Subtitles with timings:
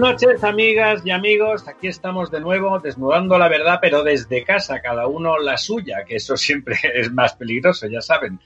[0.00, 1.68] Noches, amigas y amigos.
[1.68, 6.16] Aquí estamos de nuevo desnudando la verdad, pero desde casa, cada uno la suya, que
[6.16, 8.40] eso siempre es más peligroso, ya saben,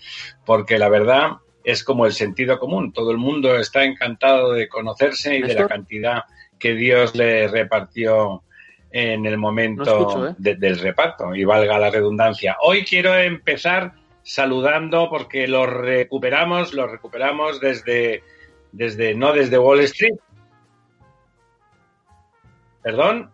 [0.44, 2.92] porque la verdad es como el sentido común.
[2.92, 6.24] Todo el mundo está encantado de conocerse y de la cantidad
[6.58, 8.42] que Dios le repartió
[8.90, 10.34] en el momento ¿eh?
[10.38, 12.56] del reparto, y valga la redundancia.
[12.62, 13.92] Hoy quiero empezar
[14.24, 18.22] saludando porque lo recuperamos, lo recuperamos desde,
[18.72, 20.14] desde no desde Wall Street,
[22.84, 23.30] ¿Perdón?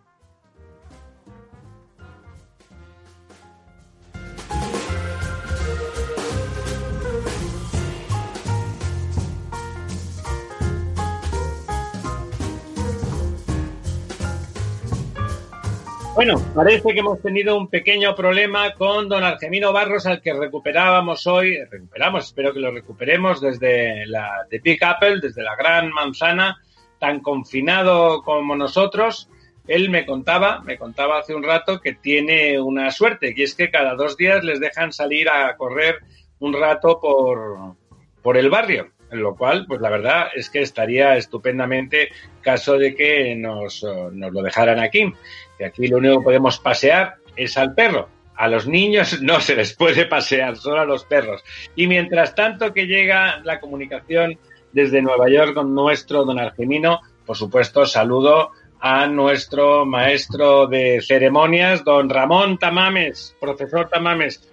[16.15, 21.27] Bueno, parece que hemos tenido un pequeño problema con don Argemino Barros, al que recuperábamos
[21.27, 26.57] hoy, recuperamos, espero que lo recuperemos desde la de Big Apple, desde la gran manzana,
[26.99, 29.29] tan confinado como nosotros,
[29.71, 33.71] él me contaba, me contaba hace un rato que tiene una suerte, y es que
[33.71, 35.99] cada dos días les dejan salir a correr
[36.39, 37.75] un rato por,
[38.21, 42.09] por el barrio, en lo cual, pues la verdad es que estaría estupendamente
[42.41, 45.13] caso de que nos, nos lo dejaran aquí.
[45.57, 48.09] Que aquí lo único que podemos pasear es al perro.
[48.35, 51.43] A los niños no se les puede pasear, solo a los perros.
[51.75, 54.37] Y mientras tanto que llega la comunicación
[54.71, 61.83] desde Nueva York con nuestro don Argemino, por supuesto, saludo a nuestro maestro de ceremonias,
[61.83, 64.51] don Ramón Tamames, profesor Tamames.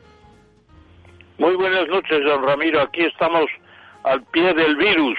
[1.38, 2.82] Muy buenas noches, don Ramiro.
[2.82, 3.46] Aquí estamos
[4.04, 5.18] al pie del virus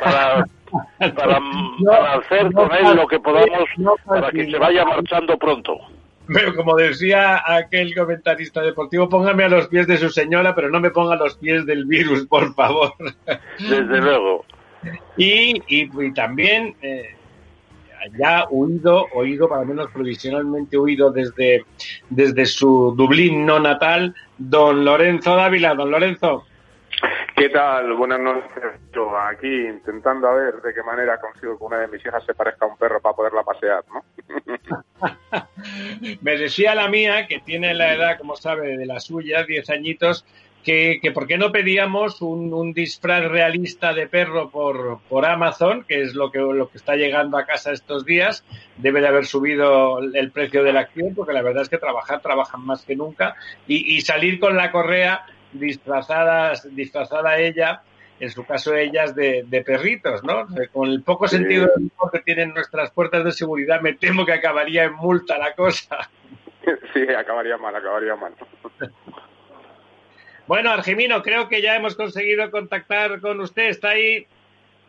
[0.00, 0.44] para,
[1.14, 3.68] para, hacer con él lo que podamos
[4.06, 5.78] para que se vaya marchando pronto.
[6.32, 10.78] Pero como decía aquel comentarista deportivo, póngame a los pies de su señora, pero no
[10.78, 12.92] me ponga a los pies del virus, por favor.
[13.58, 14.44] Desde luego.
[15.18, 17.14] Y, y, también eh,
[18.18, 21.64] ya huido, oído, para menos provisionalmente huido desde,
[22.08, 25.74] desde su Dublín no natal, don Lorenzo Dávila.
[25.74, 26.44] Don Lorenzo.
[27.36, 27.94] ¿Qué tal?
[27.94, 28.62] Buenas noches.
[28.92, 32.34] Yo aquí intentando a ver de qué manera consigo que una de mis hijas se
[32.34, 34.04] parezca a un perro para poderla pasear, ¿no?
[36.20, 40.26] Me decía la mía, que tiene la edad, como sabe, de la suya, 10 añitos,
[40.64, 45.84] que, que por qué no pedíamos un, un, disfraz realista de perro por, por Amazon,
[45.84, 48.44] que es lo que, lo que está llegando a casa estos días.
[48.76, 52.20] Debe de haber subido el precio de la acción, porque la verdad es que trabajar,
[52.20, 53.36] trabajan más que nunca.
[53.66, 57.82] Y, y salir con la correa disfrazadas, disfrazada ella,
[58.20, 60.46] en su caso ellas, de, de perritos, ¿no?
[60.72, 61.90] Con el poco sentido sí.
[62.12, 66.10] que tienen nuestras puertas de seguridad, me temo que acabaría en multa la cosa.
[66.92, 68.34] Sí, acabaría mal, acabaría mal.
[70.46, 73.68] Bueno, Argemino, creo que ya hemos conseguido contactar con usted.
[73.68, 74.26] ¿Está ahí?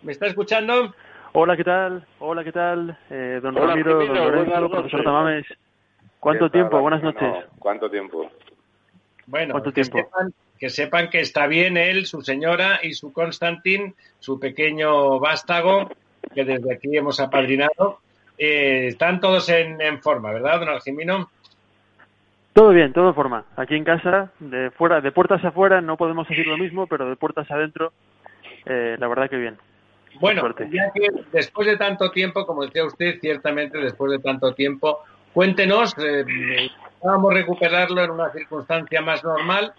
[0.02, 0.94] ¿Me está escuchando?
[1.34, 2.06] Hola, ¿qué tal?
[2.20, 2.98] Hola, ¿qué tal?
[3.10, 5.46] Eh, don Hola, Ramiro, don Lorenzo, profesor Tamames.
[6.20, 6.72] ¿Cuánto tiempo?
[6.72, 6.82] Tal?
[6.82, 7.22] Buenas noches.
[7.22, 8.30] No, ¿Cuánto tiempo?
[9.28, 9.98] Bueno, ¿Cuánto que, tiempo?
[10.00, 15.90] Sepan, que sepan que está bien él, su señora y su Constantin, su pequeño vástago,
[16.34, 18.00] que desde aquí hemos apadrinado.
[18.38, 21.30] Eh, están todos en, en forma, ¿verdad, don Argemino?
[22.54, 23.46] Todo bien, todo en forma.
[23.56, 27.16] Aquí en casa, de fuera, de puertas afuera, no podemos decir lo mismo, pero de
[27.16, 27.94] puertas adentro,
[28.66, 29.58] eh, la verdad que bien.
[30.20, 35.00] Bueno, ya que después de tanto tiempo, como decía usted, ciertamente después de tanto tiempo,
[35.34, 36.26] cuéntenos, eh,
[37.02, 39.74] vamos a recuperarlo en una circunstancia más normal.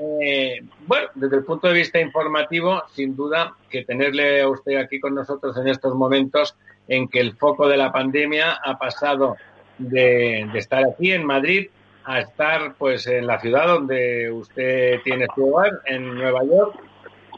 [0.00, 4.98] Eh, bueno, desde el punto de vista informativo, sin duda que tenerle a usted aquí
[4.98, 6.56] con nosotros en estos momentos
[6.88, 9.36] en que el foco de la pandemia ha pasado
[9.76, 11.68] de, de estar aquí en Madrid
[12.04, 16.76] a estar pues en la ciudad donde usted tiene su hogar, en Nueva York.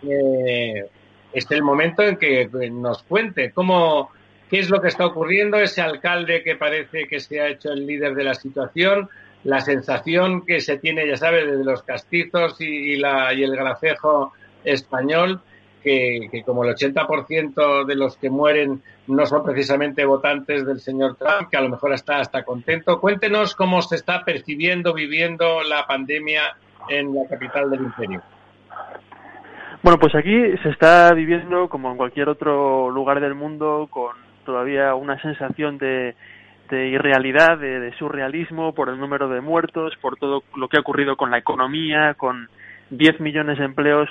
[0.02, 0.84] Eh,
[1.32, 4.10] es el momento en que nos cuente cómo,
[4.50, 7.86] qué es lo que está ocurriendo, ese alcalde que parece que se ha hecho el
[7.86, 9.08] líder de la situación,
[9.44, 13.54] la sensación que se tiene, ya sabe, de los castizos y, y, la, y el
[13.54, 14.32] gracejo
[14.64, 15.40] español,
[15.86, 21.48] que, como el 80% de los que mueren no son precisamente votantes del señor Trump,
[21.48, 23.00] que a lo mejor está hasta contento.
[23.00, 26.56] Cuéntenos cómo se está percibiendo, viviendo la pandemia
[26.88, 28.20] en la capital del imperio.
[29.82, 30.34] Bueno, pues aquí
[30.64, 36.16] se está viviendo como en cualquier otro lugar del mundo con todavía una sensación de,
[36.68, 41.16] de irrealidad, de, surrealismo, por el número de muertos, por todo lo que ha ocurrido
[41.16, 42.48] con la economía, con
[42.90, 44.08] 10 millones de empleos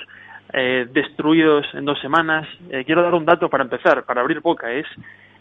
[0.52, 2.46] eh, destruidos en dos semanas.
[2.70, 4.70] Eh, quiero dar un dato para empezar, para abrir boca.
[4.72, 4.86] Es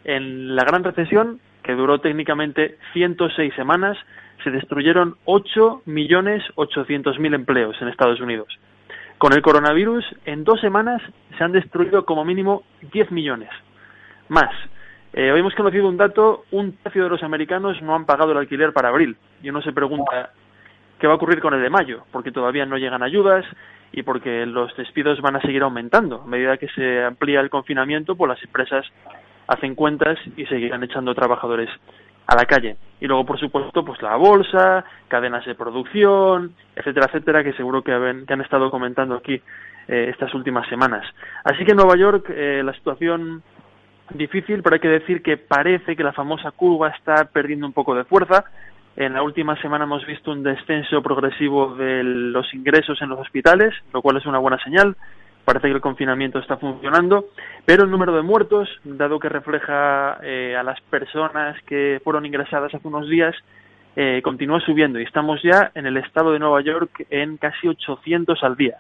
[0.04, 3.98] en la gran recesión, que duró técnicamente 106 semanas,
[4.44, 8.48] se destruyeron 8.800.000 empleos en Estados Unidos.
[9.18, 11.02] Con el coronavirus, en dos semanas
[11.38, 12.64] se han destruido como mínimo
[12.94, 13.50] 10 millones.
[14.28, 14.52] Más.
[15.14, 18.38] Eh, hoy hemos conocido un dato, un tercio de los americanos no han pagado el
[18.38, 19.16] alquiler para abril.
[19.42, 20.32] Y uno se pregunta,
[21.00, 22.04] ¿qué va a ocurrir con el de mayo?
[22.12, 23.46] Porque todavía no llegan ayudas
[23.96, 26.22] y porque los despidos van a seguir aumentando.
[26.22, 28.86] A medida que se amplía el confinamiento, pues las empresas
[29.48, 31.70] hacen cuentas y seguirán echando trabajadores
[32.28, 32.76] a la calle.
[33.00, 37.94] Y luego, por supuesto, pues la bolsa, cadenas de producción, etcétera, etcétera, que seguro que,
[37.94, 39.42] han, estado comentando aquí
[39.88, 41.06] eh, estas últimas semanas.
[41.46, 43.44] Así que en Nueva York eh, la situación
[44.14, 47.96] difícil, pero hay que decir que parece que la famosa curva está perdiendo un poco
[47.96, 48.44] de fuerza.
[48.98, 53.74] En la última semana hemos visto un descenso progresivo de los ingresos en los hospitales,
[53.94, 54.96] lo cual es una buena señal.
[55.44, 57.26] Parece que el confinamiento está funcionando,
[57.66, 62.74] pero el número de muertos, dado que refleja eh, a las personas que fueron ingresadas
[62.74, 63.36] hace unos días,
[63.98, 68.44] eh, continúa subiendo y estamos ya en el estado de Nueva York en casi 800
[68.44, 68.78] al día.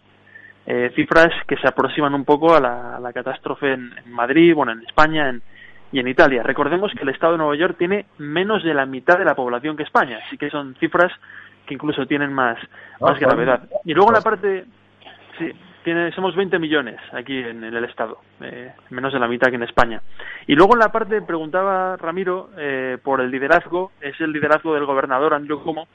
[0.65, 5.29] Eh, cifras que se aproximan un poco a la, catástrofe en, Madrid, bueno, en España
[5.95, 6.43] y en Italia.
[6.43, 9.77] Recordemos que el estado de Nueva York tiene menos de la mitad de la población
[9.77, 11.09] que España, así que son cifras
[11.65, 12.57] que incluso tienen más,
[12.99, 13.69] más ah, gravedad.
[13.85, 14.65] Y luego la parte,
[15.39, 15.53] sí,
[15.85, 19.63] tiene, somos 20 millones aquí en, el Estado, eh, menos de la mitad que en
[19.63, 20.01] España.
[20.47, 24.83] Y luego en la parte, preguntaba Ramiro eh, por el liderazgo, es el liderazgo del
[24.83, 25.87] gobernador Andrew Cuomo,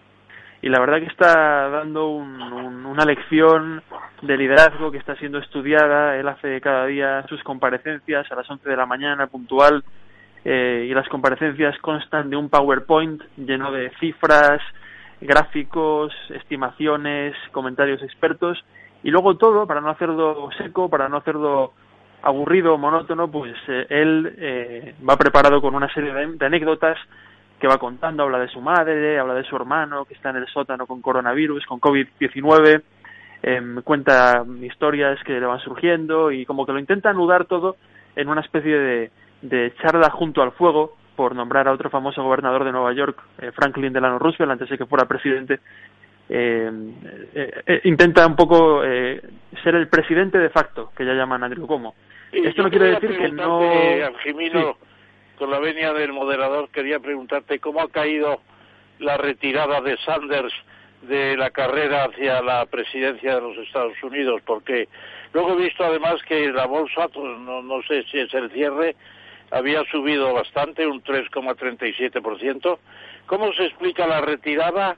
[0.63, 3.83] y la verdad que está dando una lección
[4.23, 6.17] de liderazgo que está siendo estudiada.
[6.17, 9.83] Él hace cada día sus comparecencias a las 11 de la mañana, puntual,
[10.45, 14.61] eh, y las comparecencias constan de un PowerPoint lleno de cifras,
[15.21, 18.63] gráficos, estimaciones, comentarios expertos,
[19.03, 21.73] y luego todo, para no hacerlo seco, para no hacerlo
[22.23, 26.99] aburrido, monótono, pues eh, él eh, va preparado con una serie de anécdotas
[27.59, 30.47] que va contando, habla de su madre, habla de su hermano que está en el
[30.47, 32.83] sótano con coronavirus, con COVID-19,
[33.43, 37.77] em, cuenta historias que le van surgiendo y como que lo intenta anudar todo
[38.17, 39.11] en una especie de,
[39.43, 43.53] de charla junto al fuego, por nombrar a otro famoso gobernador de Nueva York, eh,
[43.53, 45.61] Franklin Delano Roosevelt, antes de que fuera presidente,
[46.31, 46.95] em,
[47.35, 51.95] eh, eh, intenta un poco ser el presidente de facto, que ya llaman Andrew Cuomo.
[52.33, 53.61] Esto no quiere decir que no
[55.37, 58.41] con la venia del moderador, quería preguntarte cómo ha caído
[58.99, 60.55] la retirada de Sanders
[61.03, 64.89] de la carrera hacia la presidencia de los Estados Unidos, porque
[65.33, 68.97] luego he visto además que la bolsa, pues, no, no sé si es el cierre,
[69.51, 72.79] había subido bastante, un 3,37%.
[73.27, 74.97] ¿Cómo se explica la retirada?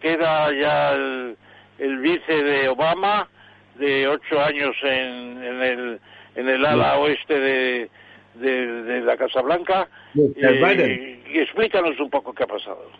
[0.00, 3.28] Queda ya el, vice de Obama,
[3.76, 6.00] de ocho años en, en, el,
[6.34, 7.90] en el ala oeste de,
[8.34, 9.88] de, la Casa Blanca.
[10.16, 12.90] Eh, y explícanos un poco qué ha pasado.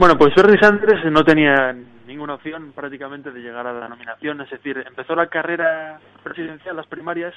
[0.00, 1.76] Bueno, pues Bernie Sanders no tenía
[2.06, 6.86] ninguna opción prácticamente de llegar a la nominación, es decir, empezó la carrera presidencial, las
[6.86, 7.34] primarias,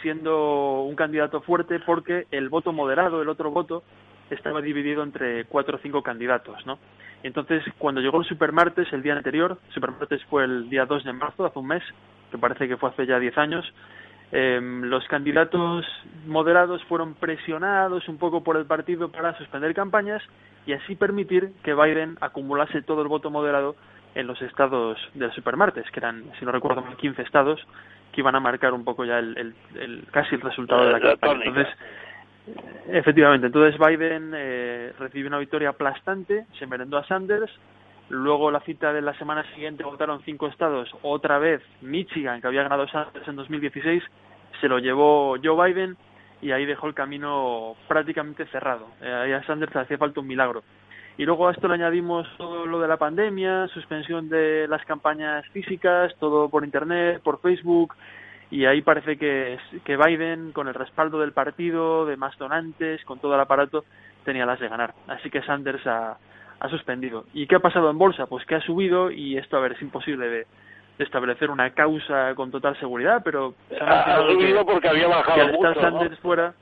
[0.00, 3.82] siendo un candidato fuerte porque el voto moderado, el otro voto,
[4.30, 6.78] estaba dividido entre cuatro o cinco candidatos, ¿no?
[7.22, 11.44] Entonces, cuando llegó el supermartes el día anterior, supermartes fue el día 2 de marzo,
[11.44, 11.82] hace un mes,
[12.30, 13.70] que parece que fue hace ya 10 años,
[14.32, 15.86] eh, los candidatos
[16.26, 20.22] moderados fueron presionados un poco por el partido para suspender campañas
[20.66, 23.74] y así permitir que Biden acumulase todo el voto moderado
[24.14, 27.60] en los estados del supermartes, que eran, si no recuerdo mal, 15 estados
[28.12, 31.44] que iban a marcar un poco ya el, el, casi el resultado de la campaña.
[31.44, 31.74] Entonces,
[32.88, 37.50] efectivamente, entonces Biden eh, recibió una victoria aplastante, se merendó a Sanders,
[38.10, 42.62] Luego la cita de la semana siguiente votaron cinco estados, otra vez Michigan, que había
[42.62, 44.02] ganado Sanders en 2016,
[44.60, 45.96] se lo llevó Joe Biden
[46.40, 48.88] y ahí dejó el camino prácticamente cerrado.
[49.02, 50.62] Eh, ahí a Sanders le hacía falta un milagro.
[51.18, 55.44] Y luego a esto le añadimos todo lo de la pandemia, suspensión de las campañas
[55.48, 57.94] físicas, todo por Internet, por Facebook,
[58.50, 63.18] y ahí parece que, que Biden, con el respaldo del partido, de más donantes, con
[63.18, 63.84] todo el aparato,
[64.24, 64.94] tenía las de ganar.
[65.08, 66.16] Así que Sanders a
[66.60, 67.24] ha suspendido.
[67.32, 68.26] ¿Y qué ha pasado en bolsa?
[68.26, 70.46] Pues que ha subido y esto, a ver, es imposible de,
[70.98, 73.54] establecer una causa con total seguridad, pero...
[73.80, 76.54] ha, subido porque había bajado mucho, Sanders fuera...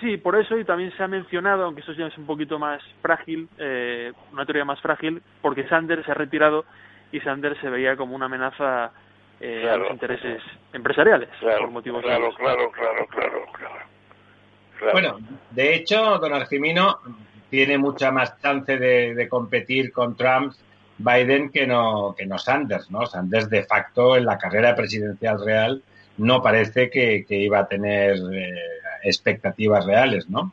[0.00, 2.82] Sí, por eso y también se ha mencionado, aunque eso ya es un poquito más
[3.00, 6.66] frágil, eh, una teoría más frágil, porque Sanders se ha retirado
[7.12, 8.90] y Sanders se veía como una amenaza
[9.40, 14.92] eh, a los intereses empresariales por motivos claro, claro, claro, claro, claro.
[14.92, 15.18] Bueno,
[15.52, 16.98] de hecho, don Argimino
[17.50, 20.54] tiene mucha más chance de, competir con Trump
[20.98, 23.06] Biden que no, que no Sanders, ¿no?
[23.06, 25.82] Sanders de facto en la carrera presidencial real
[26.18, 28.54] no parece que, iba a tener eh,
[29.02, 30.52] expectativas reales, ¿no?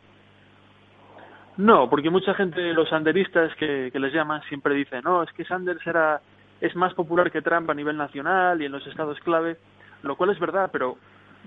[1.56, 5.46] No, porque mucha gente, los sanderistas que, que les llaman, siempre dicen, no, es que
[5.46, 6.20] Sanders era,
[6.60, 9.58] es más popular que Trump a nivel nacional y en los estados clave,
[10.02, 10.98] lo cual es verdad, pero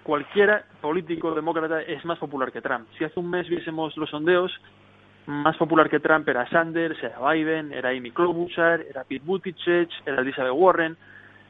[0.02, 2.86] cualquiera político demócrata es más popular que Trump.
[2.96, 4.52] Si hace un mes viésemos los sondeos,
[5.26, 10.22] más popular que Trump era Sanders, era Biden, era Amy Klobuchar, era Pete Buttigieg, era
[10.22, 10.96] Elizabeth Warren.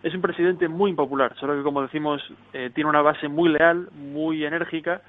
[0.02, 3.88] Es un presidente muy impopular, solo que como decimos eh, tiene una base muy leal,
[3.92, 5.02] muy enérgica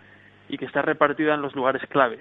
[0.49, 2.19] y que está repartida en los lugares clave.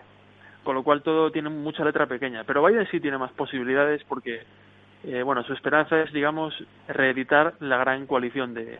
[0.62, 2.44] Con lo cual todo tiene mucha letra pequeña.
[2.44, 4.42] Pero Biden sí tiene más posibilidades porque,
[5.04, 6.54] eh, bueno, su esperanza es, digamos,
[6.88, 8.78] reeditar la gran coalición de,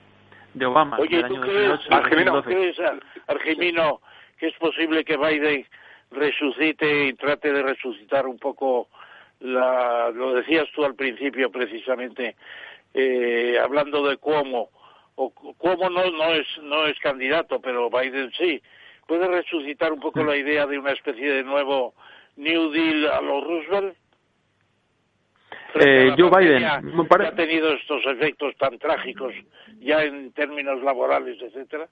[0.55, 0.99] de Obama.
[0.99, 1.81] Oye, ¿tú crees,
[3.29, 4.01] Argemino,
[4.39, 5.65] que es posible que Biden
[6.17, 8.89] resucite y trate de resucitar un poco
[9.41, 12.37] la, lo decías tú al principio precisamente,
[12.95, 14.71] eh, hablando de Cuomo,
[15.15, 18.61] o Cuomo no, no es, no es candidato, pero Biden sí,
[19.07, 21.95] puede resucitar un poco la idea de una especie de nuevo
[22.37, 23.97] New Deal a los Roosevelt.
[25.75, 29.35] Eh, Joe Biden ha tenido estos efectos tan trágicos
[29.79, 31.89] ya en términos laborales, etcétera.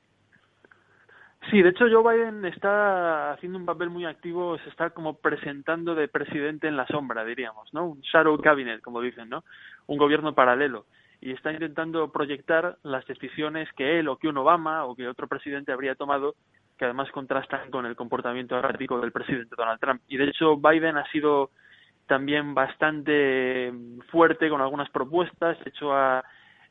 [1.51, 5.95] Sí, de hecho Joe Biden está haciendo un papel muy activo, se está como presentando
[5.95, 7.87] de presidente en la sombra, diríamos, ¿no?
[7.87, 9.45] Un shadow cabinet, como dicen, ¿no?
[9.87, 10.87] Un gobierno paralelo
[11.25, 15.27] y está intentando proyectar las decisiones que él o que un Obama o que otro
[15.27, 16.35] presidente habría tomado
[16.77, 20.03] que además contrastan con el comportamiento errático del presidente Donald Trump.
[20.07, 21.51] Y de hecho Biden ha sido
[22.07, 23.73] también bastante
[24.11, 26.23] fuerte con algunas propuestas, de hecho ha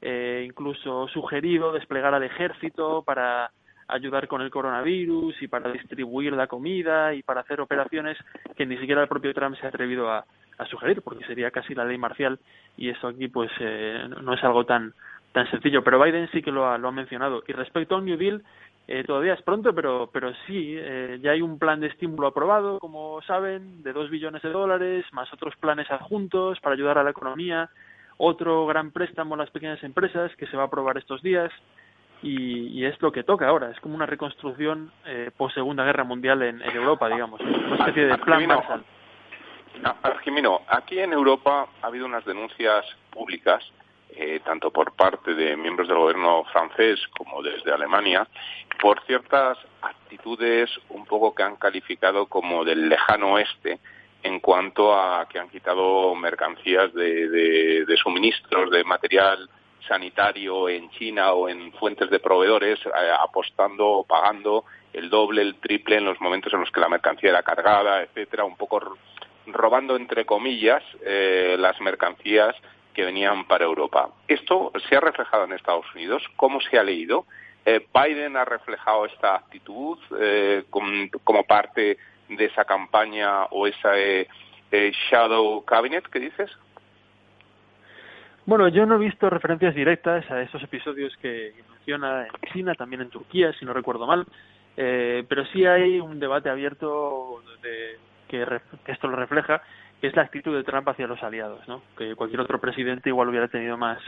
[0.02, 3.50] eh, incluso sugerido desplegar al ejército para
[3.88, 8.18] ayudar con el coronavirus y para distribuir la comida y para hacer operaciones
[8.56, 10.26] que ni siquiera el propio Trump se ha atrevido a,
[10.70, 12.40] sugerir, porque sería casi la ley marcial
[12.78, 14.94] y eso aquí pues eh, no es algo tan
[15.34, 15.84] tan sencillo.
[15.84, 17.44] Pero Biden sí que lo ha, lo ha mencionado.
[17.46, 18.42] Y respecto al New Deal,
[18.88, 22.80] eh, todavía es pronto, pero, pero sí, eh, ya hay un plan de estímulo aprobado,
[22.80, 27.12] como saben, de dos billones de dólares, más otros planes adjuntos para ayudar a la
[27.12, 27.70] economía,
[28.18, 31.52] otro gran préstamo a las pequeñas empresas que se va a aprobar estos días
[32.24, 33.70] y, es lo que toca ahora.
[33.70, 38.18] Es como una reconstrucción eh, post Segunda Guerra Mundial en, Europa, digamos, una especie de
[38.18, 38.84] plan Marshall.
[40.24, 43.64] Jimeno, aquí en Europa ha habido unas denuncias públicas,
[44.16, 48.28] eh, tanto por parte de miembros del gobierno francés como desde Alemania,
[48.80, 53.80] por ciertas actitudes un poco que han calificado como del lejano oeste
[54.22, 57.28] en cuanto a que han quitado mercancías de,
[57.86, 59.50] de suministros, de material
[59.88, 65.56] sanitario en China o en fuentes de proveedores eh, apostando o pagando el doble, el
[65.56, 68.98] triple en los momentos en los que la mercancía era cargada, etcétera, un poco
[69.48, 72.56] robando entre comillas eh, las mercancías
[72.94, 74.10] que venían para Europa.
[74.28, 76.24] Esto se ha reflejado en Estados Unidos.
[76.36, 77.26] ¿Cómo se ha leído?
[77.66, 79.98] Eh, Biden ha reflejado esta actitud
[81.24, 81.98] como parte
[82.30, 83.94] de esa campaña o esa
[84.72, 86.52] shadow cabinet que dices.
[88.46, 93.02] Bueno, yo no he visto referencias directas a esos episodios que menciona en China, también
[93.02, 94.26] en Turquía, si no recuerdo mal,
[94.76, 97.98] eh, pero sí hay un debate abierto de,
[98.28, 98.46] que,
[98.92, 99.62] esto lo refleja,
[100.02, 101.84] que es la actitud de Trump hacia los aliados, ¿no?
[101.98, 104.00] Que cualquier otro presidente igual hubiera tenido más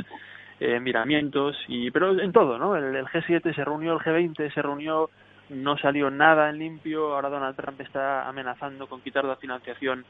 [0.60, 2.75] eh, miramientos, y pero en todo, ¿no?
[2.75, 5.10] El, el G7 se reunió, el G20 se reunió,
[5.50, 10.04] no salió nada en limpio, ahora Donald Trump está amenazando con quitar la financiación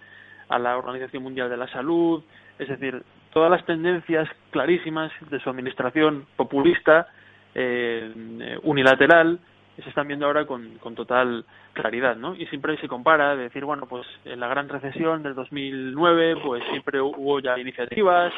[0.50, 2.24] a la Organización Mundial de la Salud,
[2.60, 7.08] es decir, todas las tendencias clarísimas de su administración populista,
[7.54, 9.40] eh, unilateral,
[9.75, 12.36] se están viendo ahora con, con total claridad, ¿no?
[12.36, 16.64] Y siempre se compara, de decir, bueno, pues en la gran recesión del 2009, pues
[16.70, 18.34] siempre hubo ya iniciativas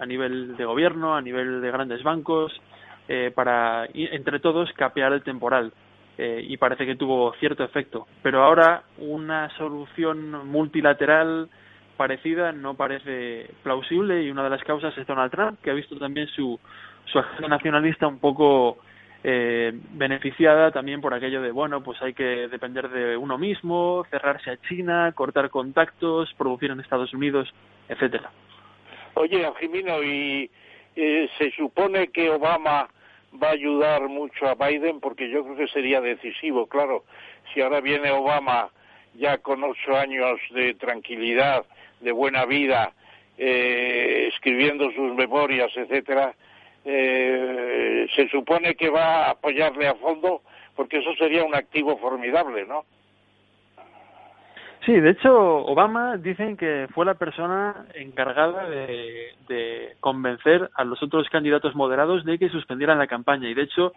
[0.00, 2.52] a nivel de gobierno, a nivel de grandes bancos,
[3.08, 5.72] eh, para, entre todos, capear el temporal.
[6.18, 8.06] Eh, y parece que tuvo cierto efecto.
[8.22, 11.48] Pero ahora una solución multilateral
[11.96, 15.96] parecida no parece plausible y una de las causas es Donald Trump, que ha visto
[15.98, 16.58] también su,
[17.06, 18.78] su agenda nacionalista un poco
[19.24, 24.50] eh, beneficiada también por aquello de, bueno, pues hay que depender de uno mismo, cerrarse
[24.50, 27.48] a China, cortar contactos, producir en Estados Unidos,
[27.88, 28.30] etcétera.
[29.14, 30.50] Oye, Jimino, y
[30.96, 32.88] eh, se supone que Obama
[33.40, 37.04] va a ayudar mucho a Biden porque yo creo que sería decisivo, claro,
[37.52, 38.70] si ahora viene Obama
[39.14, 41.64] ya con ocho años de tranquilidad
[42.00, 42.92] de buena vida,
[43.38, 46.34] eh, escribiendo sus memorias, etcétera,
[46.84, 50.42] eh, se supone que va a apoyarle a fondo,
[50.74, 52.84] porque eso sería un activo formidable, ¿no?
[54.84, 55.32] Sí, de hecho,
[55.64, 62.36] Obama dicen que fue la persona encargada de, convencer a los otros candidatos moderados de
[62.36, 63.48] que suspendieran la campaña.
[63.48, 63.92] Y de hecho,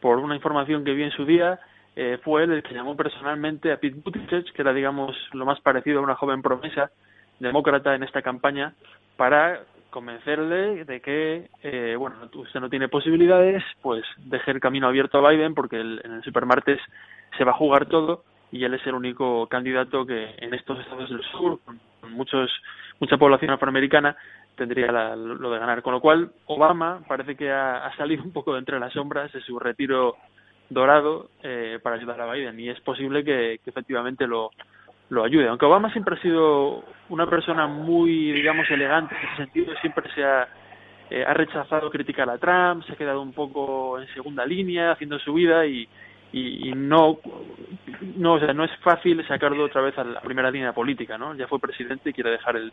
[0.00, 1.58] por una información que vi en su día,
[1.96, 5.60] eh, fue él el que llamó personalmente a Pete Buttigieg, que era, digamos, lo más
[5.60, 6.90] parecido a una joven promesa
[7.40, 8.74] demócrata en esta campaña,
[9.16, 15.18] para convencerle de que, eh, bueno, usted no tiene posibilidades, pues deje el camino abierto
[15.18, 16.80] a Biden porque en el supermartes
[17.38, 21.10] se va a jugar todo y él es el único candidato que en estos estados
[21.10, 21.80] del sur, con,
[22.12, 22.50] muchos
[23.00, 24.16] mucha población afroamericana,
[24.56, 25.82] tendría lo de ganar.
[25.82, 29.40] Con lo cual, Obama parece que ha, salido un poco de entre las sombras de
[29.40, 30.16] su retiro
[30.68, 34.50] dorado eh, para ayudar a Biden y es posible que, efectivamente lo,
[35.10, 35.48] lo ayude.
[35.48, 40.24] Aunque Obama siempre ha sido una persona muy, digamos, elegante en ese sentido, siempre se
[40.24, 40.48] ha,
[41.10, 45.18] eh, ha rechazado criticar a Trump, se ha quedado un poco en segunda línea haciendo
[45.18, 45.88] su vida y,
[46.32, 47.18] y, no
[48.16, 51.34] no o sea no es fácil sacarlo otra vez a la primera línea política no
[51.34, 52.72] ya fue presidente y quiere dejar el,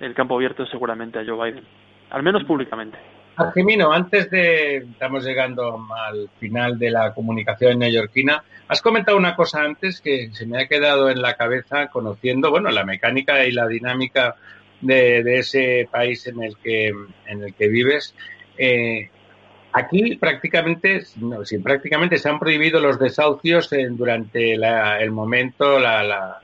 [0.00, 1.64] el campo abierto seguramente a Joe Biden
[2.10, 2.98] al menos públicamente
[3.36, 9.62] Argemino, antes de estamos llegando al final de la comunicación neoyorquina, has comentado una cosa
[9.62, 13.66] antes que se me ha quedado en la cabeza conociendo, bueno, la mecánica y la
[13.66, 14.36] dinámica
[14.80, 16.92] de, de ese país en el que
[17.26, 18.14] en el que vives.
[18.58, 19.08] Eh,
[19.72, 26.40] Aquí prácticamente, no, sí, prácticamente se han prohibido los desahucios en, durante el momento, la,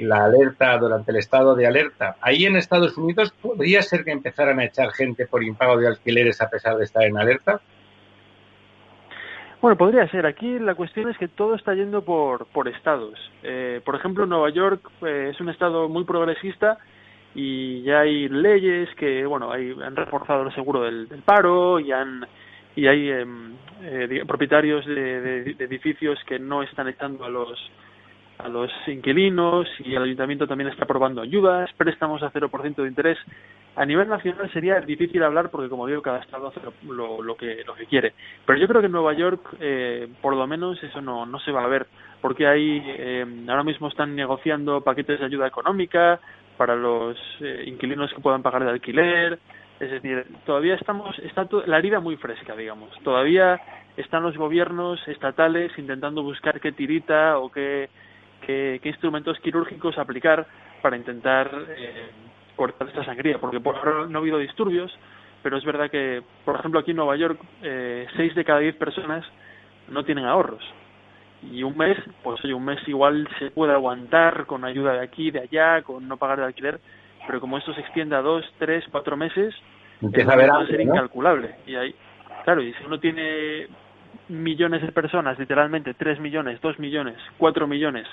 [0.00, 2.16] la, alerta, durante el estado de alerta.
[2.20, 6.40] Ahí en Estados Unidos podría ser que empezaran a echar gente por impago de alquileres
[6.40, 7.60] a pesar de estar en alerta.
[9.62, 10.26] Bueno, podría ser.
[10.26, 13.18] Aquí la cuestión es que todo está yendo por, por estados.
[13.44, 16.76] Eh, por ejemplo, Nueva York eh, es un estado muy progresista
[17.36, 22.26] y ya hay leyes que, bueno, hay, han reforzado el seguro del paro y han
[22.76, 27.70] y hay em, eh, propietarios de, edificios que no están echando a los
[28.38, 33.16] a los inquilinos y el ayuntamiento también está aprobando ayudas, préstamos a 0% de interés.
[33.76, 37.62] A nivel nacional sería difícil hablar porque, como digo, cada estado hace lo, lo, que,
[37.64, 38.12] lo que quiere.
[38.44, 41.52] Pero yo creo que en Nueva York, eh, por lo menos, eso no, no se
[41.52, 41.86] va a ver,
[42.20, 46.20] porque hay, eh, ahora mismo están negociando paquetes de ayuda económica
[46.56, 49.38] para los eh, inquilinos que puedan pagar de alquiler,
[49.80, 52.90] es decir, todavía estamos, está la herida muy fresca, digamos.
[53.02, 53.60] Todavía
[53.96, 57.88] están los gobiernos estatales intentando buscar qué tirita o qué,
[58.46, 60.46] qué, instrumentos quirúrgicos aplicar
[60.82, 62.10] para intentar eh,
[62.56, 64.96] cortar esta sangría, porque por ahora no ha habido disturbios,
[65.42, 68.76] pero es verdad que, por ejemplo, aquí en Nueva York, eh, seis de cada diez
[68.76, 69.24] personas
[69.88, 70.62] no tienen ahorros.
[71.42, 75.30] Y un mes, pues oye, un mes igual se puede aguantar con ayuda de aquí,
[75.30, 76.80] de allá, con no pagar el alquiler,
[77.26, 79.54] pero como esto se extienda a dos, tres, cuatro meses,
[80.00, 81.54] Empieza a, a ser incalculable.
[81.66, 81.94] Y ahí,
[82.44, 83.68] claro, y si uno tiene
[84.28, 88.06] millones de personas, literalmente tres millones, dos millones, cuatro millones,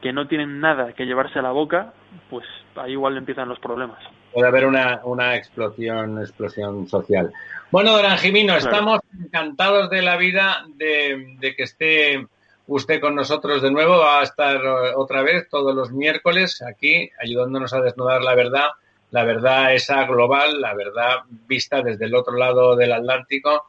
[0.00, 1.92] que no tienen nada que llevarse a la boca,
[2.30, 3.98] pues ahí igual empiezan los problemas.
[4.32, 7.32] Puede haber una, una explosión, explosión social.
[7.70, 12.26] Bueno, don Anjimino, estamos encantados de la vida de, de que esté
[12.66, 13.98] usted con nosotros de nuevo.
[13.98, 18.68] Va a estar eh, otra vez todos los miércoles aquí ayudándonos a desnudar la verdad,
[19.10, 23.66] la verdad esa global, la verdad vista desde el otro lado del Atlántico,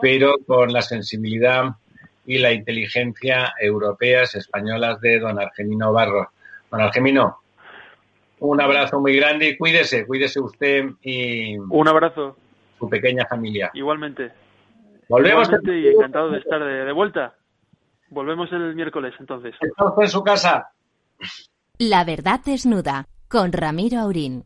[0.00, 1.64] pero con la sensibilidad
[2.26, 6.30] y la inteligencia europeas, españolas de don Argemino Barro.
[6.70, 7.38] Don Argemino,
[8.38, 11.58] un abrazo muy grande y cuídese, cuídese usted y...
[11.58, 12.36] Un abrazo.
[12.78, 13.70] Su pequeña familia.
[13.74, 14.30] Igualmente.
[15.08, 15.50] Volvemos.
[15.64, 17.34] y encantado de estar de vuelta.
[18.10, 19.54] Volvemos el miércoles entonces.
[19.60, 20.72] Estamos en su casa.
[21.78, 24.44] La verdad desnuda con Ramiro Aurín.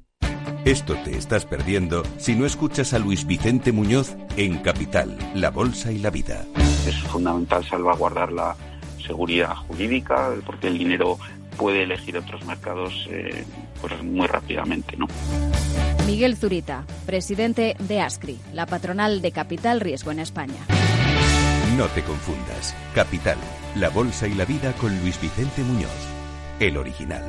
[0.66, 5.92] Esto te estás perdiendo si no escuchas a Luis Vicente Muñoz en Capital, La Bolsa
[5.92, 6.44] y la Vida.
[6.86, 8.54] Es fundamental salvaguardar la
[9.04, 11.18] seguridad jurídica porque el dinero
[11.56, 13.44] puede elegir otros mercados eh,
[13.80, 14.96] pues muy rápidamente.
[14.96, 15.06] ¿no?
[16.06, 20.60] Miguel Zurita, presidente de ASCRI, la patronal de Capital Riesgo en España.
[21.76, 22.76] No te confundas.
[22.94, 23.38] Capital,
[23.74, 25.90] la bolsa y la vida con Luis Vicente Muñoz,
[26.60, 27.24] el original.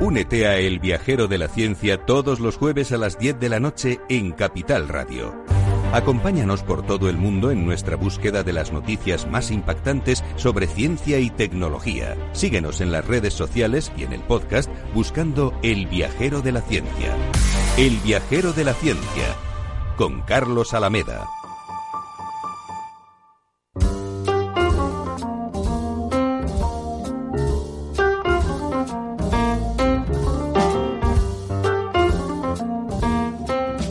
[0.00, 3.60] Únete a El Viajero de la Ciencia todos los jueves a las 10 de la
[3.60, 5.34] noche en Capital Radio.
[5.92, 11.18] Acompáñanos por todo el mundo en nuestra búsqueda de las noticias más impactantes sobre ciencia
[11.18, 12.16] y tecnología.
[12.32, 17.14] Síguenos en las redes sociales y en el podcast buscando El Viajero de la Ciencia.
[17.76, 19.36] El Viajero de la Ciencia
[19.98, 21.28] con Carlos Alameda.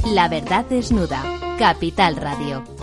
[0.06, 1.22] La verdad desnuda.
[1.60, 2.77] Capital Radio.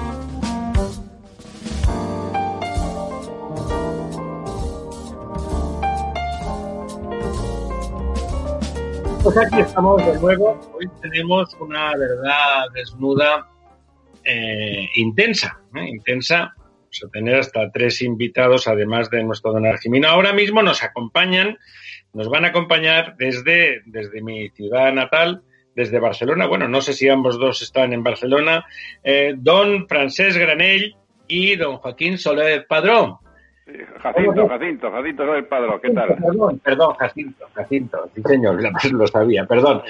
[9.25, 10.61] Pues aquí estamos de nuevo.
[10.75, 13.49] Hoy tenemos una verdad desnuda
[14.23, 15.89] eh, intensa, ¿eh?
[15.89, 16.53] intensa.
[16.59, 20.09] Vamos tener hasta tres invitados, además de nuestro don Argimino.
[20.09, 21.57] Ahora mismo nos acompañan,
[22.13, 25.43] nos van a acompañar desde, desde mi ciudad natal,
[25.75, 26.47] desde Barcelona.
[26.47, 28.67] Bueno, no sé si ambos dos están en Barcelona.
[29.03, 30.97] Eh, don Francés Granell
[31.29, 33.17] y don Joaquín Soler Padrón.
[33.67, 36.09] Jacinto, Jacinto, Jacinto del Padrón, ¿qué tal?
[36.17, 38.59] Perdón, perdón, Jacinto, Jacinto, sí señor,
[38.93, 39.83] lo sabía, perdón.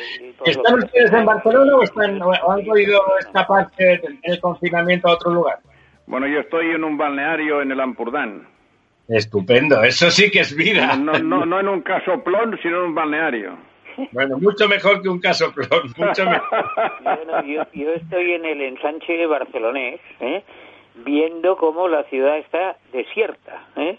[0.45, 5.59] ¿Están ustedes en Barcelona o, están, o han podido escaparse del confinamiento a otro lugar?
[6.07, 8.47] Bueno, yo estoy en un balneario en el Ampurdán.
[9.09, 10.97] Estupendo, eso sí que es vida.
[10.97, 13.59] No, no, no en un casoplón, sino en un balneario.
[14.13, 16.65] Bueno, mucho mejor que un casoplón, mucho mejor.
[17.03, 20.43] Bueno, yo, yo estoy en el ensanche barcelonés, ¿eh?
[20.95, 23.67] Viendo cómo la ciudad está desierta.
[23.77, 23.99] ¿eh?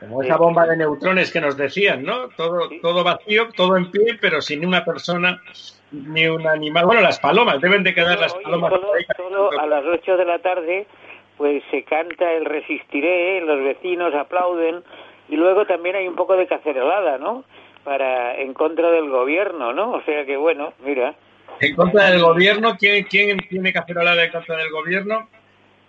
[0.00, 2.28] Como esa bomba de neutrones que nos decían, ¿no?
[2.36, 5.40] Todo, todo vacío, todo en pie, pero sin una persona
[5.90, 6.84] ni un animal.
[6.84, 8.72] Bueno, las palomas, deben de quedar las palomas.
[9.16, 10.86] Solo, a las 8 de la tarde,
[11.36, 14.82] pues se canta el Resistiré, los vecinos aplauden,
[15.28, 17.44] y luego también hay un poco de cacerolada, ¿no?
[17.84, 19.92] Para, en contra del gobierno, ¿no?
[19.92, 21.14] O sea que, bueno, mira.
[21.60, 22.76] ¿En contra del gobierno?
[22.78, 25.28] ¿Quién, quién tiene cacerolada en contra del gobierno?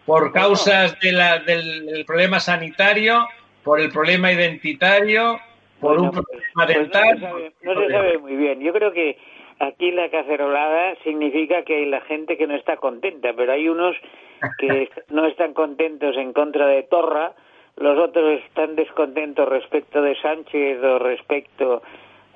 [0.08, 3.28] Por causas de la, del, problema sanitario,
[3.62, 5.38] por el problema identitario,
[5.82, 7.52] por un problema pues dental.
[7.62, 8.62] no, se sabe, muy bien.
[8.62, 9.18] Yo creo que
[9.60, 13.98] aquí la cacerolada significa que hay la gente que no está contenta, pero hay unos
[14.60, 17.34] que no están contentos en contra de Torra,
[17.76, 21.84] los otros están descontentos respecto de Sánchez o respecto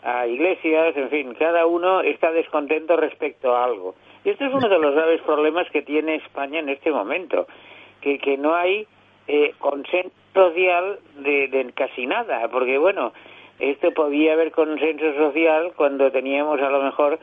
[0.03, 3.95] a Iglesias, en fin, cada uno está descontento respecto a algo.
[4.23, 7.47] Y esto es uno de los graves problemas que tiene España en este momento,
[8.01, 8.87] que, que no hay
[9.27, 13.13] eh, consenso social de, de casi nada, porque bueno,
[13.59, 17.19] esto podía haber consenso social cuando teníamos a lo mejor,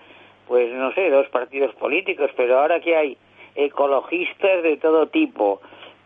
[0.46, 3.16] pues no sé, dos partidos políticos, pero ahora que hay
[3.54, 5.61] ecologistas de todo tipo,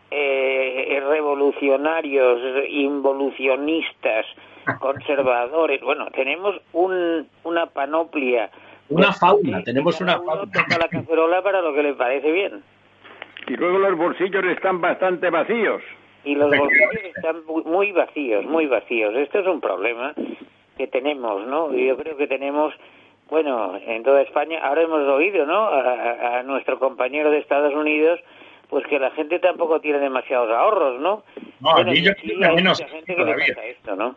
[0.09, 4.25] eh, revolucionarios, involucionistas,
[4.79, 8.49] conservadores, bueno, tenemos un, una panoplia
[8.89, 10.51] una fauna, tenemos una fauna.
[10.51, 12.63] Toca la cacerola para lo que le parece bien.
[13.47, 15.81] Y luego los bolsillos están bastante vacíos.
[16.23, 19.13] Y los bolsillos están muy vacíos, muy vacíos.
[19.15, 20.13] Esto es un problema
[20.77, 21.73] que tenemos, ¿no?
[21.73, 22.73] Y yo creo que tenemos,
[23.29, 25.67] bueno, en toda España, ahora hemos oído, ¿no?
[25.67, 28.19] A, nuestro compañero de Estados Unidos,
[28.69, 31.23] pues que la gente tampoco tiene demasiados ahorros, ¿no?
[31.59, 34.15] No, bueno, yo hay menos gente que le pasa esto, ¿no?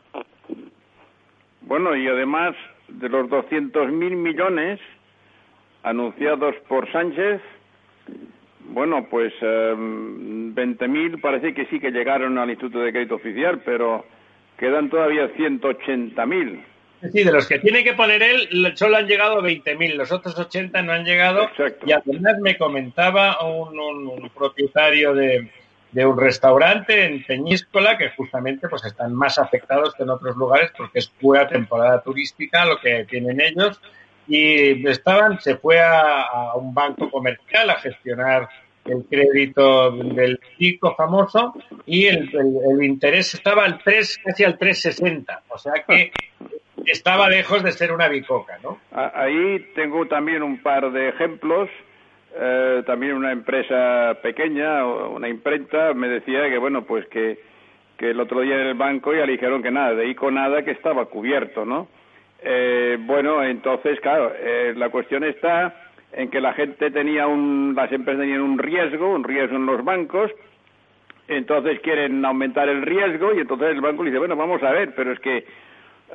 [1.63, 2.55] Bueno, y además
[2.89, 4.81] de los 200.000 millones
[5.83, 7.41] anunciados por Sánchez,
[8.69, 14.05] bueno, pues eh, 20.000 parece que sí que llegaron al Instituto de Crédito Oficial, pero
[14.59, 16.65] quedan todavía 180.000.
[17.13, 20.83] Sí, de los que tiene que poner él, solo han llegado 20.000, los otros 80
[20.83, 21.45] no han llegado.
[21.45, 21.87] Exacto.
[21.87, 25.51] Y además me comentaba un, un, propietario de,
[25.97, 30.71] de, un restaurante en Peñíscola que justamente pues están más afectados que en otros lugares
[30.77, 33.81] porque es pura temporada turística lo que tienen ellos
[34.29, 38.49] y estaban, se fue a, un banco comercial a gestionar
[38.85, 41.55] el crédito del pico famoso
[41.87, 45.41] y el, el, interés estaba al 3, casi al 3,60.
[45.49, 46.13] O sea que
[46.87, 48.79] estaba lejos de ser una bicoca, ¿no?
[48.93, 51.69] Ahí tengo también un par de ejemplos.
[52.39, 57.39] Eh, también una empresa pequeña, una imprenta, me decía que, bueno, pues que,
[57.97, 60.63] que el otro día en el banco ya le dijeron que nada, de ICO nada,
[60.63, 61.89] que estaba cubierto, ¿no?
[62.43, 65.75] Eh, bueno, entonces, claro, eh, la cuestión está
[66.13, 69.83] en que la gente tenía un, las empresas tenían un riesgo, un riesgo en los
[69.83, 70.31] bancos,
[71.29, 74.95] entonces quieren aumentar el riesgo y entonces el banco le dice, bueno, vamos a ver,
[74.95, 75.47] pero es que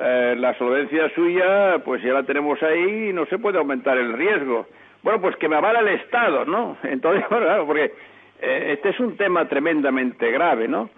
[0.00, 4.12] eh, la solvencia suya, pues ya la tenemos ahí y no se puede aumentar el
[4.12, 4.68] riesgo.
[5.02, 6.76] Bueno, pues que me avala el Estado, ¿no?
[6.82, 7.92] Entonces, bueno, porque
[8.40, 10.90] eh, este es un tema tremendamente grave, ¿no?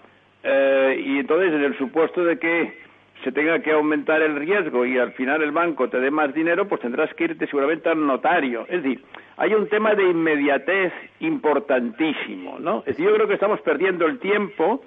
[0.42, 2.84] Eh, y entonces, en el supuesto de que
[3.22, 6.68] se tenga que aumentar el riesgo y al final el banco te dé más dinero,
[6.68, 8.66] pues tendrás que irte seguramente al notario.
[8.68, 9.02] Es decir,
[9.38, 12.80] hay un tema de inmediatez importantísimo, ¿no?
[12.80, 14.84] Es decir, yo creo que estamos perdiendo el tiempo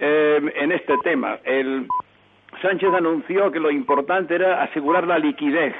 [0.00, 1.38] eh, en este tema.
[1.44, 1.86] El
[2.62, 5.74] Sánchez anunció que lo importante era asegurar la liquidez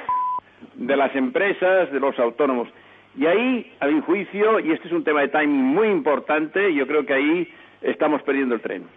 [0.77, 2.69] de las empresas, de los autónomos.
[3.17, 6.85] Y ahí, a mi juicio, y este es un tema de timing muy importante, yo
[6.85, 8.87] creo que ahí estamos perdiendo el tren.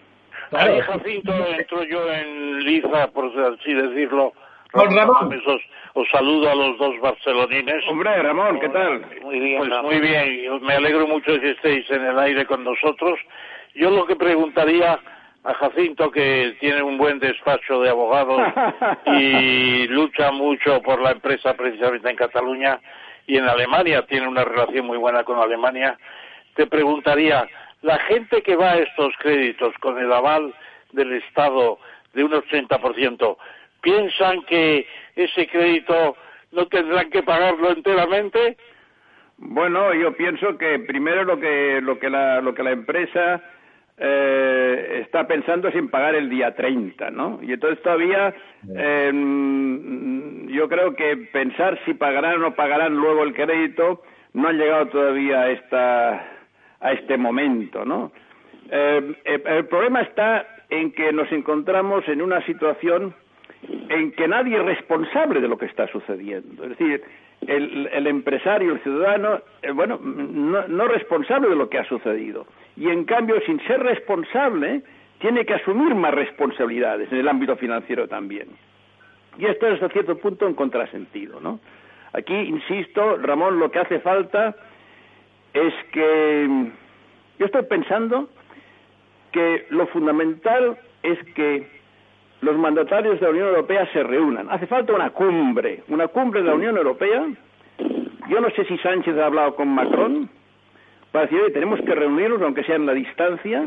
[0.53, 4.33] Ahí, Jacinto, entro yo en liza, por así decirlo.
[4.73, 5.43] Con Ramón.
[5.95, 7.85] Os, saludo a los dos barcelonines.
[7.89, 9.05] Hombre, Ramón, ¿qué tal?
[9.23, 12.63] Muy bien, Pues muy bien, me alegro mucho de que estéis en el aire con
[12.63, 13.19] nosotros.
[13.75, 15.01] Yo lo que preguntaría
[15.45, 18.41] a Jacinto que tiene un buen despacho de abogados
[19.07, 22.81] y lucha mucho por la empresa precisamente en Cataluña
[23.27, 25.97] y en Alemania, tiene una relación muy buena con Alemania,
[26.55, 27.49] te preguntaría,
[27.83, 30.55] la gente que va a estos créditos con el aval
[30.93, 31.79] del Estado
[32.13, 33.37] de un 80%,
[33.81, 36.17] ¿piensan que ese crédito
[36.53, 38.57] no tendrán que pagarlo enteramente?
[39.39, 43.43] Bueno, yo pienso que primero lo que lo que la lo que la empresa
[44.03, 47.39] eh, está pensando es en pagar el día 30, ¿no?
[47.43, 48.35] Y entonces todavía
[48.75, 49.13] eh,
[50.49, 54.87] yo creo que pensar si pagarán o no pagarán luego el crédito no han llegado
[54.87, 56.27] todavía a esta
[56.81, 58.11] a este momento, ¿no?
[58.71, 63.15] Eh, el problema está en que nos encontramos en una situación
[63.91, 66.63] en que nadie es responsable de lo que está sucediendo.
[66.65, 67.03] Es decir,
[67.47, 72.47] el, el empresario, el ciudadano, eh, bueno, no, no responsable de lo que ha sucedido.
[72.77, 74.83] Y en cambio, sin ser responsable,
[75.19, 78.49] tiene que asumir más responsabilidades en el ámbito financiero también.
[79.39, 81.61] Y esto es hasta cierto punto un contrasentido, ¿no?
[82.13, 84.57] Aquí, insisto, Ramón, lo que hace falta
[85.53, 86.71] es que
[87.39, 88.29] yo estoy pensando
[89.33, 91.67] que lo fundamental es que
[92.41, 94.49] los mandatarios de la Unión Europea se reúnan.
[94.51, 97.27] Hace falta una cumbre, una cumbre de la Unión Europea.
[98.29, 100.29] Yo no sé si Sánchez ha hablado con Macron
[101.13, 103.65] para decir, oye, tenemos que reunirnos, aunque sea en la distancia,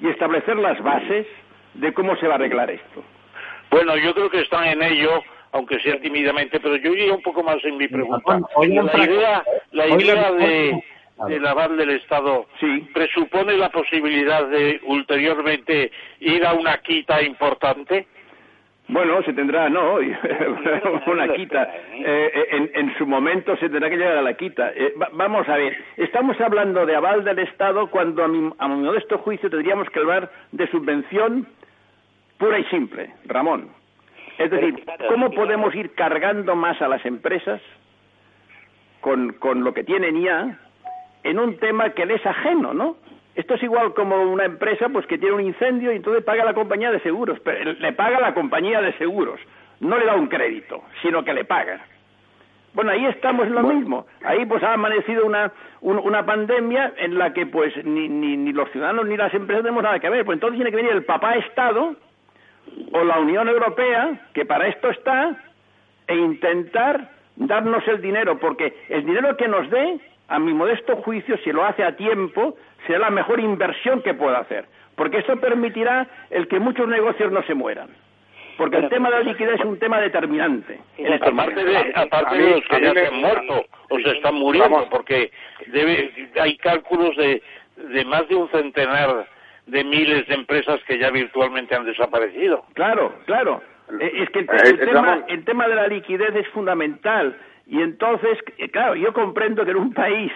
[0.00, 1.26] y establecer las bases
[1.74, 3.02] de cómo se va a arreglar esto.
[3.70, 7.42] Bueno, yo creo que están en ello, aunque sea tímidamente, pero yo iría un poco
[7.42, 8.40] más en mi pregunta.
[8.58, 10.84] La idea, la idea de,
[11.28, 12.46] del aval del Estado
[12.92, 15.90] presupone la posibilidad de ulteriormente
[16.20, 18.06] ir a una quita importante?
[18.88, 19.94] Bueno, se tendrá, no,
[21.06, 21.70] una quita.
[21.94, 24.72] Eh, en, en, su momento se tendrá que llegar a la quita.
[24.74, 28.82] Eh, vamos a ver, estamos hablando de aval del Estado cuando a mi, a mi
[28.82, 31.46] modesto juicio tendríamos que hablar de subvención
[32.38, 33.68] pura y simple, Ramón.
[34.38, 37.60] Es decir, ¿cómo podemos ir cargando más a las empresas
[39.00, 40.58] con, con lo que tienen ya
[41.22, 42.96] en un tema que le es ajeno, ¿no?
[43.34, 46.54] Esto es igual como una empresa pues que tiene un incendio y entonces paga la
[46.54, 49.40] compañía de seguros, pero le paga la compañía de seguros,
[49.80, 51.80] no le da un crédito, sino que le paga.
[52.74, 54.06] Bueno, ahí estamos en lo mismo.
[54.24, 58.70] Ahí pues ha amanecido una, una pandemia en la que pues ni, ni, ni, los
[58.70, 60.24] ciudadanos ni las empresas tenemos nada que ver.
[60.24, 61.94] Pues entonces tiene que venir el papá Estado
[62.92, 65.36] o la Unión Europea, que para esto está,
[66.06, 71.36] e intentar darnos el dinero, porque el dinero que nos dé a mi modesto juicio,
[71.38, 74.66] si lo hace a tiempo, será la mejor inversión que pueda hacer,
[74.96, 77.88] porque eso permitirá el que muchos negocios no se mueran.
[78.56, 80.78] Porque el tema de la liquidez es un tema determinante.
[80.98, 84.86] Este aparte de, aparte de los que ya se han muerto o se están muriendo,
[84.90, 85.32] porque
[85.68, 87.42] debe, hay cálculos de,
[87.76, 89.26] de más de un centenar
[89.66, 92.64] de miles de empresas que ya virtualmente han desaparecido.
[92.74, 93.62] Claro, claro.
[94.00, 97.36] Eh, es que el, el, tema, el tema de la liquidez es fundamental.
[97.66, 100.32] Y entonces, eh, claro, yo comprendo que en un país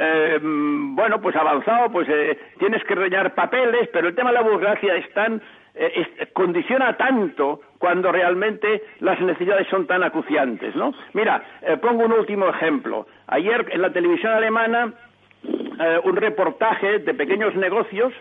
[0.00, 4.42] eh, bueno, pues avanzado, pues eh, tienes que rellenar papeles, pero el tema de la
[4.42, 5.42] burocracia es tan,
[5.74, 10.94] eh, condiciona tanto cuando realmente las necesidades son tan acuciantes, ¿no?
[11.14, 13.08] Mira, eh, pongo un último ejemplo.
[13.26, 14.92] Ayer en la televisión alemana
[16.02, 18.12] un reportaje de pequeños negocios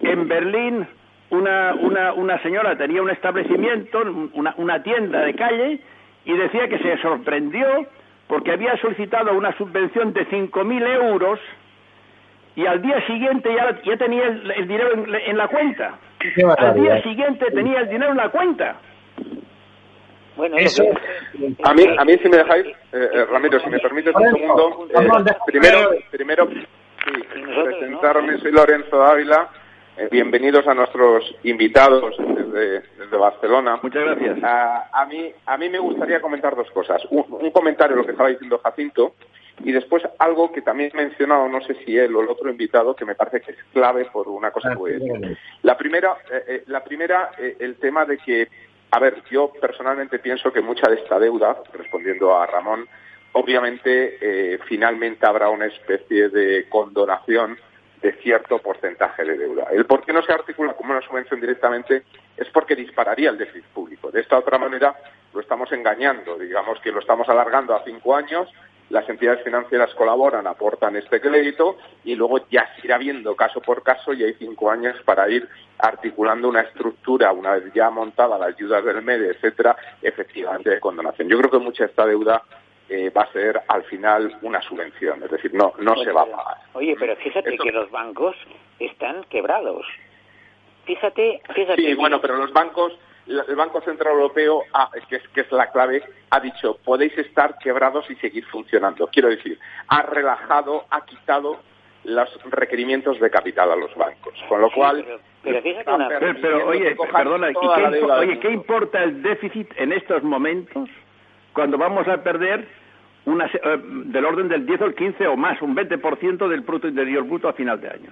[0.00, 0.88] en Berlín.
[1.30, 4.00] Una, una, una señora tenía un establecimiento,
[4.32, 5.80] una, una tienda de calle,
[6.24, 7.86] y decía que se sorprendió
[8.30, 11.40] porque había solicitado una subvención de 5.000 euros
[12.54, 15.98] y al día siguiente ya, ya tenía el, dinero en, la cuenta.
[16.58, 18.76] Al día siguiente tenía el dinero en la cuenta.
[20.36, 20.84] Bueno, eso.
[21.64, 24.86] A mí, a mí si me dejáis, eh, eh, Ramiro, si me permites un segundo,
[24.90, 27.12] eh, primero, primero sí,
[27.64, 29.59] presentarme, soy Lorenzo Ávila, eh,
[30.10, 33.78] bienvenidos a nuestros invitados desde, desde Barcelona.
[33.82, 34.38] Muchas gracias.
[34.38, 37.02] Uh, a, mí, a mí me gustaría comentar dos cosas.
[37.10, 39.14] Un, un, comentario lo que estaba diciendo Jacinto
[39.62, 42.96] y después algo que también he mencionado, no sé si él o el otro invitado,
[42.96, 45.38] que me parece que es clave por una cosa que voy a decir.
[45.62, 48.48] La primera, eh, eh, la primera eh, el tema de que,
[48.90, 52.88] a ver, yo personalmente pienso que mucha de esta deuda, respondiendo a Ramón,
[53.32, 57.56] obviamente finalmente habrá una especie de condonación
[58.02, 59.66] de cierto porcentaje de deuda.
[59.70, 62.04] El por qué no se articula como una subvención directamente
[62.36, 64.10] es porque dispararía el déficit público.
[64.10, 64.94] De esta otra manera
[65.34, 68.48] lo estamos engañando, digamos que lo estamos alargando a cinco años,
[68.88, 73.82] las entidades financieras colaboran, aportan este crédito y luego ya se irá viendo caso por
[73.82, 78.48] caso y hay cinco años para ir articulando una estructura, una vez ya montada las
[78.48, 81.28] ayudas del MEDE, etcétera, efectivamente de condonación.
[81.28, 82.42] Yo creo que mucha esta deuda
[82.92, 86.26] eh, va a ser al final una subvención, es decir, no, no se va a
[86.26, 86.56] pagar.
[86.72, 88.34] Oye, pero fíjate que los bancos
[88.80, 89.86] están quebrados.
[90.86, 91.80] fíjate, fíjate.
[91.80, 92.92] Sí, bueno, pero los bancos,
[93.28, 97.58] el Banco Central Europeo, ah, que, es, que es la clave, ha dicho, podéis estar
[97.58, 99.06] quebrados y seguir funcionando.
[99.06, 101.60] Quiero decir, ha relajado, ha quitado
[102.02, 104.34] los requerimientos de capital a los bancos.
[104.48, 105.06] Con lo cual...
[105.44, 106.08] Pero, fíjate una...
[106.08, 110.88] pero, oye, perdona, ¿y qué, oye, ¿qué importa el déficit en estos momentos
[111.52, 112.79] cuando vamos a perder
[113.30, 116.88] una, eh, del orden del 10 o el 15 o más, un 20% del Producto
[116.88, 118.10] Interior Bruto a final de año?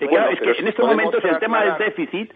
[0.00, 2.32] es que en estos momentos el tema del déficit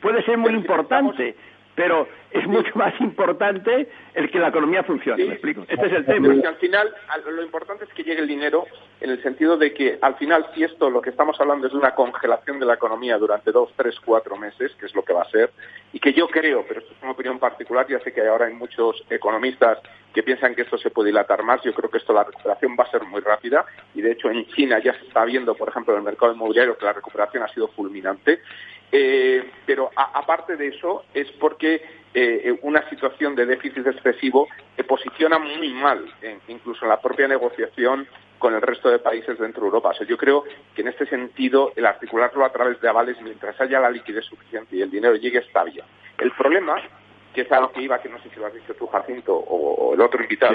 [0.00, 1.36] puede ser muy importante,
[1.74, 5.64] pero es mucho más importante el que la economía funcione, ¿me explico?
[5.68, 6.28] Este es el tema.
[6.28, 6.94] Pero al final
[7.26, 8.66] lo importante es que llegue el dinero
[9.00, 11.78] en el sentido de que al final si esto lo que estamos hablando es de
[11.78, 15.22] una congelación de la economía durante dos, tres, cuatro meses, que es lo que va
[15.22, 15.50] a ser,
[15.92, 18.54] y que yo creo, pero esto es una opinión particular, ya sé que ahora hay
[18.54, 19.78] muchos economistas
[20.12, 22.84] que piensan que esto se puede dilatar más, yo creo que esto la recuperación va
[22.84, 25.92] a ser muy rápida y de hecho en China ya se está viendo, por ejemplo,
[25.92, 28.40] en el mercado inmobiliario que la recuperación ha sido fulminante.
[28.96, 31.82] Eh, pero aparte de eso es porque
[32.14, 36.14] eh, una situación de déficit excesivo se posiciona muy mal,
[36.46, 38.06] incluso en la propia negociación
[38.38, 39.94] con el resto de países dentro de Europa.
[40.06, 40.44] yo creo
[40.76, 44.76] que en este sentido el articularlo a través de avales mientras haya la liquidez suficiente
[44.76, 45.84] y el dinero llegue está bien.
[46.18, 46.80] El problema,
[47.34, 49.94] que es algo que iba, que no sé si lo has dicho tú, Jacinto, o,
[49.94, 50.54] el otro invitado,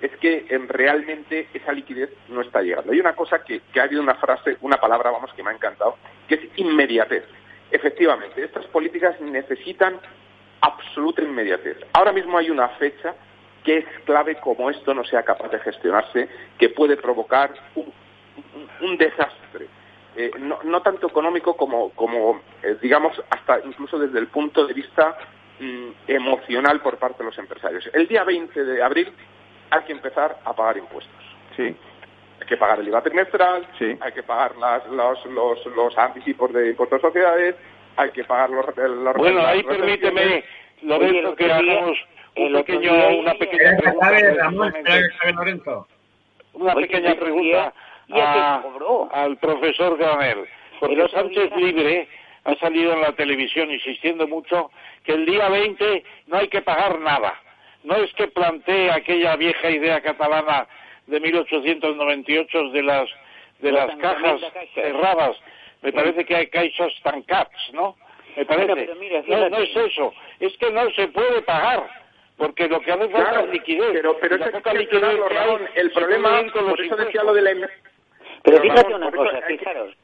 [0.00, 2.90] es que realmente esa liquidez no está llegando.
[2.90, 5.54] Hay una cosa que, que ha habido una frase, una palabra, vamos, que me ha
[5.54, 5.96] encantado,
[6.26, 7.22] que es inmediatez.
[7.70, 10.00] Efectivamente, estas políticas necesitan
[10.60, 11.78] absoluta inmediatez.
[11.92, 13.14] Ahora mismo hay una fecha
[13.64, 17.52] que es clave como esto no sea capaz de gestionarse, que puede provocar
[18.80, 19.66] un, desastre.
[20.14, 25.18] Eh, no, tanto económico como, como eh, digamos, hasta incluso desde el punto de vista
[25.58, 27.90] mm, emocional por parte de los empresarios.
[27.92, 29.12] El día 20 de abril
[29.70, 31.24] hay que empezar a pagar impuestos.
[31.56, 31.74] Sí.
[32.46, 33.66] Hay que pagar el IVA trimestral,
[34.00, 37.56] hay que pagar los, los, los anticipos de impuestos de sociedades,
[37.96, 38.64] hay que pagar los...
[38.76, 40.44] los bueno, ahí permíteme,
[40.82, 41.98] Lorenzo, que hagamos
[42.36, 44.50] un pequeño, una pequeña pregunta.
[46.52, 47.74] Una pequeña pregunta
[49.10, 50.46] al profesor Granel.
[50.78, 52.06] Porque Sánchez Libre
[52.44, 54.70] ha salido en la televisión insistiendo mucho
[55.02, 57.34] que el día 20 no hay que pagar nada.
[57.82, 60.68] No es que plantee aquella vieja idea catalana
[61.06, 63.08] de 1898 de las
[63.60, 64.40] de las cajas
[64.74, 65.36] cerradas.
[65.82, 67.96] Me parece que hay caixas tancats, ¿no?
[68.36, 68.88] Me parece.
[69.28, 70.12] no, no es eso.
[70.40, 71.88] Es que no se puede pagar.
[72.36, 73.92] Porque lo que hace falta es liquidez.
[73.92, 75.18] Pero, pero esa liquidez,
[75.74, 77.68] el problema, por eso decía lo de la...
[78.42, 79.96] Pero fíjate una cosa, fijaros.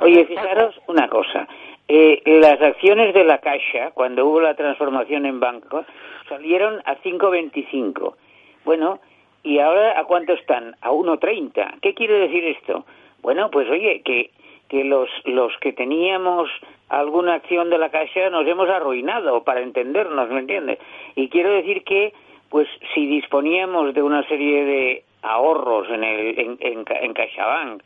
[0.00, 1.46] Oye, fijaros una cosa.
[1.88, 5.84] Eh, las acciones de la Caixa, cuando hubo la transformación en banco,
[6.28, 8.16] salieron a 5.25.
[8.64, 8.98] Bueno,
[9.42, 10.76] ¿y ahora a cuánto están?
[10.80, 11.80] A 1.30.
[11.80, 12.84] ¿Qué quiere decir esto?
[13.22, 14.30] Bueno, pues oye, que,
[14.68, 16.48] que los, los que teníamos
[16.88, 20.78] alguna acción de la Caixa nos hemos arruinado, para entendernos, ¿me entiendes?
[21.14, 22.12] Y quiero decir que,
[22.48, 27.82] pues, si disponíamos de una serie de ahorros en, el, en, en, en CaixaBank,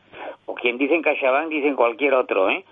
[0.46, 2.64] o quien dice en CaixaBank dice en cualquier otro, ¿eh?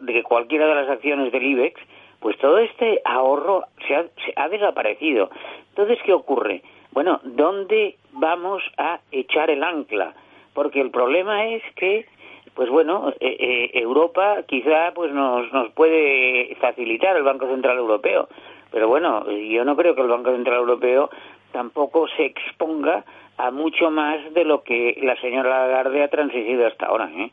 [0.00, 1.80] de cualquiera de las acciones del IBEX,
[2.20, 5.30] pues todo este ahorro se ha, se ha desaparecido.
[5.70, 6.62] Entonces, ¿qué ocurre?
[6.92, 10.14] Bueno, ¿dónde vamos a echar el ancla?
[10.54, 12.06] Porque el problema es que,
[12.54, 18.28] pues bueno, eh, eh, Europa quizá pues nos, nos puede facilitar el Banco Central Europeo,
[18.70, 21.10] pero bueno, yo no creo que el Banco Central Europeo
[21.52, 23.04] tampoco se exponga
[23.38, 27.10] a mucho más de lo que la señora Lagarde ha transigido hasta ahora.
[27.10, 27.30] ¿eh?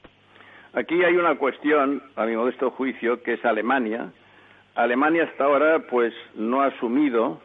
[0.73, 4.11] Aquí hay una cuestión, a mi modesto juicio, que es Alemania.
[4.75, 7.39] Alemania hasta ahora, pues, no ha asumido,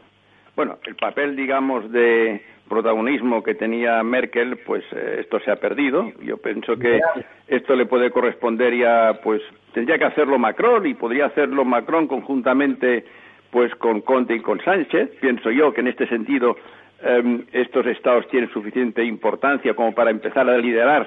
[0.55, 2.43] bueno, el papel, digamos, de
[2.73, 6.11] protagonismo que tenía Merkel, pues eh, esto se ha perdido.
[6.23, 6.99] Yo pienso que
[7.47, 9.41] esto le puede corresponder ya, pues,
[9.73, 13.05] tendría que hacerlo Macron y podría hacerlo Macron conjuntamente,
[13.51, 15.11] pues, con Conte y con Sánchez.
[15.21, 16.57] Pienso yo que en este sentido
[17.01, 21.05] em, estos estados tienen suficiente importancia como para empezar a liderar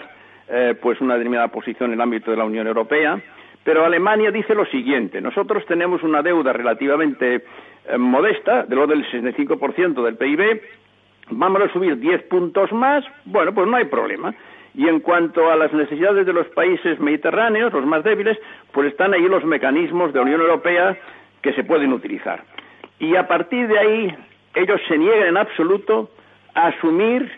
[0.48, 3.20] eh, pues una determinada posición en el ámbito de la Unión Europea.
[3.64, 7.42] Pero Alemania dice lo siguiente, nosotros tenemos una deuda relativamente
[7.88, 10.60] eh, modesta, del orden del 65% del PIB,
[11.30, 14.34] vamos a subir 10 puntos más, bueno, pues no hay problema.
[14.74, 18.38] Y en cuanto a las necesidades de los países mediterráneos, los más débiles,
[18.72, 20.96] pues están ahí los mecanismos de la Unión Europea
[21.40, 22.44] que se pueden utilizar.
[22.98, 24.16] Y a partir de ahí,
[24.54, 26.10] ellos se niegan en absoluto
[26.54, 27.30] a asumir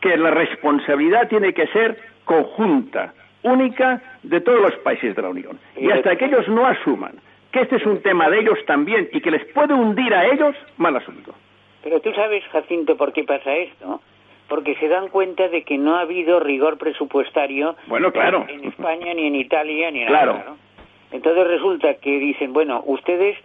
[0.00, 5.58] que la responsabilidad tiene que ser conjunta, única de todos los países de la Unión.
[5.76, 7.14] Y hasta que ellos no asuman
[7.52, 10.54] que este es un tema de ellos también y que les puede hundir a ellos,
[10.76, 11.34] mal asunto.
[11.82, 14.00] Pero tú sabes, Jacinto, por qué pasa esto.
[14.48, 18.46] Porque se dan cuenta de que no ha habido rigor presupuestario bueno, claro.
[18.48, 20.56] en España, ni en Italia, ni en claro.
[21.12, 23.36] Entonces resulta que dicen, bueno, ustedes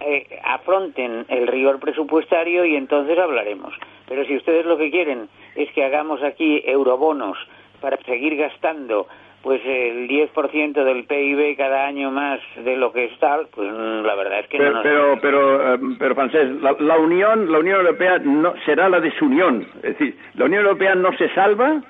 [0.00, 3.74] eh, afronten el rigor presupuestario y entonces hablaremos.
[4.06, 7.38] Pero si ustedes lo que quieren es que hagamos aquí eurobonos
[7.80, 9.06] para seguir gastando
[9.42, 14.04] pues el 10% del PIB cada año más de lo que es tal, pues mm,
[14.04, 14.82] la verdad es que pero, no nos...
[14.82, 19.66] Pero, pero, eh, pero francés, la, la, Unión, la Unión Europea no será la desunión.
[19.76, 21.80] Es decir, la Unión Europea no se salva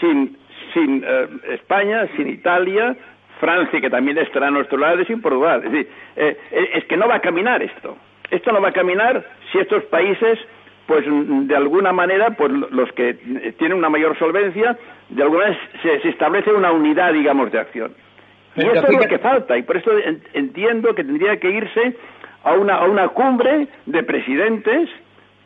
[0.00, 0.36] sin,
[0.74, 2.96] sin eh, España, sin Italia,
[3.38, 5.62] Francia, que también estará a nuestro lado, y sin Portugal.
[5.64, 6.36] Es decir, eh,
[6.74, 7.96] es que no va a caminar esto.
[8.30, 10.38] Esto no va a caminar si estos países
[10.86, 13.14] pues de alguna manera, pues los que
[13.58, 14.76] tienen una mayor solvencia,
[15.08, 17.94] de alguna vez se, se establece una unidad, digamos, de acción.
[18.56, 19.90] Y esto es lo que falta, y por eso
[20.34, 21.96] entiendo que tendría que irse
[22.44, 24.90] a una, a una cumbre de presidentes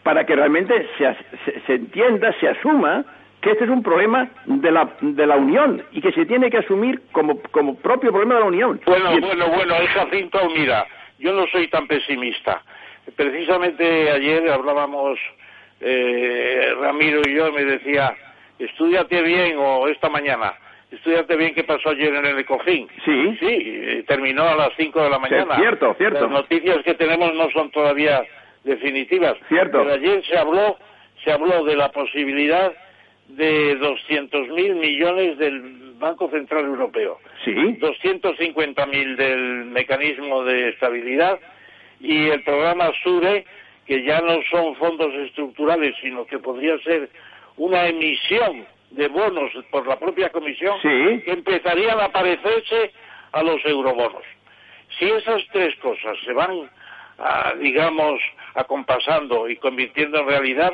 [0.03, 3.05] para que realmente se, se, se entienda, se asuma
[3.41, 6.59] que este es un problema de la, de la Unión y que se tiene que
[6.59, 8.81] asumir como, como propio problema de la Unión.
[8.85, 9.21] Bueno, y...
[9.21, 10.87] bueno, bueno, es Jacinto, mira,
[11.19, 12.63] yo no soy tan pesimista.
[13.15, 15.19] Precisamente ayer hablábamos,
[15.81, 18.15] eh, Ramiro y yo, me decía,
[18.59, 20.55] estudiate bien, o esta mañana,
[20.91, 22.89] estudiate bien qué pasó ayer en el Ecofin.
[23.05, 23.37] Sí.
[23.39, 25.55] Sí, terminó a las 5 de la mañana.
[25.55, 26.21] Sí, cierto, cierto.
[26.23, 28.25] Las noticias que tenemos no son todavía
[28.65, 29.37] definitivas.
[29.49, 29.79] Cierto.
[29.79, 30.77] Pero ayer se habló,
[31.25, 32.73] se habló de la posibilidad
[33.29, 37.19] de 200 mil millones del Banco Central Europeo.
[37.45, 37.55] Sí.
[37.79, 41.39] 250 mil del mecanismo de estabilidad
[42.01, 43.45] y el programa SURE,
[43.87, 47.09] que ya no son fondos estructurales, sino que podría ser
[47.57, 51.23] una emisión de bonos por la propia Comisión, sí.
[51.25, 52.93] que empezarían a parecerse
[53.33, 54.23] a los eurobonos.
[54.99, 56.71] Si esas tres cosas se van,
[57.19, 58.21] a, digamos,
[58.55, 60.73] acompasando y convirtiendo en realidad,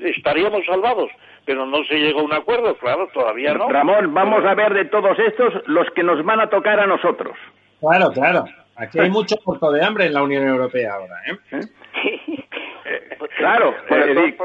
[0.00, 1.10] estaríamos salvados.
[1.46, 3.68] Pero no se llegó a un acuerdo, claro, todavía no.
[3.68, 7.36] Ramón, vamos a ver de todos estos los que nos van a tocar a nosotros.
[7.80, 8.44] Claro, claro.
[8.76, 11.38] Aquí hay mucho corto de hambre en la Unión Europea ahora, ¿eh?
[11.52, 13.18] ¿Eh?
[13.36, 14.36] claro, eh,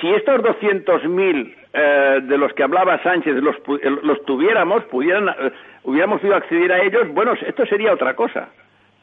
[0.00, 3.56] si estos 200.000 eh, de los que hablaba Sánchez los,
[4.02, 5.52] los tuviéramos, pudieran, eh,
[5.84, 8.48] hubiéramos podido acceder a ellos, bueno, esto sería otra cosa.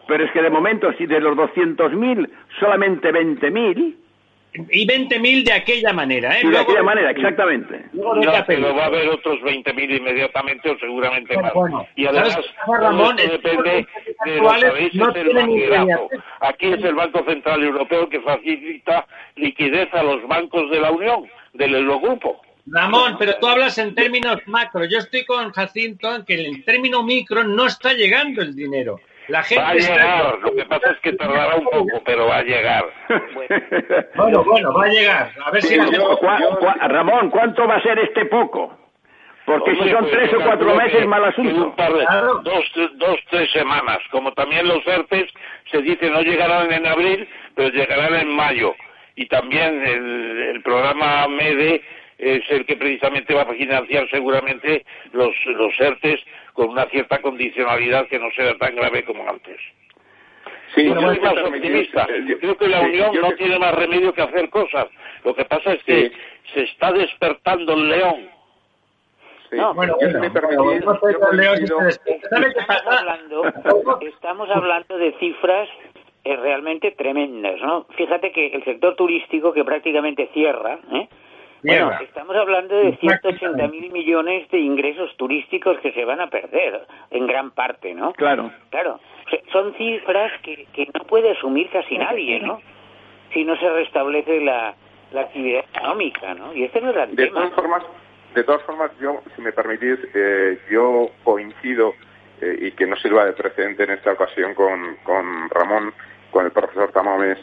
[0.07, 2.29] Pero es que de momento, si de los 200.000
[2.59, 3.95] solamente 20.000,
[4.69, 6.41] y 20.000 de aquella manera, ¿eh?
[6.41, 7.85] Sí, de luego, aquella manera, exactamente.
[7.93, 8.13] No,
[8.45, 11.53] pero va a haber otros 20.000 inmediatamente o seguramente más.
[11.53, 13.87] Bueno, y además, Ramón, esto depende
[14.25, 16.09] de los del banquerazo.
[16.41, 19.05] Aquí es el Banco Central Europeo que facilita
[19.35, 22.41] liquidez a los bancos de la Unión, del Eurogrupo.
[22.69, 24.83] Ramón, pero tú hablas en términos macro.
[24.85, 28.99] Yo estoy con Jacinto en que en término micro no está llegando el dinero.
[29.27, 30.37] La gente va a llegar, está...
[30.37, 32.85] lo que pasa es que tardará un poco, pero va a llegar.
[34.15, 35.31] Bueno, bueno, va a llegar.
[35.45, 36.19] A ver si yo,
[36.87, 38.77] Ramón, ¿cuánto va a ser este poco?
[39.45, 41.67] Porque Hombre, si son pues tres o cuatro meses, mal asunto.
[41.67, 42.41] Un par de, claro.
[42.43, 42.65] dos,
[42.95, 43.99] dos, tres semanas.
[44.11, 45.31] Como también los ERTES
[45.71, 48.75] se dice no llegarán en abril, pero llegarán en mayo.
[49.15, 51.81] Y también el, el programa MEDE
[52.17, 56.19] es el que precisamente va a financiar seguramente los, los ERTES
[56.57, 59.57] con una cierta condicionalidad que no sea tan grave como antes.
[60.73, 62.07] Sí, yo soy más optimista.
[62.27, 64.87] Yo creo que la Unión no tiene más remedio que hacer cosas.
[65.23, 66.11] Lo que pasa es que
[66.55, 68.29] se está despertando el león.
[69.51, 69.55] Sí.
[69.55, 73.43] No, bueno, bueno, me permitís, no, estamos, hablando,
[74.01, 75.69] estamos hablando de cifras
[76.23, 77.85] eh, realmente tremendas, ¿no?
[77.95, 81.07] Fíjate que el sector turístico que prácticamente cierra, ¿eh?
[81.67, 86.81] Bueno, estamos hablando de 180 mil millones de ingresos turísticos que se van a perder,
[87.11, 88.13] en gran parte, ¿no?
[88.13, 88.51] Claro.
[88.69, 88.99] Claro.
[89.51, 92.61] Son cifras que, que no puede asumir casi nadie, ¿no?
[93.33, 94.73] Si no se restablece la,
[95.11, 96.53] la actividad económica, ¿no?
[96.53, 97.41] Y este no es el de tema.
[97.41, 97.83] Todas formas,
[98.33, 101.93] de todas formas, yo, si me permitís, eh, yo coincido
[102.41, 105.93] eh, y que no sirva de precedente en esta ocasión con, con Ramón,
[106.31, 107.39] con el profesor Tamames,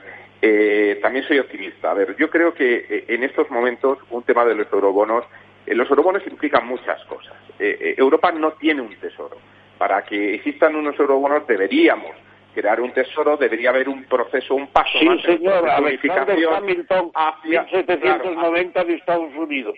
[0.47, 1.91] eh, también soy optimista.
[1.91, 5.25] A ver, yo creo que eh, en estos momentos un tema de los eurobonos,
[5.65, 7.33] eh, los eurobonos implican muchas cosas.
[7.59, 9.39] Eh, Europa no tiene un tesoro.
[9.79, 12.13] Para que existan unos eurobonos deberíamos
[12.55, 17.63] crear un tesoro, debería haber un proceso, un paso sí, más señor, de Hamilton, hacia,
[17.63, 19.77] 1790 claro, de Estados Unidos.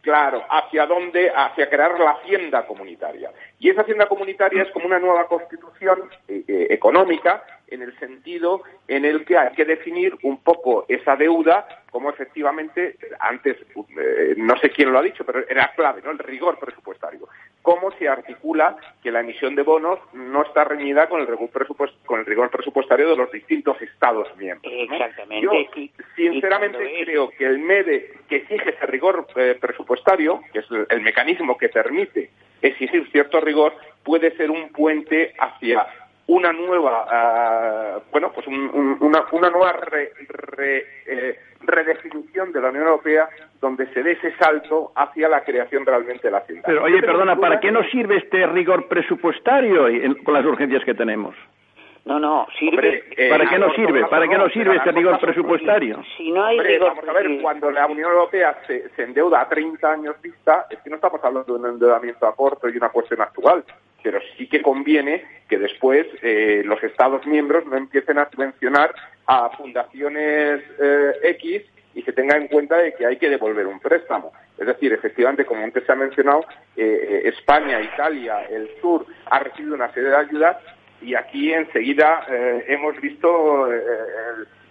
[0.00, 3.32] Claro, hacia dónde, hacia crear la hacienda comunitaria.
[3.58, 8.62] Y esa hacienda comunitaria es como una nueva constitución eh, eh, económica en el sentido
[8.88, 13.56] en el que hay que definir un poco esa deuda como efectivamente, antes,
[13.96, 16.10] eh, no sé quién lo ha dicho, pero era clave, ¿no?
[16.10, 17.28] El rigor presupuestario.
[17.62, 21.94] Cómo se articula que la emisión de bonos no está reñida con el rigor, presupuest
[22.04, 24.72] con el rigor presupuestario de los distintos Estados miembros.
[24.72, 24.92] ¿no?
[24.92, 25.46] Exactamente.
[25.46, 25.52] Yo,
[26.16, 27.06] sinceramente, es...
[27.06, 31.56] creo que el MEDE, que exige ese rigor eh, presupuestario, que es el, el mecanismo
[31.56, 35.86] que permite exigir cierto rigor, puede ser un puente hacia
[36.26, 39.74] una nueva, ah, bueno, pues una, una, nueva
[41.06, 43.28] eh, redefinición de la Unión Europea
[43.60, 46.62] donde se dé ese salto hacia la creación realmente de la ciudad.
[46.66, 49.86] Pero, oye, perdona, ¿para qué nos sirve este rigor presupuestario
[50.24, 51.34] con las urgencias que tenemos?
[52.04, 53.04] No, no, sirve.
[53.16, 54.04] Eh, ¿Para qué nos sirve?
[54.06, 56.02] ¿Para qué nos sirve este rigor presupuestario?
[56.18, 59.48] Si no hay rigor Vamos a ver, cuando la Unión Europea se, se, endeuda a
[59.48, 62.90] 30 años vista, es que no estamos hablando de un endeudamiento a corto y una
[62.90, 63.64] cuestión actual,
[64.02, 68.94] pero sí que conviene que después eh, los Estados miembros no empiecen a subvencionar
[69.26, 71.62] a fundaciones eh, X
[71.94, 74.32] y se tenga en cuenta de que hay que devolver un préstamo.
[74.58, 76.44] Es decir, efectivamente, como antes se ha mencionado,
[76.76, 80.56] eh, España, Italia, el sur ha recibido una serie de ayudas
[81.04, 83.82] y aquí enseguida eh, hemos visto eh,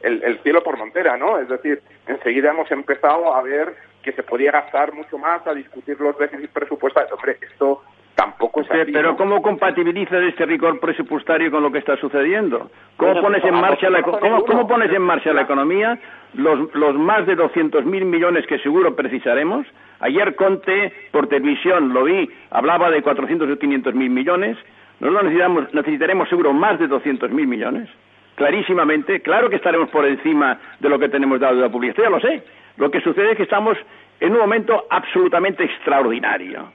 [0.02, 1.40] el, cielo por montera, ¿no?
[1.40, 6.00] Es decir, enseguida hemos empezado a ver que se podía gastar mucho más, a discutir
[6.02, 7.14] los déficits presupuestarios.
[7.14, 7.84] Hombre, esto
[8.16, 8.92] tampoco es así.
[8.92, 12.70] Pero ¿cómo compatibiliza este rigor presupuestario con lo que está sucediendo?
[12.98, 15.98] ¿Cómo pones en marcha la ¿cómo, pones en marcha la economía
[16.34, 19.66] los, los más de 200.000 millones que seguro precisaremos?
[20.00, 24.58] Ayer Conte por televisión lo vi, hablaba de 400 o 500 mil millones.
[25.04, 27.90] Nosotros necesitamos, necesitaremos seguro más de 200.000 millones,
[28.36, 29.20] clarísimamente.
[29.20, 32.22] Claro que estaremos por encima de lo que tenemos dado de la pública, ya lo
[32.22, 32.42] sé.
[32.78, 33.78] Lo que sucede es que estamos
[34.22, 36.72] en un momento absolutamente extraordinario.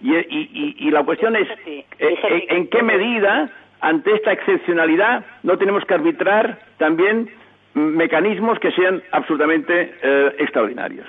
[0.00, 3.50] Y, la cuestión es, eh, eh, ¿en qué medida,
[3.80, 7.28] ante esta excepcionalidad, no tenemos que arbitrar también
[7.74, 11.08] mecanismos que sean absolutamente eh, extraordinarios?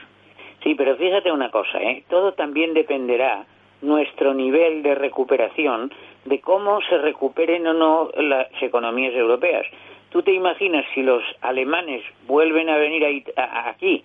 [0.64, 2.03] Sí, pero fíjate una cosa, ¿eh?
[2.10, 3.45] todo también dependerá
[3.82, 5.91] nuestro nivel de recuperación
[6.25, 9.65] de cómo se recuperen o no las economías europeas.
[10.09, 14.03] ¿Tú te imaginas si los alemanes vuelven a venir aquí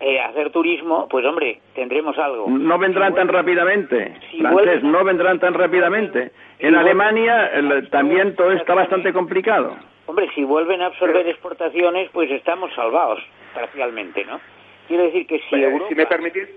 [0.00, 1.06] eh, a hacer turismo?
[1.08, 2.48] Pues hombre, tendremos algo.
[2.48, 6.32] No vendrán tan rápidamente, francés, no vendrán tan rápidamente.
[6.58, 7.50] En Alemania
[7.90, 9.76] también todo está bastante complicado.
[10.06, 13.20] Hombre, si vuelven a absorber exportaciones, pues estamos salvados,
[13.54, 14.40] parcialmente, ¿no?
[14.86, 15.86] Quiero decir que si Europa...
[15.88, 16.48] Si me permitís,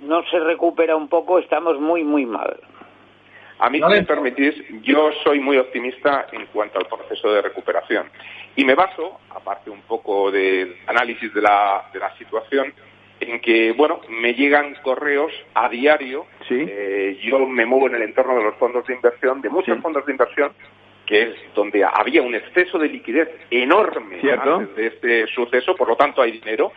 [0.00, 2.58] no se recupera un poco, estamos muy, muy mal.
[3.58, 8.08] A mí, si me permitís, yo soy muy optimista en cuanto al proceso de recuperación.
[8.56, 12.74] Y me baso, aparte un poco del análisis de la, de la situación,
[13.20, 16.26] en que, bueno, me llegan correos a diario.
[16.50, 20.04] Eh, yo me muevo en el entorno de los fondos de inversión, de muchos fondos
[20.06, 20.52] de inversión,
[21.06, 25.96] que es donde había un exceso de liquidez enorme antes de este suceso, por lo
[25.96, 26.72] tanto hay dinero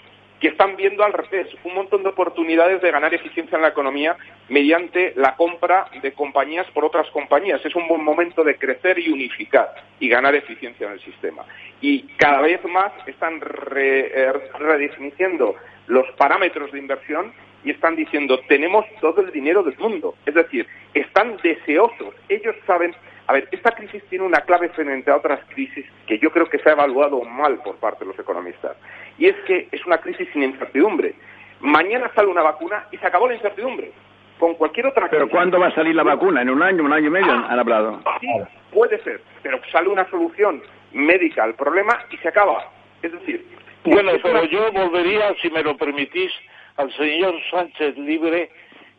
[0.45, 4.15] que están viendo al revés un montón de oportunidades de ganar eficiencia en la economía
[4.47, 7.65] mediante la compra de compañías por otras compañías.
[7.65, 11.45] Es un buen momento de crecer y unificar y ganar eficiencia en el sistema.
[11.81, 13.41] Y cada vez más están
[13.75, 15.55] eh, redefiniendo
[15.87, 17.33] los parámetros de inversión
[17.63, 20.13] y están diciendo tenemos todo el dinero del mundo.
[20.27, 22.13] Es decir, están deseosos.
[22.29, 22.93] Ellos saben
[23.27, 26.59] a ver, esta crisis tiene una clave frente a otras crisis que yo creo que
[26.59, 28.77] se ha evaluado mal por parte de los economistas.
[29.17, 31.15] Y es que es una crisis sin incertidumbre.
[31.61, 33.91] Mañana sale una vacuna y se acabó la incertidumbre.
[34.37, 36.41] Con cualquier otra ¿Pero cuándo va a salir la vacuna?
[36.41, 37.31] ¿En un año, un año y medio?
[37.31, 38.01] Ah, han hablado.
[38.19, 38.27] Sí,
[38.71, 39.21] puede ser.
[39.41, 40.61] Pero sale una solución
[40.91, 42.69] médica al problema y se acaba.
[43.01, 43.45] Es decir...
[43.85, 46.31] Bueno, pero yo volvería, si me lo permitís,
[46.77, 48.49] al señor Sánchez Libre,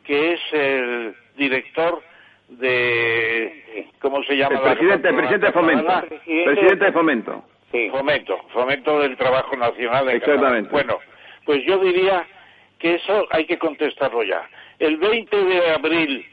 [0.05, 2.01] que es el director
[2.49, 4.57] de ¿cómo se llama?
[4.57, 6.03] El presidente, el presidente de Fomento.
[6.25, 7.45] Presidente de Fomento.
[7.91, 10.09] Fomento, Fomento del Trabajo Nacional.
[10.09, 10.71] Exactamente.
[10.71, 10.99] Bueno,
[11.45, 12.27] pues yo diría
[12.79, 14.49] que eso hay que contestarlo ya.
[14.79, 16.27] El 20 de abril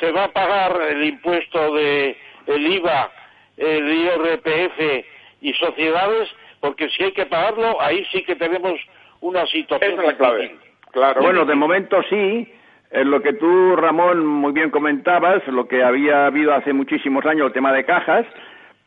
[0.00, 2.16] se va a pagar el impuesto de
[2.46, 3.10] el IVA,
[3.56, 5.04] el IRPF
[5.40, 6.28] y sociedades,
[6.60, 8.80] porque si hay que pagarlo, ahí sí que tenemos
[9.20, 9.92] una situación.
[9.92, 10.56] Esa es la clave.
[10.92, 11.20] Claro.
[11.20, 12.50] Bueno, de momento sí,
[12.90, 17.48] en lo que tú, Ramón, muy bien comentabas, lo que había habido hace muchísimos años,
[17.48, 18.26] el tema de cajas,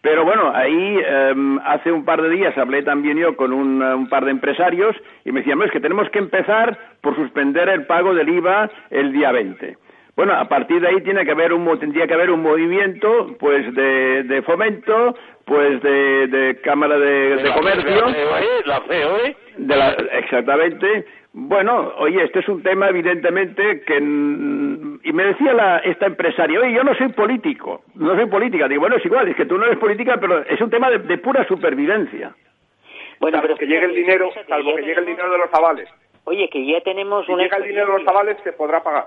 [0.02, 4.26] pero bueno, ahí em, hace un par de días hablé también yo con un, par
[4.26, 8.30] de empresarios y me decían, es que tenemos que empezar por suspender el pago del
[8.30, 9.78] IVA el día 20.
[10.16, 13.74] Bueno, a partir de ahí tiene que haber un, tendría que haber un movimiento pues
[13.76, 18.06] de, fomento, pues de, Cámara de, Comercio.
[18.66, 19.38] La COE.
[19.58, 23.98] De la, exactamente bueno, oye, este es un tema evidentemente que...
[23.98, 28.68] Y me decía la, esta empresaria, oye, yo no soy político, no soy política.
[28.68, 31.18] Digo, bueno, es igual, es que tú no eres política, pero es un tema de,
[31.18, 32.36] pura supervivencia.
[33.20, 35.90] Bueno, pero que llegue el dinero, salvo que llegue el dinero de los avales.
[36.26, 39.06] Oye, que ya tenemos si llega el dinero de los avales, se podrá pagar.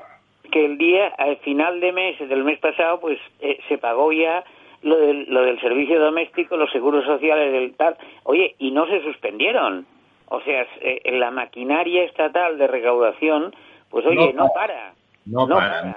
[0.50, 4.44] Que el día, al final de mes, del mes pasado, pues eh, se pagó ya
[4.82, 7.96] lo del, lo del servicio doméstico, los seguros sociales, del tal.
[8.24, 9.86] Oye, y no se suspendieron.
[10.34, 13.54] O sea, eh, la maquinaria estatal de recaudación,
[13.90, 14.92] pues oye, no, para.
[15.26, 15.96] No, para.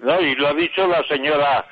[0.00, 1.64] No, y lo ha dicho la señora,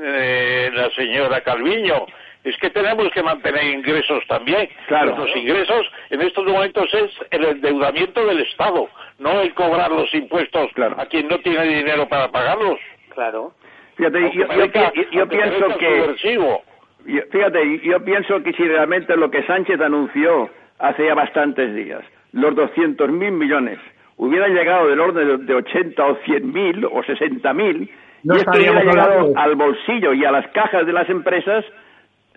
[0.00, 2.06] eh, la señora Calviño.
[2.44, 4.68] Es que tenemos que mantener ingresos también.
[4.86, 5.16] Claro.
[5.16, 8.88] Los ingresos en estos momentos es el endeudamiento del Estado,
[9.18, 12.78] no el cobrar los impuestos a quien no tiene dinero para pagarlos.
[13.08, 13.52] Claro.
[13.96, 16.00] Fíjate, yo, Aunque yo parezca- pi- yo aunque pienso que...
[16.02, 16.62] subversivo.
[17.06, 20.48] yo- fíjate, yo pienso que si realmente lo que Sánchez anunció
[20.78, 22.02] hace ya bastantes días,
[22.32, 23.78] los 200.000 millones,
[24.16, 27.90] hubieran llegado del orden de- de 80 o 100.000 o 60.000,
[28.22, 31.64] No y esto hubiera llegado al bolsillo y a las cajas de las empresas,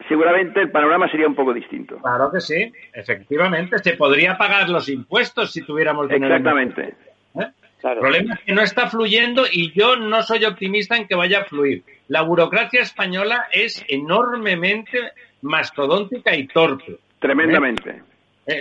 [0.07, 1.97] seguramente el panorama sería un poco distinto.
[1.97, 3.77] Claro que sí, efectivamente.
[3.79, 6.35] Se podría pagar los impuestos si tuviéramos dinero.
[6.35, 6.95] Exactamente.
[7.35, 7.47] ¿Eh?
[7.83, 11.39] El problema es que no está fluyendo y yo no soy optimista en que vaya
[11.41, 11.83] a fluir.
[12.09, 15.11] La burocracia española es enormemente
[15.41, 16.97] mastodóntica y torpe.
[17.19, 17.89] Tremendamente.
[17.89, 18.01] Eh,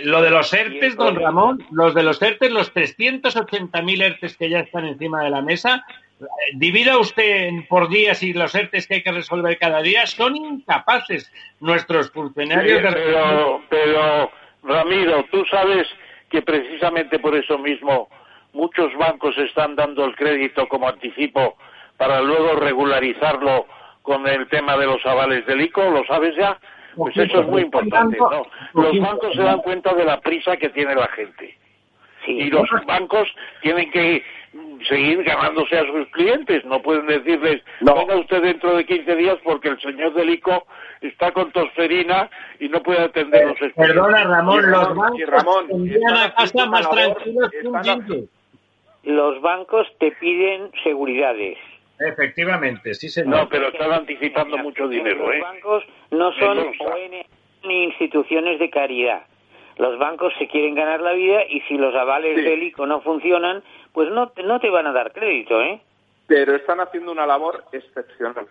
[0.03, 4.59] lo de los ERTES, don Ramón, los de los ERTES, los 380.000 ERTES que ya
[4.59, 5.83] están encima de la mesa,
[6.19, 10.35] eh, divida usted por días y los ERTES que hay que resolver cada día, son
[10.35, 14.31] incapaces nuestros funcionarios Sí, de pero, pero,
[14.63, 15.87] Ramiro, tú sabes
[16.29, 18.09] que precisamente por eso mismo
[18.53, 21.57] muchos bancos están dando el crédito como anticipo
[21.97, 23.65] para luego regularizarlo
[24.01, 26.57] con el tema de los avales del ICO, ¿lo sabes ya?
[26.95, 28.43] Pues eso es muy importante, ¿no?
[28.73, 31.57] Los bancos se dan cuenta de la prisa que tiene la gente.
[32.27, 33.27] Y los bancos
[33.61, 34.23] tienen que
[34.87, 36.63] seguir ganándose a sus clientes.
[36.65, 40.65] No pueden decirles, venga usted dentro de 15 días porque el señor del ICO
[41.01, 42.29] está con tosferina
[42.59, 43.87] y no puede atender los expedientes.
[43.87, 48.27] Perdona, Ramón, los bancos Ramón, tendrían a casa más tranquilos que un están jingle.
[49.03, 51.57] Los bancos te piden seguridades.
[51.99, 53.29] Efectivamente, sí, señor.
[53.43, 55.41] No, pero están anticipando mucho dinero, Los ¿eh?
[55.41, 56.57] bancos no son.
[56.59, 57.25] ONG
[57.65, 59.23] ni instituciones de caridad.
[59.77, 62.41] Los bancos se quieren ganar la vida y si los avales Sí.
[62.43, 65.81] del ICO no funcionan, pues no, te- no te van a dar crédito, ¿eh?
[66.27, 68.45] pero están haciendo una labor excepcional.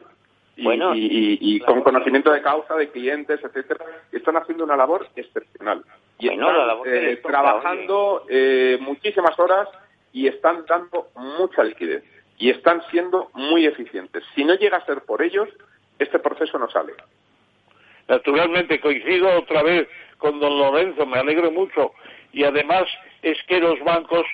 [0.56, 4.76] Y, Bueno, y- y- y con conocimiento de causa, de clientes, etcétera, están haciendo una
[4.76, 5.84] labor excepcional.
[6.18, 9.68] Y Bueno, están la labor eh, trabajando eh, muchísimas horas
[10.12, 12.02] y están dando mucha liquidez.
[12.38, 14.24] Y están siendo muy eficientes.
[14.34, 15.48] Si no llega a ser por ellos,
[15.98, 16.94] este proceso no sale.
[18.06, 21.92] Naturalmente coincido otra vez con don Lorenzo, me alegro mucho.
[22.32, 22.84] Y además
[23.22, 24.24] es que los bancos,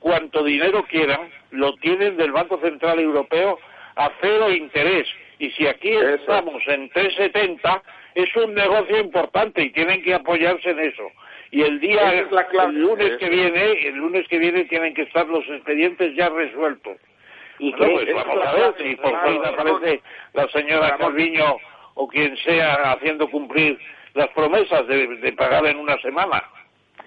[0.00, 3.58] cuanto dinero quieran, lo tienen del Banco Central Europeo
[3.96, 5.06] a cero interés.
[5.38, 7.82] Y si aquí estamos en 3,70,
[8.14, 11.10] es un negocio importante y tienen que apoyarse en eso.
[11.52, 12.70] Y el día, Esa es la clave.
[12.72, 16.96] el lunes que viene, el lunes que viene tienen que estar los expedientes ya resueltos.
[17.58, 19.60] ¿Y Bueno, pues vamos a ver clave, si por claro, fin Ramón.
[19.60, 20.98] aparece la señora Ramón.
[21.12, 21.56] Calviño
[21.94, 23.78] o quien sea haciendo cumplir
[24.14, 26.42] las promesas de, de pagar en una semana.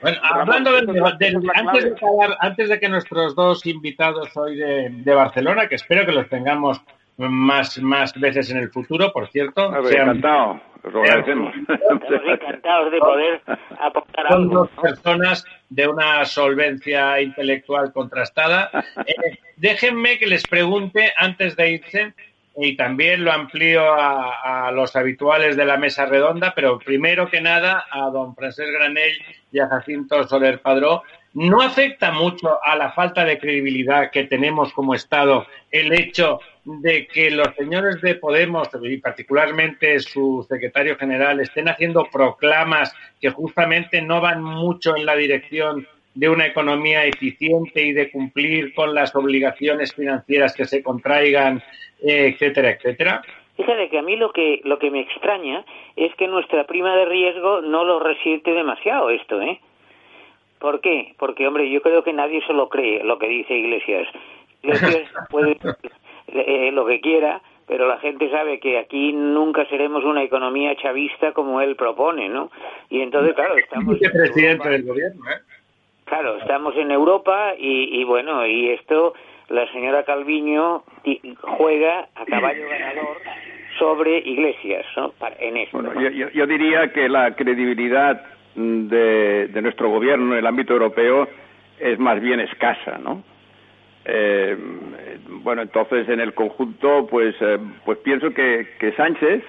[0.02, 5.14] Bueno, hablando del- antes, de acabar- antes de que nuestros dos invitados hoy de, de
[5.16, 6.82] Barcelona, que espero que los tengamos
[7.18, 9.62] más, más veces en el futuro, por cierto.
[9.74, 11.54] A ver, encantado, os lo agradecemos.
[11.70, 12.04] Estamos
[12.42, 13.42] encantados de poder
[13.80, 14.56] aportar Son algo.
[14.60, 18.70] dos personas de una solvencia intelectual contrastada.
[19.06, 22.14] Eh, déjenme que les pregunte antes de irse,
[22.58, 27.42] y también lo amplío a, a los habituales de la mesa redonda, pero primero que
[27.42, 29.18] nada a don Francesc Granell
[29.52, 31.04] y a Jacinto Soler Padró.
[31.34, 37.08] ¿No afecta mucho a la falta de credibilidad que tenemos como Estado el hecho de
[37.08, 44.02] que los señores de Podemos y particularmente su secretario general estén haciendo proclamas que justamente
[44.02, 49.16] no van mucho en la dirección de una economía eficiente y de cumplir con las
[49.16, 51.62] obligaciones financieras que se contraigan,
[52.02, 53.22] eh, etcétera, etcétera?
[53.58, 55.64] Fíjate que a mí lo que lo que me extraña
[55.96, 59.60] es que nuestra prima de riesgo no lo resiente demasiado esto, ¿eh?
[60.60, 61.14] ¿Por qué?
[61.20, 64.08] Porque, hombre, yo creo que nadie se lo cree lo que dice Iglesias.
[64.64, 65.58] Iglesias puede
[66.28, 71.32] eh, lo que quiera, pero la gente sabe que aquí nunca seremos una economía chavista
[71.32, 72.52] como él propone, ¿no?
[72.90, 74.00] Y entonces, claro, estamos...
[74.00, 75.38] Vicepresidente del gobierno, ¿eh?
[76.06, 79.16] Claro, estamos en Europa y, y bueno, y esto
[79.50, 83.18] la señora Calviño ti- juega a caballo ganador
[83.80, 85.14] sobre Iglesias, ¿no?
[85.40, 85.82] En esto.
[85.82, 88.22] Bueno, yo, yo- yo diría que la credibilidad
[88.56, 91.28] de, de nuestro gobierno en el ámbito europeo
[91.80, 93.24] es más bien escasa, ¿no?
[94.06, 94.56] Eh,
[95.44, 99.44] bueno, entonces en el conjunto, pues, eh, pues pienso que, que Sánchez,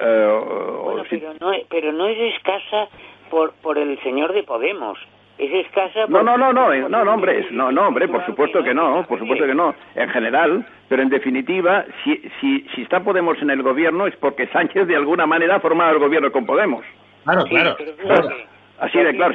[0.00, 2.88] eh, o- Bueno, si- pero no, pero no es escasa
[3.30, 4.98] por, por el señor de Podemos.
[5.38, 8.08] Es escasa no, por- no, no, no, eh, no, no, hombre, es- no, no, hombre,
[8.08, 12.60] por supuesto que no, por supuesto que no, en general, pero en definitiva, si, si,
[12.74, 15.98] si está Podemos en el gobierno es porque Sánchez de alguna manera ha formado el
[15.98, 16.84] gobierno con Podemos.
[17.24, 18.46] Claro, Sí, pero fíjate,
[18.78, 19.34] Así de claro.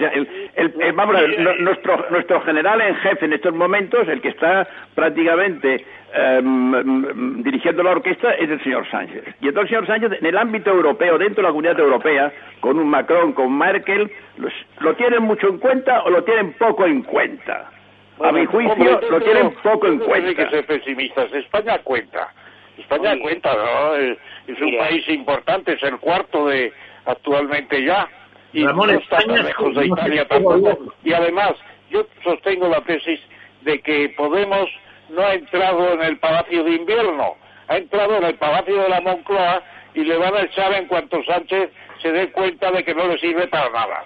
[0.56, 4.68] el, vamos a ver, nuestro, nuestro general en jefe en estos momentos, el que está
[4.94, 5.84] prácticamente
[6.14, 9.24] em, dirigiendo la orquesta, es el señor Sánchez.
[9.42, 12.78] Y entonces el señor Sánchez, en el ámbito europeo, dentro de la comunidad europea, con
[12.78, 14.12] un Macron, con Merkel,
[14.80, 17.72] ¿lo tienen mucho en cuenta o lo tienen poco en cuenta?
[18.24, 20.30] a mi juicio, lo tienen poco en cuenta.
[20.30, 21.32] Hay que ser pesimistas.
[21.34, 22.34] España cuenta.
[22.78, 23.96] España cuenta, ¿no?
[23.96, 24.18] Es,
[24.62, 26.74] un país importante, es el cuarto de
[27.06, 28.08] actualmente ya
[28.54, 30.93] y no está tan lejos de Italia tampoco.
[31.04, 31.54] Y además,
[31.89, 33.20] yo sostengo la tesis
[33.62, 34.70] de que Podemos
[35.10, 37.36] no ha entrado en el Palacio de Invierno,
[37.68, 39.62] ha entrado en el Palacio de la Moncloa
[39.93, 41.72] y le van a echar en cuanto Sánchez
[42.02, 44.06] se dé cuenta de que no le sirve para nada.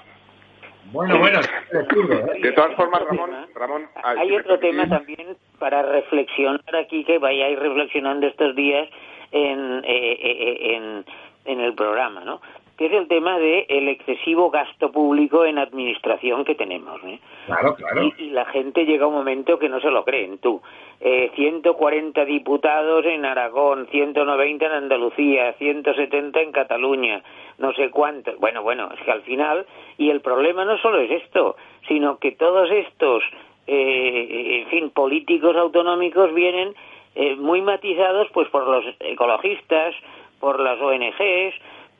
[0.91, 2.39] Bueno, bueno, ¿eh?
[2.41, 8.27] de todas formas, Ramón, Ramón hay otro tema también para reflexionar aquí que vayáis reflexionando
[8.27, 8.87] estos días
[9.31, 11.05] en, eh, eh, en,
[11.45, 12.39] en el programa, ¿no?
[12.77, 17.01] Que es el tema del el excesivo gasto público en administración que tenemos.
[17.03, 17.19] ¿eh?
[17.45, 18.11] Claro, claro.
[18.17, 20.61] Y, la gente llega a un momento que no se lo creen, tú.
[20.99, 27.23] Eh, 140 diputados en Aragón, 190 en Andalucía, 170 en Cataluña,
[27.57, 28.37] no sé cuántos.
[28.39, 29.65] Bueno, bueno, es que al final,
[29.97, 31.55] y el problema no solo es esto,
[31.87, 33.23] sino que todos estos,
[33.67, 36.75] eh, en fin, políticos autonómicos vienen
[37.15, 39.95] eh, muy matizados pues por los ecologistas,
[40.39, 41.55] por las ONGs,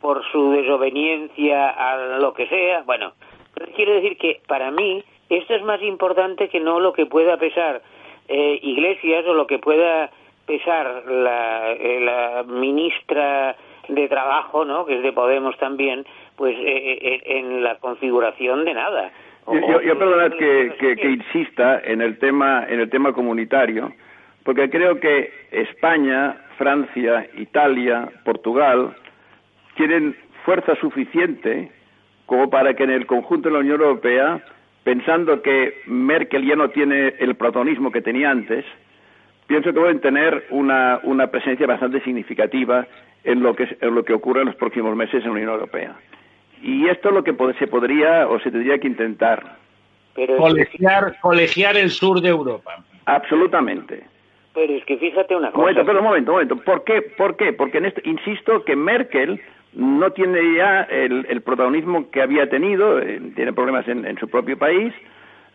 [0.06, 2.84] por su desobediencia a lo que sea.
[2.84, 3.14] Bueno,
[3.76, 7.82] quiero decir que para mí esto es más importante que no lo que pueda pesar
[8.28, 10.12] eh, Iglesias o lo que pueda
[10.46, 13.56] pesar la, eh, la ministra
[13.88, 14.86] de Trabajo, ¿no?
[14.86, 19.12] que es de Podemos también, pues eh, en la configuración de nada.
[19.48, 19.98] Yo, yo,
[20.38, 23.92] que, que, que, insista en el tema en el tema comunitario,
[24.44, 28.96] porque creo que España, Francia, Italia, Portugal
[29.76, 31.72] tienen fuerza suficiente
[32.26, 34.44] como para que en el conjunto de la Unión Europea,
[34.84, 38.66] pensando que Merkel ya no tiene el protagonismo que tenía antes,
[39.48, 42.88] pienso que pueden tener una, una presencia bastante significativa
[43.24, 45.96] en lo, que, en lo que ocurre en los próximos meses en la Unión Europea.
[46.62, 49.58] Y esto es lo que se podría o se tendría que intentar.
[50.16, 52.84] colegiar, colegiar el sur de Europa.
[53.06, 54.04] Absolutamente.
[54.54, 55.58] Pero es que fíjate una cosa.
[55.58, 56.56] Un momento, pero un momento, un momento.
[56.58, 57.02] ¿Por qué?
[57.02, 57.54] ¿Por qué?
[57.54, 59.42] Porque en esto, insisto que Merkel
[59.76, 64.94] no tiene ya el, protagonismo que había tenido, eh, tiene problemas en, su propio país,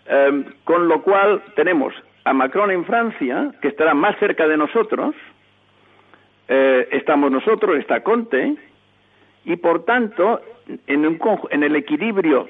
[0.07, 1.95] em, con lo cual tenemos
[2.25, 5.15] a Macron en Francia, que estará más cerca de nosotros,
[6.49, 8.57] eh, estamos nosotros, está Conte,
[9.45, 10.41] y por tanto,
[10.87, 11.19] en,
[11.51, 12.49] en el equilibrio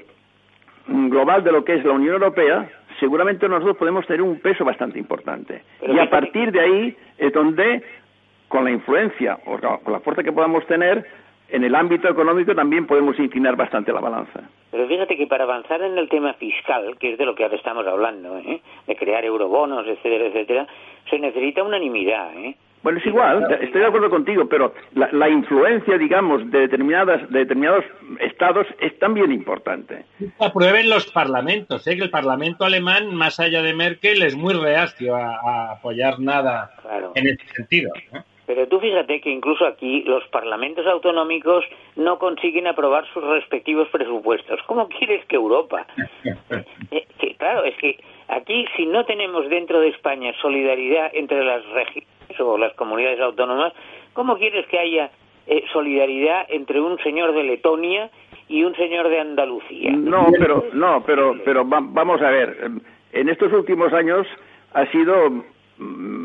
[0.89, 2.69] global de lo que es la Unión Europea,
[2.99, 5.63] seguramente nosotros podemos tener un peso bastante importante.
[5.87, 7.83] y a partir de ahí es donde,
[8.49, 11.07] con la influencia o con la fuerza que podamos tener,
[11.53, 14.41] en el ámbito económico también podemos inclinar bastante la balanza.
[14.71, 17.57] Pero fíjate que para avanzar en el tema fiscal, que es de lo que ahora
[17.57, 18.61] estamos hablando, ¿eh?
[18.87, 20.67] de crear eurobonos, etcétera, etcétera,
[21.09, 22.33] se necesita unanimidad.
[22.37, 22.57] ¿eh?
[22.83, 27.85] Bueno, es igual, estoy de acuerdo contigo, pero la, influencia, digamos, de, determinadas, de determinados
[28.21, 30.07] estados es también importante.
[30.39, 31.97] Aprueben los parlamentos, ¿eh?
[31.97, 36.71] que el parlamento alemán, más allá de Merkel, es muy reacio a, apoyar nada
[37.15, 37.91] en ese sentido.
[38.15, 38.21] ¿eh?
[38.53, 44.59] Pero tú fíjate que incluso aquí los parlamentos autonómicos no consiguen aprobar sus respectivos presupuestos.
[44.67, 45.87] ¿Cómo quieres que Europa?
[46.91, 47.07] Eh,
[47.39, 47.97] claro, es que
[48.27, 53.73] aquí si no tenemos dentro de España solidaridad entre las regiones o las comunidades autónomas,
[54.13, 55.11] ¿cómo quieres que haya
[55.47, 58.11] eh, solidaridad entre un señor de Letonia
[58.49, 59.93] y un señor de Andalucía?
[59.93, 62.71] No, pero no, pero pero vamos a ver.
[63.13, 64.27] En estos últimos años
[64.75, 65.45] ha sido
[65.81, 66.20] Mm,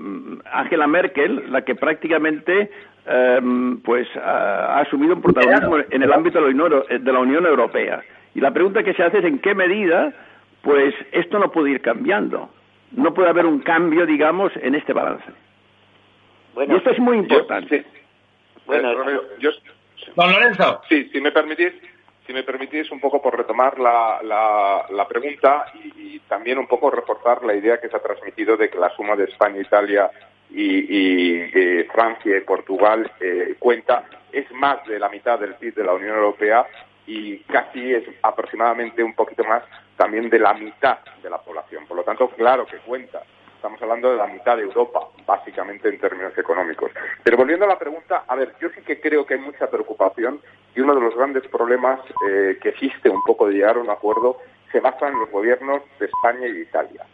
[0.52, 2.70] Angela Merkel la que prácticamente
[3.06, 6.54] em, pues ha, asumido un protagonismo en el ámbito de
[7.12, 8.04] la, Unión, Europea.
[8.34, 10.14] Y la pregunta que se hace es en qué medida
[10.62, 12.50] pues esto no puede ir cambiando.
[12.92, 15.26] No puede haber un cambio, digamos, en este balance.
[16.68, 17.86] y esto es muy importante.
[18.66, 18.94] bueno,
[19.40, 19.52] yo,
[20.16, 20.82] Don Lorenzo.
[20.90, 21.74] Sí, si me permitís,
[22.26, 24.20] si me permitís, un poco por retomar la,
[24.90, 25.66] la, pregunta
[25.96, 29.16] y, también un poco reforzar la idea que se ha transmitido de que la suma
[29.16, 30.10] de España, Italia
[30.50, 35.84] y, eh, Francia y Portugal eh, cuenta es más de la mitad del PIB de
[35.84, 36.66] la Unión Europea
[37.08, 39.64] y casi es aproximadamente un poquito más
[39.96, 41.86] también de la mitad de la población.
[41.88, 43.22] Por lo tanto, claro que cuenta
[43.66, 46.92] estamos hablando de la mitad de Europa, básicamente en términos económicos.
[47.24, 50.40] Pero volviendo a la pregunta, a ver, yo sí que creo que hay mucha preocupación
[50.76, 53.90] y uno de los grandes problemas eh, que existe un poco de llegar a un
[53.90, 54.38] acuerdo
[54.72, 57.06] se basa en los gobiernos de España y de Italia.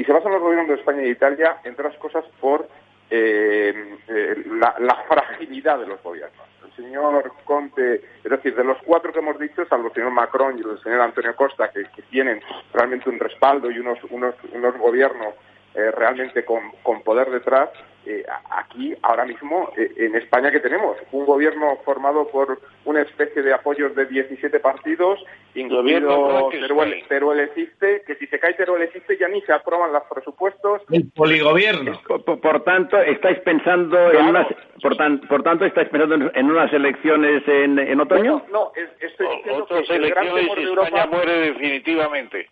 [0.00, 2.66] Y se basa en los gobiernos de España y Italia, entre otras cosas, por
[3.10, 6.46] eh, eh, la, fragilidad de los gobiernos.
[6.64, 10.56] el señor Conte, es decir, de los cuatro que hemos dicho, salvo el señor Macron
[10.56, 12.40] y el señor Antonio Costa, que, tienen
[12.72, 15.34] realmente un respaldo y unos, unos, unos gobiernos
[15.74, 17.68] eh, realmente con, con, poder detrás,
[18.06, 23.42] eh, aquí ahora mismo eh, en España que tenemos un gobierno formado por una especie
[23.42, 25.22] de apoyos de 17 partidos,
[25.54, 30.02] incluido Teruel, Teruel existe, que si se cae Teruel existe ya ni se aprueban los
[30.04, 30.82] presupuestos.
[30.90, 32.00] El poligobierno.
[32.24, 34.46] Por, tanto, estáis pensando en unas,
[34.82, 34.96] por,
[35.28, 38.42] por, tanto estáis pensando en unas elecciones en, en otoño.
[38.50, 42.48] No, estoy diciendo que el gran temor de Europa muere definitivamente.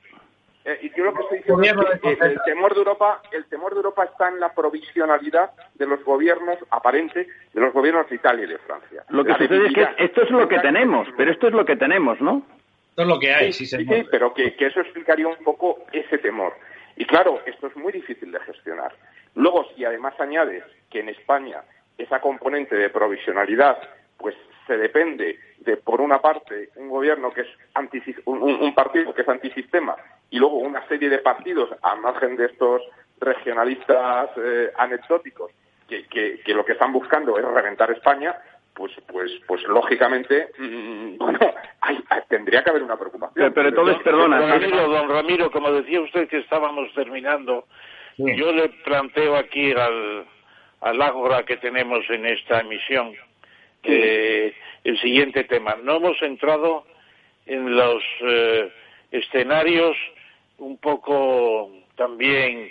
[0.68, 3.72] Eh, y yo lo que estoy diciendo es que el temor de Europa, el temor
[3.72, 8.44] de Europa está en la provisionalidad de los gobiernos aparentes de los gobiernos de Italia
[8.44, 9.02] y de Francia.
[9.08, 11.76] Lo que sucede es que esto es lo que tenemos, pero esto es lo que
[11.76, 12.42] tenemos, ¿no?
[12.90, 13.96] Esto es lo que hay, sí, señor.
[13.96, 16.52] Sí, pero que, que eso explicaría un poco ese temor.
[16.96, 18.92] Y claro, esto es muy difícil de gestionar.
[19.36, 21.62] Luego, si además añades que en España
[21.96, 23.78] esa componente de provisionalidad
[24.18, 24.34] pues
[24.68, 29.28] se depende de, por una parte, un gobierno que es anti, un, partido que es
[29.28, 29.96] antisistema
[30.30, 32.82] y luego una serie de partidos, a margen de estos
[33.18, 35.50] regionalistas eh, anecdóticos,
[35.88, 38.36] que, que, lo que están buscando es reventar España,
[38.74, 41.38] pues, pues, pues lógicamente, mm, bueno,
[42.28, 43.52] tendría que haber una preocupación.
[43.54, 44.38] Pero, entonces, perdona.
[44.38, 47.64] Don Ramiro, don Ramiro, como decía usted que estábamos terminando,
[48.18, 50.26] yo le planteo aquí al,
[50.82, 53.14] al ágora que tenemos en esta emisión
[53.82, 54.54] eh,
[54.84, 55.76] el siguiente tema.
[55.82, 56.84] No hemos entrado
[57.46, 58.70] en los eh,
[59.10, 59.96] escenarios
[60.58, 62.70] un poco también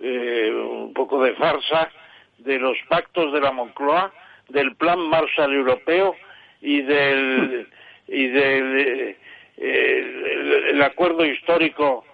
[0.00, 1.90] eh, un poco de farsa
[2.38, 4.12] de los pactos de la Moncloa,
[4.48, 6.14] del Plan Marshall Europeo
[6.60, 7.68] y del
[8.06, 9.16] y del
[9.56, 12.04] el, acuerdo histórico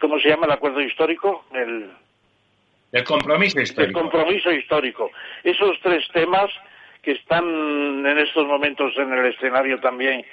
[0.00, 1.44] ¿cómo se llama el acuerdo histórico?
[1.52, 1.90] El,
[2.92, 3.98] el compromiso histórico.
[3.98, 5.10] El compromiso histórico.
[5.44, 6.50] Esos tres temas
[7.02, 10.24] que están en estos momentos en el escenario también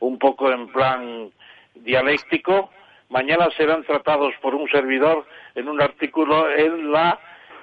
[0.00, 1.30] un poco en plan
[1.74, 2.70] dialéctico,
[3.08, 7.18] mañana serán tratados por un servidor en un artículo en la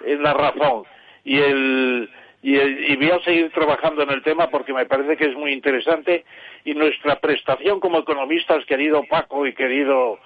[0.06, 0.84] en la razón
[1.24, 2.10] y el
[2.44, 5.52] y, y, voy a seguir trabajando en el tema porque me parece que es muy
[5.52, 6.24] interesante
[6.64, 10.20] y nuestra prestación como economistas, querido Paco y querido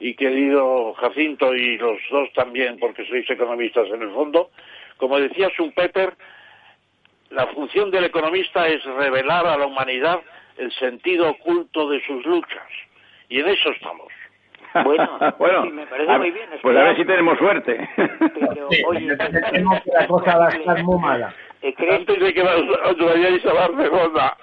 [0.00, 4.50] y querido Jacinto y los dos también porque sois economistas en el fondo,
[4.96, 6.14] como decía Schumpeter,
[7.30, 10.20] la función del economista es revelar a la humanidad
[10.56, 12.68] el sentido oculto de sus luchas.
[13.28, 14.08] Y en eso estamos.
[14.84, 16.50] Bueno, bueno me parece muy bien.
[16.60, 17.88] Pues a ver si tenemos suerte.
[17.96, 21.34] Pero, oye, tenemos que la cosa va a estar muy mala.
[21.60, 24.36] Eh, Antes de que os vayáis a Barcelona.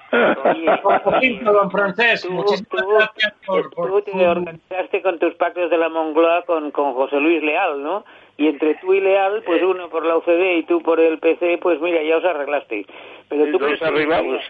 [1.15, 6.43] Oye, don Francés, muchísimas gracias por, Tú te organizaste con tus pactos de la Mongloa
[6.43, 8.03] con, con José Luis Leal, ¿no?
[8.37, 9.65] y entre tú y Leal, pues eh.
[9.65, 12.85] uno por la UCD y tú por el PC, pues mira, ya os arreglasteis.
[13.29, 14.41] Pero tú nos arreglamos,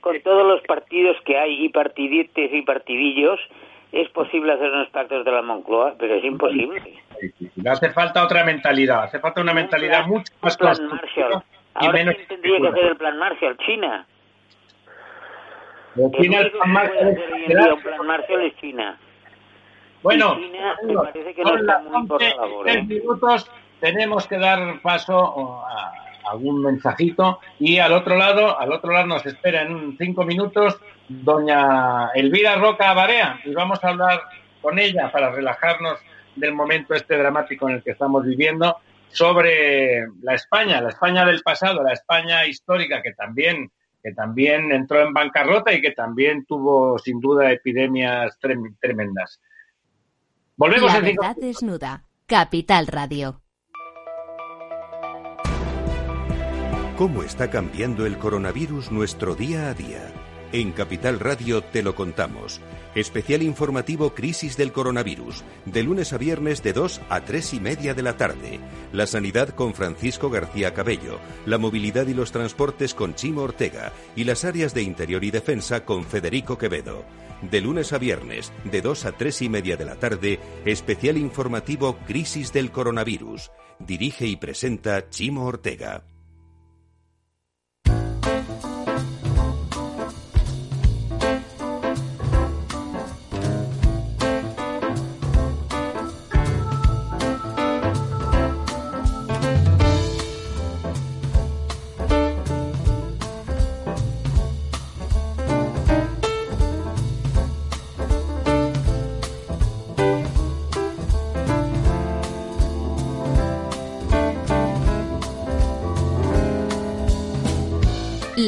[0.00, 3.40] con todos los partidos que hay y partidites y partidillos,
[3.90, 6.82] es posible hacer unos pactos de la Moncloa, pero es imposible.
[7.66, 10.76] Hace falta otra mentalidad, hace falta una mentalidad mucho más plan
[11.74, 14.06] Ahora menos tendría que hacer el plan Marshall, China.
[16.20, 18.98] China el, plan Marshall, el plan Marshall es China.
[20.02, 20.36] Bueno,
[22.64, 23.50] tres minutos
[23.80, 25.92] tenemos que dar paso a
[26.30, 27.40] algún mensajito.
[27.58, 32.92] Y al otro lado, al otro lado nos espera en cinco minutos doña Elvira Roca
[32.94, 33.40] Barea.
[33.44, 34.22] Y vamos a hablar
[34.60, 35.98] con ella para relajarnos
[36.36, 38.78] del momento este dramático en el que estamos viviendo
[39.12, 43.70] sobre la España, la España del pasado, la España histórica que también
[44.02, 48.36] que también entró en bancarrota y que también tuvo sin duda epidemias
[48.80, 49.40] tremendas.
[50.56, 52.04] Volvemos la verdad desnuda.
[52.26, 53.40] Capital Radio.
[56.96, 60.12] ¿Cómo está cambiando el coronavirus nuestro día a día?
[60.52, 62.60] En Capital Radio te lo contamos.
[62.94, 67.94] Especial informativo Crisis del Coronavirus, de lunes a viernes de 2 a 3 y media
[67.94, 68.60] de la tarde.
[68.92, 74.24] La sanidad con Francisco García Cabello, la movilidad y los transportes con Chimo Ortega y
[74.24, 77.04] las áreas de interior y defensa con Federico Quevedo.
[77.50, 81.96] De lunes a viernes, de 2 a 3 y media de la tarde, especial informativo
[82.06, 83.50] Crisis del Coronavirus.
[83.78, 86.04] Dirige y presenta Chimo Ortega.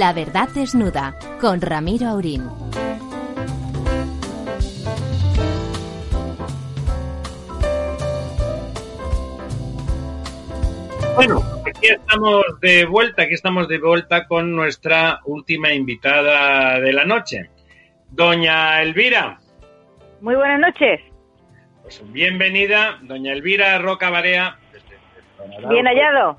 [0.05, 2.47] La verdad desnuda con Ramiro Aurín.
[11.17, 17.07] Bueno, aquí estamos de vuelta, aquí estamos de vuelta con nuestra última invitada de la
[17.07, 17.49] noche,
[18.11, 19.41] doña Elvira.
[20.21, 21.01] Muy buenas noches.
[21.81, 24.59] Pues bienvenida, doña Elvira Roca Barea.
[25.71, 26.37] Bien hallado.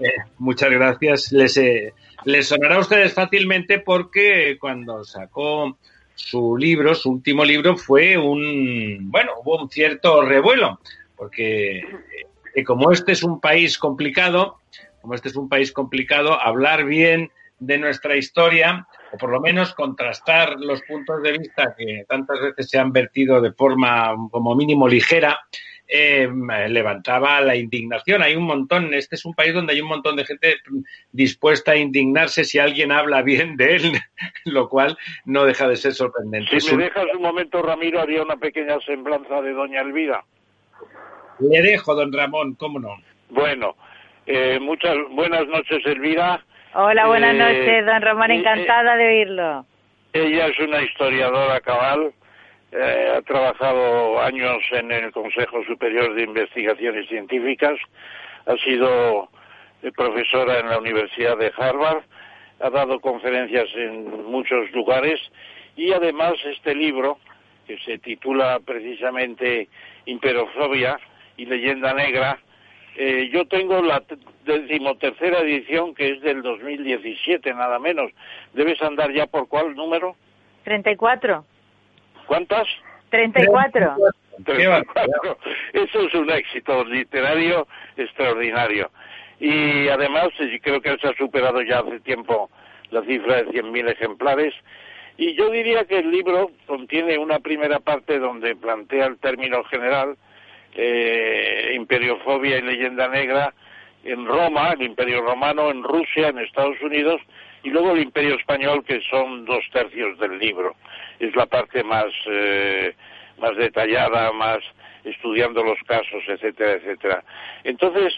[0.00, 1.32] Eh, muchas gracias.
[1.32, 1.92] Les, eh,
[2.24, 5.78] les sonará a ustedes fácilmente porque cuando sacó
[6.14, 10.80] su libro, su último libro, fue un, bueno, hubo un cierto revuelo,
[11.16, 11.78] porque
[12.54, 14.56] eh, como este es un país complicado,
[15.00, 19.74] como este es un país complicado, hablar bien de nuestra historia, o por lo menos
[19.74, 24.88] contrastar los puntos de vista que tantas veces se han vertido de forma como mínimo
[24.88, 25.38] ligera,
[25.88, 26.28] eh,
[26.68, 28.22] levantaba la indignación.
[28.22, 30.56] Hay un montón, este es un país donde hay un montón de gente
[31.12, 33.92] dispuesta a indignarse si alguien habla bien de él,
[34.44, 36.60] lo cual no deja de ser sorprendente.
[36.60, 40.24] Si me dejas un momento, Ramiro, haría una pequeña semblanza de doña Elvira.
[41.40, 42.96] Le dejo, don Ramón, cómo no.
[43.30, 43.76] Bueno,
[44.26, 46.44] eh, muchas buenas noches, Elvira.
[46.74, 49.66] Hola, buenas Eh, noches, don Román, eh, encantada de oírlo.
[50.12, 52.12] Ella es una historiadora cabal,
[52.72, 57.78] eh, ha trabajado años en el Consejo Superior de Investigaciones Científicas,
[58.46, 59.28] ha sido
[59.82, 62.02] eh, profesora en la Universidad de Harvard,
[62.60, 65.20] ha dado conferencias en muchos lugares
[65.76, 67.18] y además este libro,
[67.66, 69.68] que se titula precisamente
[70.06, 70.98] Imperofobia
[71.36, 72.38] y Leyenda Negra,
[72.96, 74.02] eh, yo tengo la
[74.44, 78.10] decimotercera edición que es del 2017, nada menos.
[78.54, 80.16] ¿Debes andar ya por cuál número?
[80.64, 81.44] 34.
[82.28, 82.68] ¿Cuántas?
[83.10, 83.96] 34.
[84.44, 85.38] 34.
[85.72, 87.66] Eso es un éxito literario
[87.96, 88.90] extraordinario.
[89.40, 92.50] Y además eh, creo que se ha superado ya hace tiempo
[92.90, 94.54] la cifra de 100.000 ejemplares.
[95.16, 100.16] Y yo diría que el libro contiene una primera parte donde plantea el término general,
[100.74, 103.54] eh, imperiofobia y leyenda negra,
[104.04, 107.20] en Roma, el imperio romano, en Rusia, en Estados Unidos,
[107.62, 110.76] y luego el imperio español, que son dos tercios del libro.
[111.20, 112.94] Es la parte más, eh,
[113.38, 114.58] más detallada, más
[115.04, 117.24] estudiando los casos, etcétera, etcétera.
[117.64, 118.14] Entonces,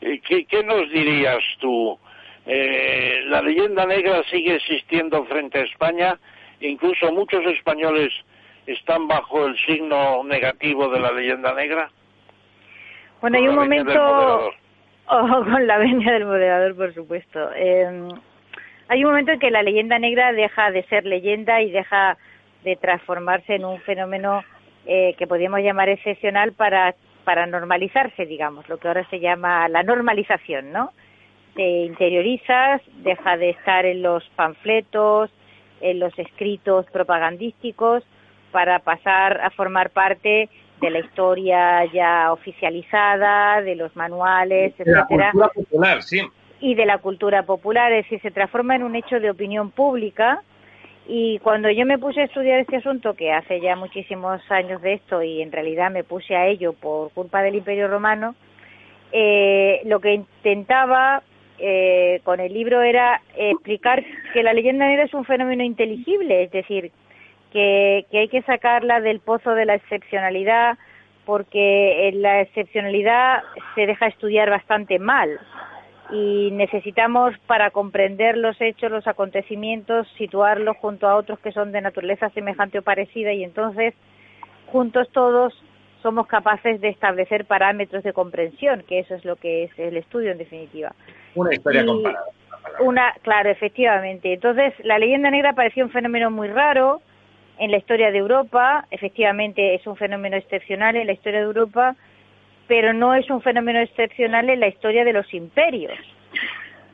[0.00, 1.98] eh, ¿qué, qué nos dirías tú?
[2.46, 6.18] Eh, la leyenda negra sigue existiendo frente a España,
[6.60, 8.12] incluso muchos españoles
[8.66, 11.90] están bajo el signo negativo de la leyenda negra.
[13.20, 14.52] Bueno, hay un momento...
[15.12, 17.50] Oh, con la venia del moderador, por supuesto.
[17.56, 18.08] Eh,
[18.86, 22.16] hay un momento en que la leyenda negra deja de ser leyenda y deja
[22.64, 24.42] de transformarse en un fenómeno
[24.86, 26.94] eh, que podríamos llamar excepcional para,
[27.24, 30.92] para normalizarse, digamos, lo que ahora se llama la normalización, ¿no?
[31.54, 35.30] Te interiorizas, deja de estar en los panfletos,
[35.80, 38.04] en los escritos propagandísticos,
[38.52, 40.48] para pasar a formar parte
[40.80, 46.22] de la historia ya oficializada, de los manuales, De la etcétera cultura popular, sí.
[46.60, 50.42] y de la cultura popular, es decir, se transforma en un hecho de opinión pública.
[51.06, 54.94] Y cuando yo me puse a estudiar este asunto, que hace ya muchísimos años de
[54.94, 58.34] esto, y en realidad me puse a ello por culpa del Imperio Romano,
[59.12, 61.22] eh, lo que intentaba
[61.58, 66.50] eh, con el libro era explicar que la leyenda negra es un fenómeno inteligible, es
[66.52, 66.92] decir,
[67.52, 70.78] que, que hay que sacarla del pozo de la excepcionalidad,
[71.24, 73.42] porque la excepcionalidad
[73.74, 75.40] se deja estudiar bastante mal
[76.12, 81.80] y necesitamos para comprender los hechos, los acontecimientos, situarlos junto a otros que son de
[81.80, 83.94] naturaleza semejante o parecida y entonces
[84.66, 85.54] juntos todos
[86.02, 90.32] somos capaces de establecer parámetros de comprensión, que eso es lo que es el estudio
[90.32, 90.94] en definitiva.
[91.34, 92.24] Una historia Y comparada.
[92.80, 94.32] Una, claro, efectivamente.
[94.32, 97.00] Entonces, la leyenda negra parecía un fenómeno muy raro
[97.58, 98.86] en la historia de Europa.
[98.90, 101.96] Efectivamente, es un fenómeno excepcional en la historia de Europa,
[102.70, 105.98] pero no es un fenómeno excepcional en la historia de los imperios.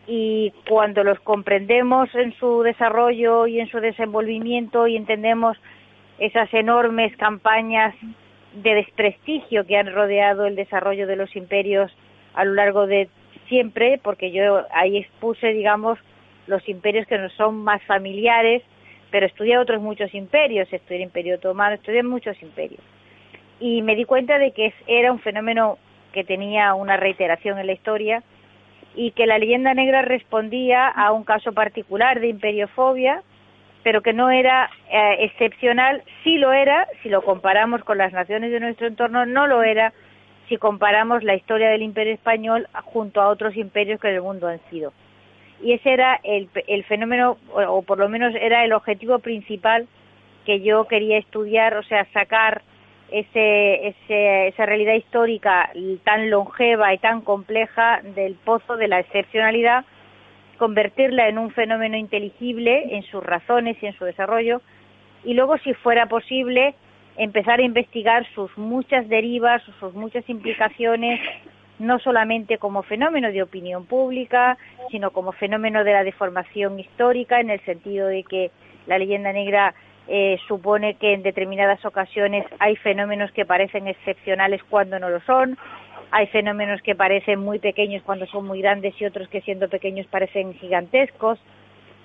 [0.07, 5.59] Y cuando los comprendemos en su desarrollo y en su desenvolvimiento y entendemos
[6.19, 7.95] esas enormes campañas
[8.55, 11.95] de desprestigio que han rodeado el desarrollo de los imperios
[12.33, 13.11] a lo largo de
[13.47, 15.99] siempre, porque yo ahí expuse, digamos,
[16.47, 18.63] los imperios que nos son más familiares,
[19.11, 22.81] pero estudié otros muchos imperios, estudié el Imperio Otomano, estudié muchos imperios.
[23.61, 25.79] Y me di cuenta de que era un fenómeno
[26.13, 28.23] que tenía una reiteración en la historia
[28.95, 33.23] y que la leyenda negra respondía a un caso particular de imperiofobia,
[33.83, 38.51] pero que no era eh, excepcional, sí lo era, si lo comparamos con las naciones
[38.51, 39.93] de nuestro entorno, no lo era
[40.49, 44.49] si comparamos la historia del imperio español junto a otros imperios que en el mundo
[44.49, 44.93] han sido.
[45.63, 49.87] y ese era el, el fenómeno, o por lo menos era el objetivo principal
[50.45, 52.63] que yo quería estudiar, o sea, sacar
[53.11, 55.71] ese, ese, esa realidad histórica
[56.05, 59.85] tan longeva y tan compleja del pozo de la excepcionalidad,
[60.59, 64.61] convertirla en un fenómeno inteligible en sus razones y en su desarrollo,
[65.25, 66.75] y luego, si fuera posible,
[67.17, 71.21] empezar a investigar sus muchas derivas, sus muchas implicaciones,
[71.79, 74.57] no solamente como fenómeno de opinión pública,
[74.91, 78.51] sino como fenómeno de la deformación histórica, en el sentido de que
[78.87, 79.75] la leyenda negra
[80.09, 85.59] eh, supone que en determinadas ocasiones hay fenómenos que parecen excepcionales cuando no lo son,
[86.11, 90.07] hay fenómenos que parecen muy pequeños cuando son muy grandes y otros que siendo pequeños
[90.07, 91.39] parecen gigantescos.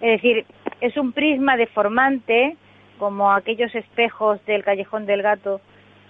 [0.02, 0.46] Es decir,
[0.80, 2.56] es un prisma deformante
[2.98, 5.62] como aquellos espejos del callejón del gato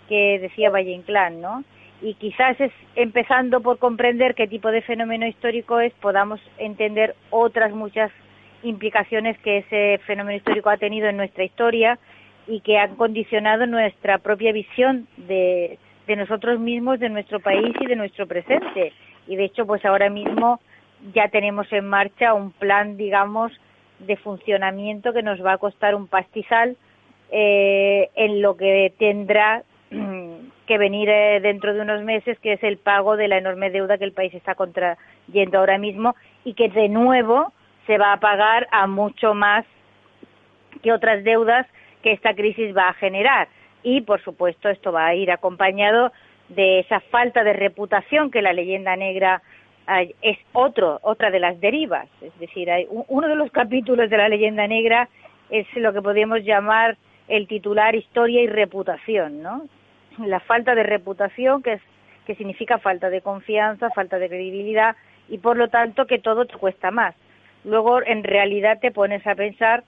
[0.07, 1.63] que decía Valle Inclán, ¿no?
[2.01, 7.71] Y quizás es empezando por comprender qué tipo de fenómeno histórico es, podamos entender otras
[7.73, 8.11] muchas
[8.63, 11.99] implicaciones que ese fenómeno histórico ha tenido en nuestra historia
[12.47, 17.85] y que han condicionado nuestra propia visión de, de nosotros mismos, de nuestro país y
[17.85, 18.93] de nuestro presente.
[19.27, 20.59] Y de hecho, pues ahora mismo
[21.13, 23.51] ya tenemos en marcha un plan, digamos,
[23.99, 26.75] de funcionamiento que nos va a costar un pastizal
[27.31, 29.63] eh, en lo que tendrá
[30.67, 33.97] que venir eh, dentro de unos meses, que es el pago de la enorme deuda
[33.97, 37.53] que el país está contrayendo ahora mismo y que de nuevo
[37.87, 39.65] se va a pagar a mucho más
[40.81, 41.67] que otras deudas
[42.01, 43.47] que esta crisis va a generar.
[43.83, 46.11] Y, por supuesto, esto va a ir acompañado
[46.49, 49.41] de esa falta de reputación que la leyenda negra
[50.21, 52.07] es otro, otra de las derivas.
[52.21, 55.09] Es decir, hay uno de los capítulos de la leyenda negra
[55.49, 59.67] es lo que podríamos llamar el titular historia y reputación, ¿no?
[60.25, 61.81] La falta de reputación, que, es,
[62.25, 64.95] que significa falta de confianza, falta de credibilidad
[65.29, 67.15] y, por lo tanto, que todo te cuesta más
[67.63, 69.83] luego en realidad te pones a pensar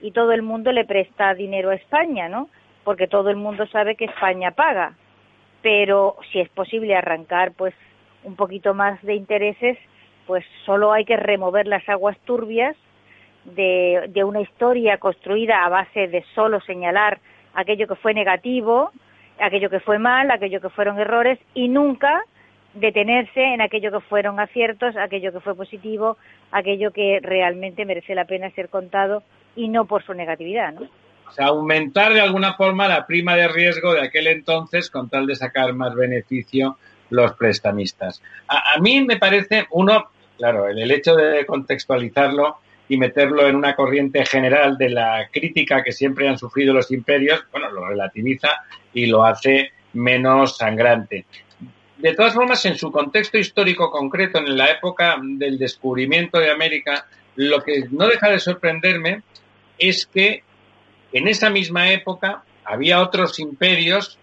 [0.00, 2.48] y todo el mundo le presta dinero a España, ¿no?
[2.84, 4.94] Porque todo el mundo sabe que España paga.
[5.62, 7.74] Pero si es posible arrancar pues
[8.24, 9.76] un poquito más de intereses,
[10.26, 12.76] pues solo hay que remover las aguas turbias
[13.44, 17.18] de, de una historia construida a base de solo señalar
[17.54, 18.92] aquello que fue negativo,
[19.40, 22.22] aquello que fue mal, aquello que fueron errores y nunca
[22.80, 26.16] detenerse en aquello que fueron aciertos, aquello que fue positivo,
[26.50, 29.22] aquello que realmente merece la pena ser contado
[29.56, 30.88] y no por su negatividad, ¿no?
[31.28, 35.26] O sea, aumentar de alguna forma la prima de riesgo de aquel entonces con tal
[35.26, 36.78] de sacar más beneficio
[37.10, 38.22] los prestamistas.
[38.48, 40.08] A, mí me parece, uno,
[40.38, 42.56] claro, el hecho de contextualizarlo
[42.88, 47.44] y meterlo en una corriente general de la crítica que siempre han sufrido los imperios,
[47.52, 48.62] bueno, lo relativiza
[48.94, 51.26] y lo hace menos sangrante
[51.98, 57.06] de todas formas, en su contexto histórico concreto, en la época del descubrimiento de América,
[57.34, 59.22] lo que no deja de sorprenderme
[59.78, 60.42] es que
[61.12, 64.18] en esa misma época había otros imperios,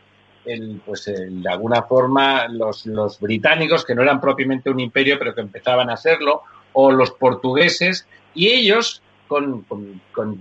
[0.86, 2.86] pues de alguna forma los,
[3.20, 6.43] británicos, que no eran propiamente un imperio, pero que empezaban a serlo,
[6.74, 9.66] o los portugueses, y ellos, con,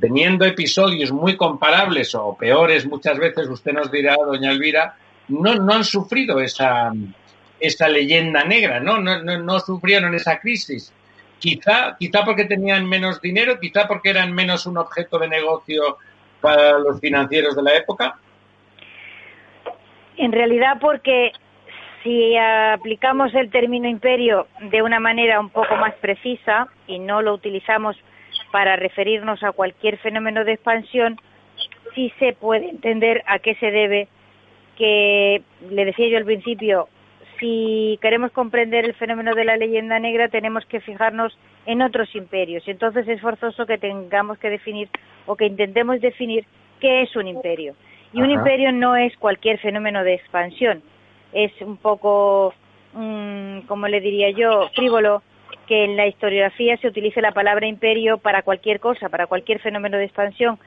[0.01, 4.97] teniendo episodios muy comparables o peores muchas veces, usted nos dirá, doña Elvira,
[5.29, 6.93] no, no han sufrido esa,
[7.67, 8.99] esa leyenda negra, ¿no?
[8.99, 10.93] No, no, no sufrieron esa crisis.
[11.39, 15.99] Quizá, quizá porque tenían menos dinero, quizá porque eran menos un objeto de negocio
[16.41, 18.19] para los financieros de la época.
[20.17, 21.33] En realidad porque
[22.03, 27.35] si aplicamos el término imperio de una manera un poco más precisa y no lo
[27.35, 27.97] utilizamos
[28.53, 31.19] para referirnos a cualquier fenómeno de expansión,
[31.95, 34.09] sí se puede entender a qué se debe
[34.77, 36.89] que, le decía yo al principio,
[37.39, 41.37] si queremos comprender el fenómeno de la leyenda negra, tenemos que fijarnos
[41.67, 42.63] en otros imperios.
[42.67, 44.89] Entonces es forzoso que tengamos que definir
[45.27, 46.45] o que intentemos definir
[46.81, 47.75] qué es un imperio.
[48.13, 50.83] Y un imperio no es cualquier fenómeno de expansión.
[51.33, 52.55] Es un poco,
[52.93, 55.23] mm, como le diría yo, frívolo
[55.67, 59.97] que en la historiografía se utilice la palabra imperio para cualquier cosa, para cualquier fenómeno
[59.97, 60.59] de expansión.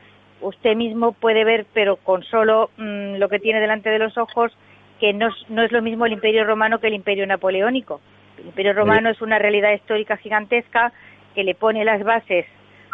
[0.41, 4.51] Usted mismo puede ver, pero con solo mm, lo que tiene delante de los ojos,
[4.99, 8.01] que no, no, es lo mismo el Imperio Romano que el Imperio Napoleónico.
[8.39, 10.91] El Imperio Romano es una realidad histórica gigantesca
[11.35, 12.45] que le pone las bases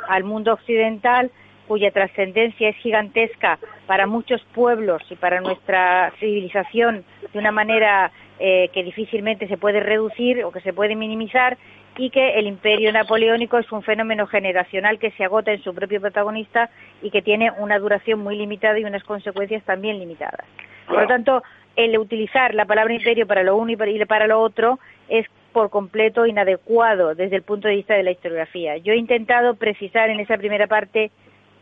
[0.07, 1.31] al mundo occidental,
[1.67, 3.57] cuya trascendencia es gigantesca
[3.87, 9.79] para muchos pueblos y para nuestra civilización de una manera eh, que difícilmente se puede
[9.79, 11.57] reducir o que se puede minimizar
[11.97, 16.01] y que el imperio napoleónico es un fenómeno generacional que se agota en su propio
[16.01, 16.69] protagonista
[17.01, 20.45] y que tiene una duración muy limitada y unas consecuencias también limitadas.
[20.87, 21.43] Por lo tanto,
[21.75, 24.79] el utilizar la palabra imperio para lo uno y para lo otro
[25.09, 28.77] es por completo inadecuado desde el punto de vista de la historiografía.
[28.77, 31.11] Yo he intentado precisar en esa primera parte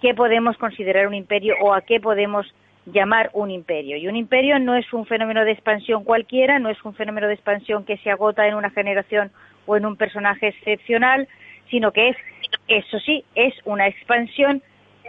[0.01, 2.45] qué podemos considerar un imperio o a qué podemos
[2.85, 3.97] llamar un imperio.
[3.97, 7.35] Y un imperio no es un fenómeno de expansión cualquiera, no es un fenómeno de
[7.35, 9.31] expansión que se agota en una generación
[9.67, 11.27] o en un personaje excepcional,
[11.69, 12.17] sino que es,
[12.67, 14.63] eso sí, es una expansión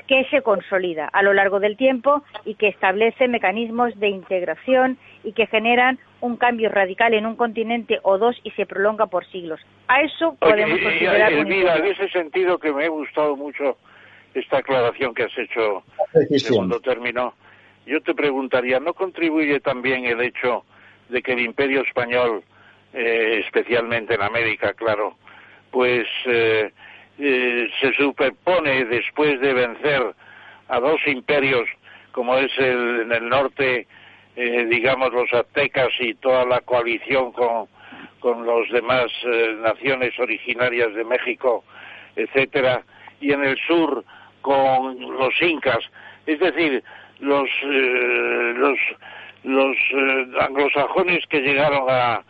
[0.07, 5.33] que se consolida a lo largo del tiempo y que establece mecanismos de integración y
[5.33, 9.61] que generan un cambio radical en un continente o dos y se prolonga por siglos.
[9.89, 11.33] A eso podemos considerar.
[11.33, 13.77] Elvira, en ese sentido que me ha gustado mucho
[14.35, 15.83] esta aclaración que has hecho
[16.15, 17.35] en segundo término,
[17.87, 20.65] yo te preguntaría, ¿no contribuye también el hecho
[21.09, 22.43] de que el imperio español,
[22.95, 25.17] eh, especialmente en América, claro,
[25.71, 26.73] pues eh,
[27.19, 30.15] eh, se superpone después de vencer
[30.69, 31.69] a dos imperios
[32.13, 33.87] como es el, en el norte,
[34.35, 37.67] digamos, los aztecas y toda la coalición con,
[38.21, 39.07] con los demás
[39.61, 41.65] naciones originarias de México,
[42.17, 42.83] etcétera,
[43.21, 44.05] y en el sur
[44.43, 45.81] con los incas.
[46.27, 46.83] Es decir,
[47.21, 48.79] los eh, los
[49.45, 52.23] los eh, anglosajones que llegaron a,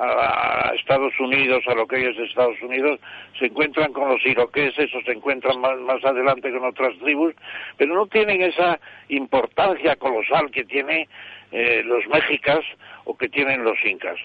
[0.00, 2.98] a, Estados Unidos, a lo que es Estados Unidos,
[3.38, 7.34] se encuentran con los iroqueses o se encuentran más, más adelante con otras tribus,
[7.76, 11.08] pero no tienen esa importancia colosal que tiene
[11.52, 12.60] eh, los mexicas
[13.04, 14.16] o que tienen los incas.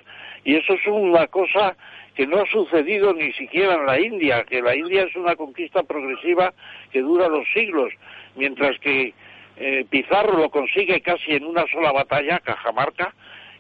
[0.43, 1.75] Y eso es una cosa
[2.15, 5.83] que no ha sucedido ni siquiera en la India, que la India es una conquista
[5.83, 6.53] progresiva
[6.91, 7.91] que dura los siglos,
[8.35, 9.13] mientras que
[9.57, 13.13] eh, Pizarro lo consigue casi en una sola batalla, Cajamarca,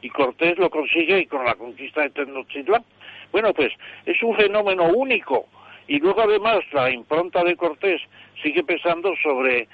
[0.05, 2.83] y Cortés lo consigue con la conquista de Tenochtitlán.
[3.31, 3.73] Bueno, pues
[4.05, 5.47] es un fenómeno único.
[5.87, 7.99] Y luego además la impronta de Cortés
[8.43, 9.67] sigue pesando sobre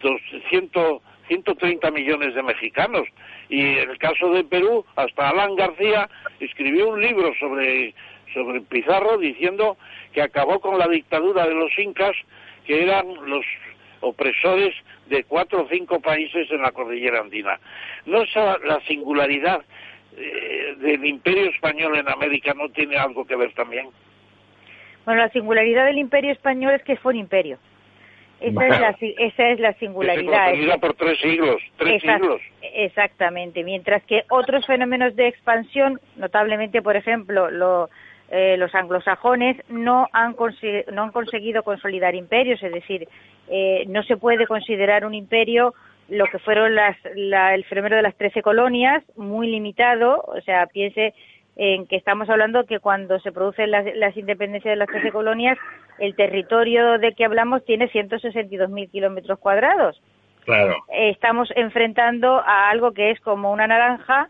[0.00, 3.08] 200, 130 millones de mexicanos.
[3.48, 7.92] Y en el caso de Perú, hasta Alan García escribió un libro sobre
[8.68, 9.76] Pizarro diciendo
[10.12, 12.14] que acabó con la dictadura de los incas,
[12.64, 13.44] que eran los
[14.02, 14.74] opresores
[15.08, 17.58] de cuatro o cinco países en la cordillera andina.
[18.06, 19.62] ¿No es la singularidad
[20.16, 23.88] eh, del imperio español en América no tiene algo que ver también?
[25.04, 27.58] Bueno, la singularidad del imperio español es que fue un imperio.
[28.40, 30.80] Esa, es, la, esa es la singularidad.
[30.80, 32.40] por tres siglos, tres siglos.
[32.60, 33.62] Exactamente.
[33.62, 37.88] Mientras que otros fenómenos de expansión, notablemente, por ejemplo, lo,
[38.34, 40.34] eh, los anglosajones no han,
[40.90, 43.06] no han conseguido consolidar imperios, es decir,
[43.50, 45.74] eh, no se puede considerar un imperio
[46.08, 51.12] lo que fueron las, el fenómeno de las trece colonias, muy limitado, o sea, piense
[51.56, 55.58] en que estamos hablando que cuando se producen las, las independencias de las trece colonias,
[55.98, 60.00] el territorio de que hablamos tiene 162.000 kilómetros cuadrados.
[60.46, 60.74] Claro.
[60.88, 64.28] estamos enfrentando a algo que es como una naranja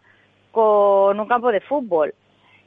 [0.50, 2.12] con un campo de fútbol.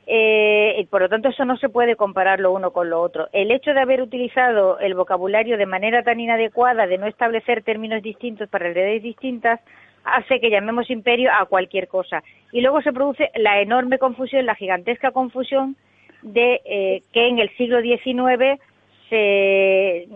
[0.07, 3.27] Eh, y por lo tanto, eso no se puede comparar lo uno con lo otro.
[3.33, 8.03] El hecho de haber utilizado el vocabulario de manera tan inadecuada, de no establecer términos
[8.03, 9.59] distintos para realidades distintas,
[10.03, 12.23] hace que llamemos imperio a cualquier cosa.
[12.51, 15.75] Y luego se produce la enorme confusión, la gigantesca confusión
[16.21, 18.59] de eh, que en el siglo XIX
[19.09, 20.07] se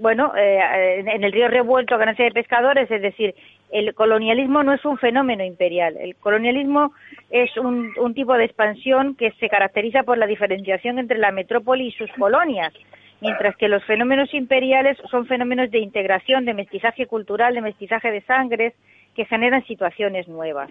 [0.00, 3.34] bueno, eh, en el río revuelto ganancia de pescadores, es decir,
[3.70, 5.96] el colonialismo no es un fenómeno imperial.
[5.98, 6.92] El colonialismo
[7.30, 11.92] es un, tipo de expansión que se caracteriza por la diferenciación entre la metrópoli y
[11.92, 12.72] sus colonias,
[13.20, 18.22] mientras que los fenómenos imperiales son fenómenos de integración, de mestizaje cultural, de mestizaje de
[18.22, 18.74] sangres,
[19.14, 20.70] que generan situaciones nuevas.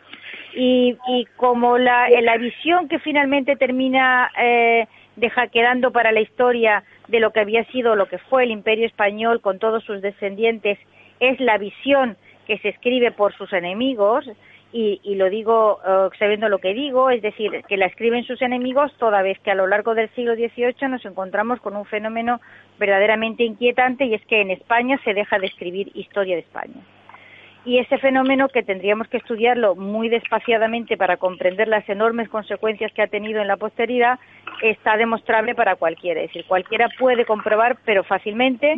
[0.56, 0.98] Y,
[1.36, 4.88] como la, la, visión que finalmente termina eh,
[5.18, 8.86] deja, quedando para la historia de lo que había sido, lo que fue el imperio
[8.86, 10.80] español con todos sus descendientes,
[11.20, 12.16] es la visión
[12.48, 14.26] que se escribe por sus enemigos,
[14.74, 18.94] y, lo digo eh, sabiendo lo que digo, es decir, que la escriben sus enemigos
[18.98, 22.42] toda vez que a lo largo del siglo XVIII nos encontramos con un fenómeno
[22.78, 26.82] verdaderamente inquietante y es que en España se deja de escribir historia de España.
[27.66, 33.02] Y ese fenómeno que tendríamos que estudiarlo muy despaciadamente para comprender las enormes consecuencias que
[33.02, 34.20] ha tenido en la posteridad
[34.62, 36.22] está demostrable para cualquiera.
[36.22, 38.78] Es decir, cualquiera puede comprobar, pero fácilmente,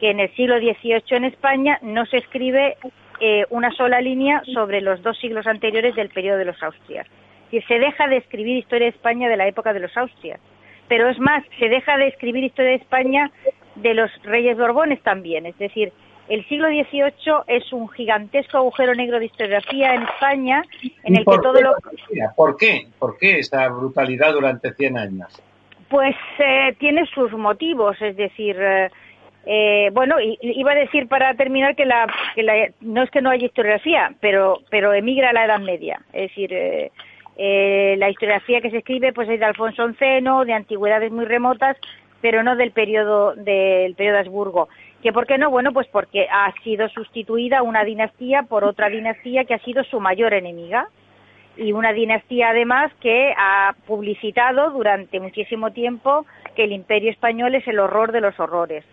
[0.00, 2.76] que en el siglo XVIII en España no se escribe
[3.20, 7.06] eh, una sola línea sobre los dos siglos anteriores del periodo de los Austrias.
[7.50, 10.40] Y se deja de escribir historia de España de la época de los Austrias.
[10.88, 13.30] Pero es más, se deja de escribir historia de España
[13.76, 15.46] de los reyes Borbones también.
[15.46, 15.92] Es decir,
[16.28, 17.12] el siglo XVIII
[17.46, 20.62] es un gigantesco agujero negro de historiografía en España
[21.04, 21.74] en el que todo lo...
[22.34, 22.88] ¿Por qué?
[22.98, 25.42] ¿Por qué esa brutalidad durante 100 años?
[25.88, 28.90] Pues eh, tiene sus motivos, es decir, eh,
[29.46, 33.30] eh, bueno, iba a decir para terminar que, la, que la, no es que no
[33.30, 36.00] haya historiografía, pero, pero emigra a la Edad Media.
[36.12, 36.90] Es decir, eh,
[37.38, 41.76] Eh, la historiografía que se escribe pues es de Alfonso XI, de antigüedades muy remotas,
[42.22, 44.68] pero no del periodo del periodo Habsburgo.
[45.02, 45.50] ¿Que por qué no?
[45.50, 50.00] Bueno, pues porque ha sido sustituida una dinastía por otra dinastía que ha sido su
[50.00, 50.88] mayor enemiga
[51.58, 56.24] y una dinastía además que ha publicitado durante muchísimo tiempo
[56.54, 58.84] que el imperio español es el horror de los horrores.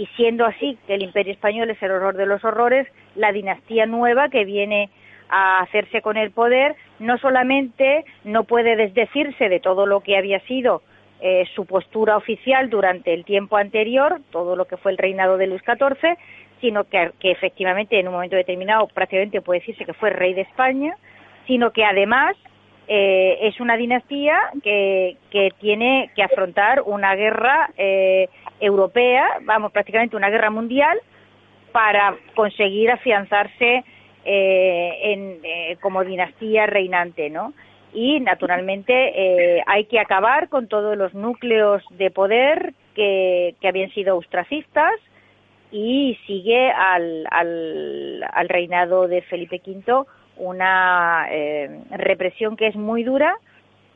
[0.00, 3.84] Y siendo así que el imperio español es el horror de los horrores, la dinastía
[3.84, 4.88] nueva que viene
[5.28, 10.40] a hacerse con el poder no solamente no puede desdecirse de todo lo que había
[10.46, 10.80] sido
[11.20, 15.48] eh, su postura oficial durante el tiempo anterior, todo lo que fue el reinado de
[15.48, 16.16] Luis XIV,
[16.62, 20.40] sino que, que efectivamente en un momento determinado prácticamente puede decirse que fue rey de
[20.40, 20.96] España,
[21.46, 22.38] sino que además
[22.92, 30.16] eh, es una dinastía que, que, tiene que afrontar una guerra eh, europea, vamos, prácticamente
[30.16, 30.98] una guerra mundial,
[31.70, 33.84] para conseguir afianzarse
[34.24, 37.52] eh, en, como dinastía reinante, ¿no?
[37.94, 44.94] Y naturalmente hay que acabar con todos los núcleos de poder que, habían sido ostracistas
[45.70, 50.06] y sigue al, al, al reinado de Felipe V
[50.40, 53.36] una eh, represión que es muy dura,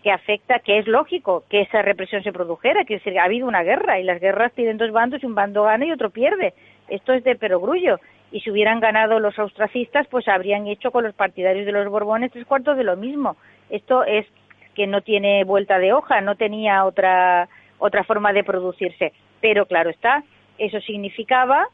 [0.03, 3.99] que afecta, que es lógico que esa represión se produjera, que ha habido una guerra
[3.99, 6.53] y las guerras tienen dos bandos y un bando gana y otro pierde.
[6.89, 7.99] Esto es de perogrullo.
[8.31, 12.33] Y si hubieran ganado los austracistas, pues habrían hecho con los partidarios de los Borbones
[12.33, 13.37] tres cuartos de lo mismo.
[13.71, 14.27] Esto es
[14.75, 17.49] que no tiene vuelta de hoja, no tenía otra,
[17.79, 19.13] otra forma de producirse.
[19.41, 20.23] Pero claro está,
[20.59, 21.67] eso significaba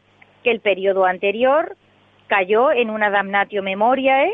[0.44, 1.76] que el periodo anterior
[2.28, 4.30] cayó en una damnatio memoriae,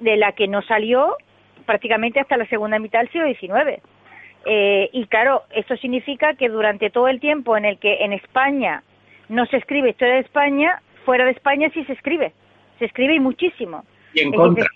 [0.00, 1.16] de la que no salió
[1.64, 3.82] prácticamente hasta la segunda mitad del siglo XIX.
[4.44, 8.82] Eh, y claro, esto significa que durante todo el tiempo en el que en España
[9.28, 12.32] no se escribe historia de España, fuera de España sí se escribe.
[12.78, 13.84] Se escribe y muchísimo.
[14.14, 14.66] Y en contra.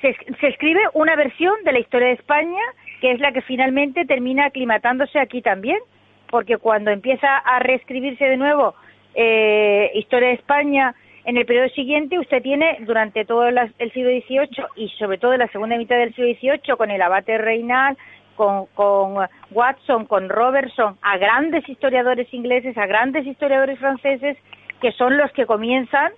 [0.00, 2.62] Se, se, escribe una versión de la historia de España
[3.00, 5.78] que es la que finalmente termina aclimatándose aquí también,
[6.30, 8.76] porque cuando empieza a reescribirse de nuevo
[9.14, 10.94] eh, historia de España
[11.24, 15.40] en el periodo siguiente usted tiene durante todo el siglo XVIII y sobre todo en
[15.40, 17.96] la segunda mitad del siglo XVIII con el abate reinal,
[18.34, 18.66] con,
[19.50, 24.36] Watson, con Robertson, a grandes historiadores ingleses, a grandes historiadores franceses,
[24.80, 26.12] que son los que comienzan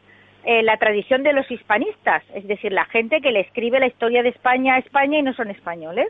[0.44, 4.22] eh, la tradición de los hispanistas, es decir, la gente que le escribe la historia
[4.22, 6.08] de España a España y no son españoles.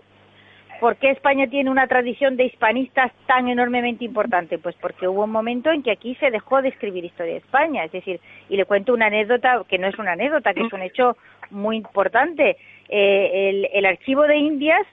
[0.81, 4.59] ¿Por qué España tiene una tradición de hispanistas tan enormemente importante?
[4.59, 7.85] Pues porque hubo un momento en que aquí se dejó de escribir historia de España.
[7.85, 10.83] Es decir, y le cuento una anécdota que no es una anécdota, que es un
[10.83, 11.17] hecho
[11.51, 12.57] muy importante.
[12.89, 14.87] Eh, el, archivo de Indias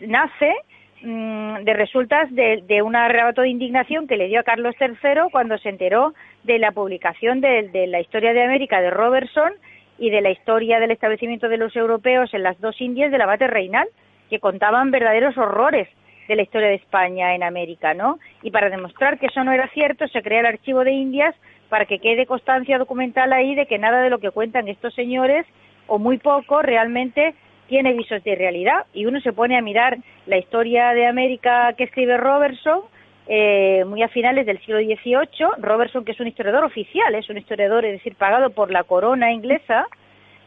[0.00, 0.54] nace
[1.02, 5.58] mm, de resultas de, un arrebato de indignación que le dio a Carlos III cuando
[5.58, 6.14] se enteró
[6.44, 9.52] de la publicación de, de la historia de América de Robertson
[9.98, 13.46] y de la historia del establecimiento de los europeos en las dos Indias del abate
[13.46, 13.88] reinal
[14.30, 15.88] que contaban verdaderos horrores
[16.28, 18.18] de la historia de España en América, ¿no?
[18.42, 21.34] Y para demostrar que eso no era cierto, se crea el Archivo de Indias
[21.68, 25.46] para que quede constancia documental ahí de que nada de lo que cuentan estos señores,
[25.86, 27.34] o muy poco, realmente
[27.68, 28.86] tiene visos de realidad.
[28.92, 32.82] Y uno se pone a mirar la historia de América que escribe Robertson,
[33.26, 37.38] eh, muy a finales del siglo XVIII, Robertson, que es un historiador oficial, es un
[37.38, 39.86] historiador, es decir, pagado por la corona inglesa,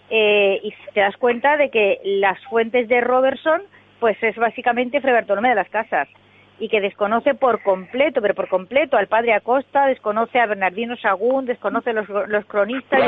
[0.09, 3.61] eh, y te das cuenta de que las fuentes de Robertson
[3.99, 6.07] pues es básicamente Fray Bartolomé de las Casas
[6.59, 11.45] y que desconoce por completo, pero por completo al padre Acosta, desconoce a Bernardino Sagún,
[11.45, 12.99] desconoce los, los cronistas.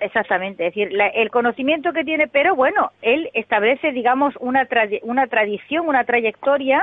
[0.00, 4.66] exactamente, es decir, el conocimiento que tiene, pero bueno, él establece, digamos, una,
[5.02, 6.82] una tradición, una trayectoria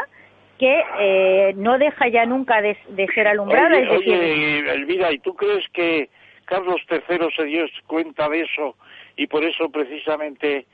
[0.59, 2.77] que eh, no deja ya nunca de,
[3.13, 3.77] ser alumbrada.
[3.77, 6.09] Oye, Elvira, ¿y tú crees que
[6.47, 8.77] Carlos III se dio cuenta de eso
[9.17, 10.65] y por eso precisamente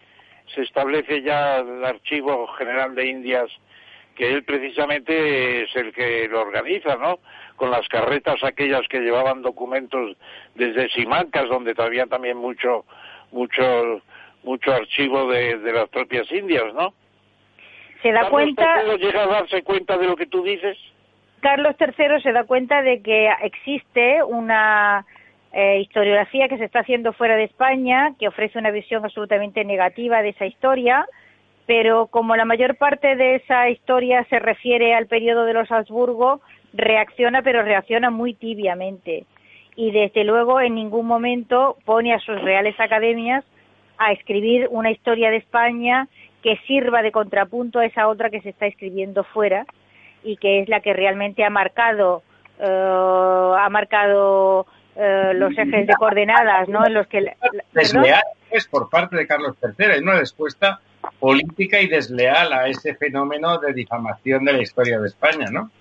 [0.53, 3.49] se establece ya el Archivo General de Indias,
[4.15, 7.17] que él precisamente es el que lo organiza, ¿no?
[7.55, 10.15] Con las carretas aquellas que llevaban documentos
[10.53, 12.85] desde Simancas, donde había también mucho,
[13.31, 14.01] mucho,
[14.43, 16.93] mucho archivo de, las propias Indias, ¿no?
[18.03, 18.83] Se da cuenta.
[18.97, 20.77] llega a darse cuenta de lo que tú dices?
[21.39, 25.05] Carlos III se da cuenta de que existe una
[25.53, 30.23] eh, historiografía que se está haciendo fuera de España, que ofrece una visión absolutamente negativa
[30.23, 31.05] de esa historia,
[31.67, 36.41] pero como la mayor parte de esa historia se refiere al periodo de los Habsburgo,
[36.73, 39.25] reacciona, pero reacciona muy tibiamente.
[39.75, 43.45] Y desde luego en ningún momento pone a sus reales academias
[43.99, 46.07] a escribir una historia de España
[46.41, 49.65] que sirva de contrapunto a esa otra que se está escribiendo fuera
[50.23, 52.23] y que es la que realmente ha marcado
[52.59, 54.65] eh, ha marcado
[54.95, 56.85] eh, los ejes de coordenadas, ¿no?
[56.85, 57.35] En los que
[58.51, 60.79] es por parte de Carlos III, hay una respuesta
[61.19, 65.71] política y desleal a ese fenómeno de difamación de la historia de España, ¿no?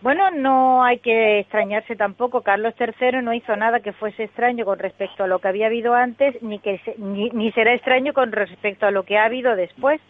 [0.00, 2.42] Bueno, no hay que extrañarse tampoco.
[2.42, 5.94] Carlos III no hizo nada que fuese extraño con respecto a lo que había habido
[5.94, 10.00] antes, ni que ni, ni será extraño con respecto a lo que ha habido después.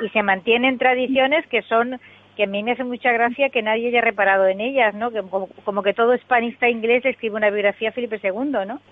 [0.00, 2.00] Y se mantienen tradiciones que son
[2.40, 5.10] que a mí me hace mucha gracia que nadie haya reparado en ellas, ¿no?
[5.10, 5.20] Que
[5.62, 8.80] como, que todo hispanista inglés escribe una biografía a Felipe II, ¿no?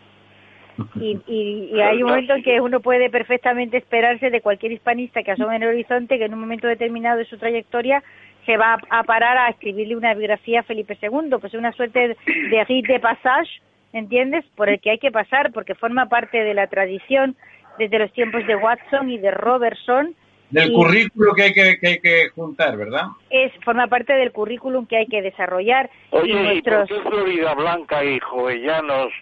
[1.00, 5.32] Y, y, hay un momento en que uno puede perfectamente esperarse de cualquier hispanista que
[5.32, 8.02] asome en el horizonte que en un momento determinado de su trayectoria
[8.44, 12.64] se va a, parar a escribirle una biografía a Felipe II, pues una suerte de
[12.64, 13.62] rite de passage,
[13.94, 14.44] ¿entiendes?
[14.56, 17.34] Por el que hay que pasar, porque forma parte de la tradición
[17.78, 20.14] desde los tiempos de Watson y de Robertson.
[20.50, 23.08] Del currículo que hay que, que hay que, juntar, ¿verdad?
[23.28, 25.90] Es, forma parte del currículum que hay que desarrollar.
[26.10, 26.90] Oye, y, nuestros...
[26.90, 29.12] ¿y Florida Blanca y Jovellanos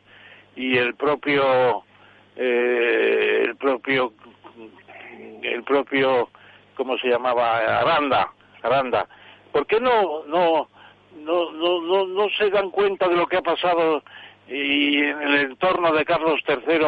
[0.54, 1.82] y el propio,
[2.36, 4.12] eh, el propio,
[5.42, 6.30] el propio,
[6.76, 7.58] ¿cómo se llamaba?
[7.80, 8.32] Aranda,
[8.62, 9.08] Aranda,
[9.50, 10.68] ¿por qué no, no,
[11.16, 14.02] no, no, no, se dan cuenta de lo que ha pasado
[14.48, 16.86] y en el entorno de Carlos III?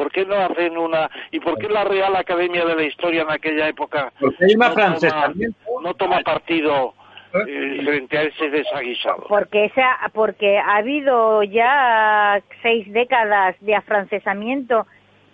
[0.00, 1.10] ¿Por qué no hacen una...
[1.30, 6.94] ¿Y por qué la Real Academia de la Historia en aquella época no, toma, partido
[7.34, 9.26] eh, frente a ese desaguisado?
[9.28, 14.86] Porque, esa, porque ha habido ya seis décadas de afrancesamiento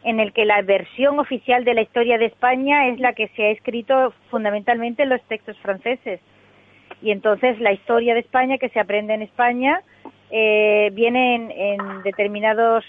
[0.02, 3.44] en el que la versión oficial de la historia de España es la que se
[3.44, 6.18] ha escrito fundamentalmente en los textos franceses.
[7.02, 9.80] Y entonces la historia de España que se aprende en España
[10.32, 12.84] eh, viene en, determinados,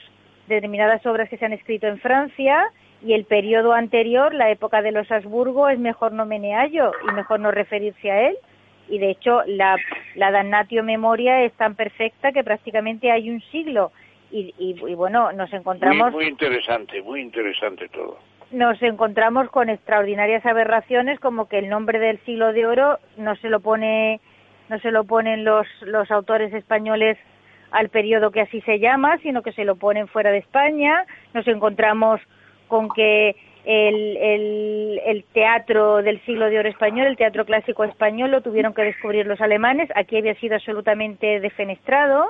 [0.48, 2.72] determinadas obras que se han escrito en Francia
[3.04, 7.40] y el periodo anterior, la época de los Habsburgo, es mejor no meneallo y mejor
[7.40, 8.38] no referirse a él.
[8.90, 9.76] Y de hecho la,
[10.16, 13.92] la Damnatio Memoria es tan perfecta que prácticamente hay un siglo
[14.32, 16.12] y, bueno, nos encontramos...
[16.12, 18.20] Muy, interesante, muy interesante todo.
[18.52, 23.50] Nos encontramos con extraordinarias aberraciones como que el nombre del siglo de oro no se
[23.50, 24.20] lo pone
[24.70, 27.18] no se lo ponen los, los autores españoles
[27.72, 31.06] al periodo que así se llama, sino que se lo ponen fuera de España.
[31.34, 32.22] Nos encontramos
[32.68, 33.36] con que
[33.66, 34.18] el,
[35.06, 39.26] el, teatro del siglo de oro español, el teatro clásico español, lo tuvieron que descubrir
[39.26, 39.90] los alemanes.
[39.96, 42.28] Aquí había sido absolutamente defenestrado.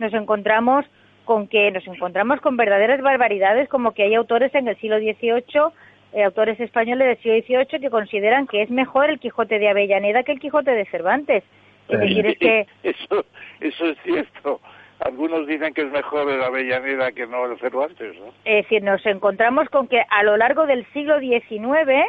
[0.00, 0.84] Nos encontramos
[1.24, 5.72] con que nos encontramos con verdaderas barbaridades como que hay autores en el siglo XVIII,
[6.12, 10.22] eh, autores españoles del siglo XVIII que consideran que es mejor el Quijote de Avellaneda
[10.22, 11.44] que el Quijote de Cervantes.
[11.88, 12.66] Es decir, es que...
[12.82, 13.24] Eso,
[13.60, 14.60] eso es cierto.
[15.00, 18.26] Algunos dicen que es mejor el Avellaneda que no el Cervantes, ¿no?
[18.44, 22.04] Es decir, nos encontramos con que a lo largo del siglo XIX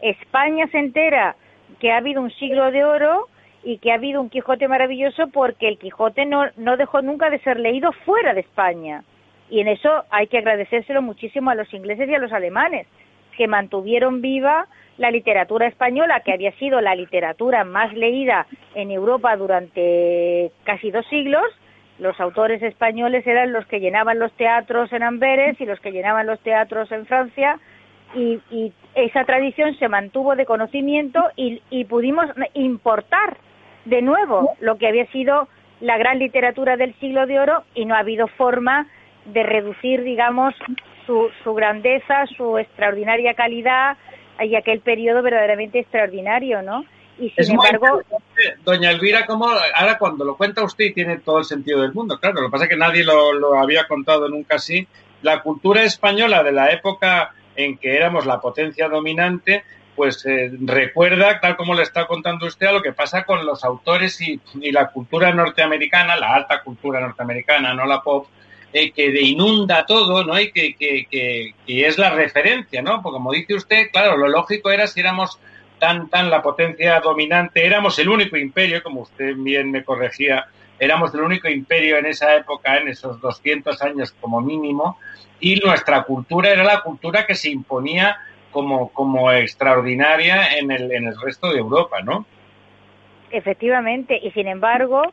[0.00, 1.36] España se entera
[1.78, 3.28] que ha habido un siglo de oro
[3.62, 7.38] y que ha habido un Quijote maravilloso porque el Quijote no, no dejó nunca de
[7.40, 9.04] ser leído fuera de España.
[9.48, 12.86] Y en eso hay que agradecérselo muchísimo a los ingleses y a los alemanes,
[13.36, 14.66] que mantuvieron viva
[15.02, 18.46] la literatura española, que había sido la literatura más leída
[18.76, 21.42] en Europa durante casi dos siglos.
[21.98, 26.28] Los autores españoles eran los que llenaban los teatros en Amberes y los que llenaban
[26.28, 27.58] los teatros en Francia.
[28.14, 33.38] Y, esa tradición se mantuvo de conocimiento y, y pudimos importar
[33.86, 35.48] de nuevo lo que había sido
[35.80, 38.86] la gran literatura del siglo de oro y no ha habido forma
[39.24, 40.54] de reducir, digamos,
[41.06, 43.96] su, su grandeza, su extraordinaria calidad
[44.44, 46.84] y aquel periodo verdaderamente extraordinario, ¿no?
[47.18, 48.00] Y sin embargo,
[48.64, 52.40] doña Elvira, como ahora cuando lo cuenta usted tiene todo el sentido del mundo, claro,
[52.40, 54.86] lo que pasa es que nadie lo, lo había contado nunca así.
[55.20, 59.62] La cultura española de la época en que éramos la potencia dominante
[59.94, 63.62] pues eh, recuerda, tal como le está contando usted, a lo que pasa con los
[63.64, 64.40] autores y,
[64.70, 68.26] la cultura norteamericana, la alta cultura norteamericana, no la pop,
[68.72, 70.38] eh, que inunda todo, ¿no?
[70.40, 73.02] Y que, que, que, es la referencia, ¿no?
[73.02, 75.38] Porque como dice usted, claro, lo lógico era si éramos
[75.78, 80.46] tan, tan la potencia dominante, éramos el único imperio, como usted bien me corregía,
[80.78, 84.98] éramos el único imperio en esa época, en esos 200 años como mínimo,
[85.38, 88.16] y nuestra cultura era la cultura que se imponía
[88.52, 92.24] como, como extraordinaria en el, en el resto de Europa, ¿no?
[93.30, 95.12] Efectivamente, y sin embargo,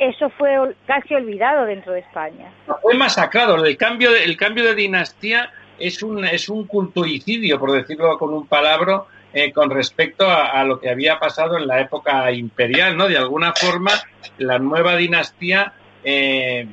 [0.00, 2.50] eso fue casi olvidado dentro de España.
[2.80, 3.62] Fue masacrado.
[3.64, 8.32] El cambio de, el cambio de dinastía es un, es un culturicidio, por decirlo con
[8.32, 9.02] un palabra,
[9.32, 13.08] eh, con respecto a, lo que había pasado en la época imperial, ¿no?
[13.08, 13.92] De alguna forma,
[14.38, 16.66] la nueva dinastía, eh,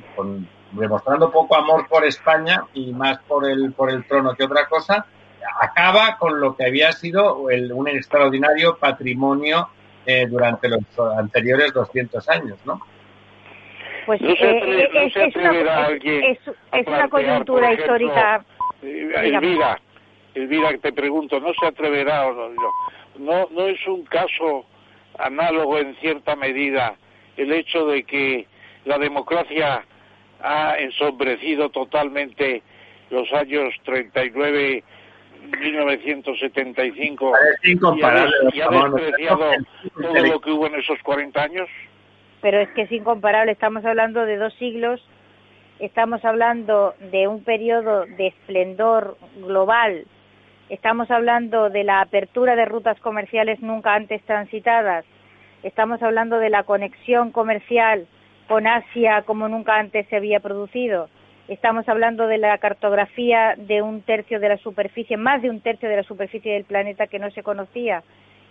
[0.72, 5.04] demostrando poco amor por España y más por el, por el trono que otra cosa,
[5.60, 9.68] acaba con lo que había sido el, un extraordinario patrimonio
[10.06, 10.80] eh, durante los
[11.18, 12.80] anteriores 200 años, ¿no?
[14.08, 14.40] Pues es,
[16.86, 18.42] una, coyuntura histórica.
[18.80, 19.78] Elvira,
[20.34, 22.70] Elvira, te pregunto, ¿no se atreverá o no?
[23.18, 24.64] ¿No, no es un caso
[25.18, 26.96] análogo en cierta medida
[27.36, 28.46] el hecho de que
[28.86, 29.84] la democracia
[30.42, 32.62] ha ensombrecido totalmente
[33.10, 34.84] los años 39
[35.60, 37.32] 1975
[37.62, 39.50] y ha, y ha despreciado
[40.00, 41.68] todo lo que hubo en esos 40 años?
[42.40, 45.00] Pero es que es incomparable, estamos hablando de dos siglos,
[45.80, 50.04] estamos hablando de un periodo de esplendor global,
[50.68, 55.04] estamos hablando de la apertura de rutas comerciales nunca antes transitadas,
[55.62, 58.06] estamos hablando de la conexión comercial
[58.46, 61.08] con Asia como nunca antes se había producido,
[61.48, 65.88] Estamos hablando de la cartografía de un tercio de la superficie, más de un tercio
[65.88, 68.02] de la superficie del planeta que no se conocía.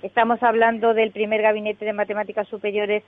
[0.02, 3.04] Estamos hablando del primer gabinete de matemáticas superiores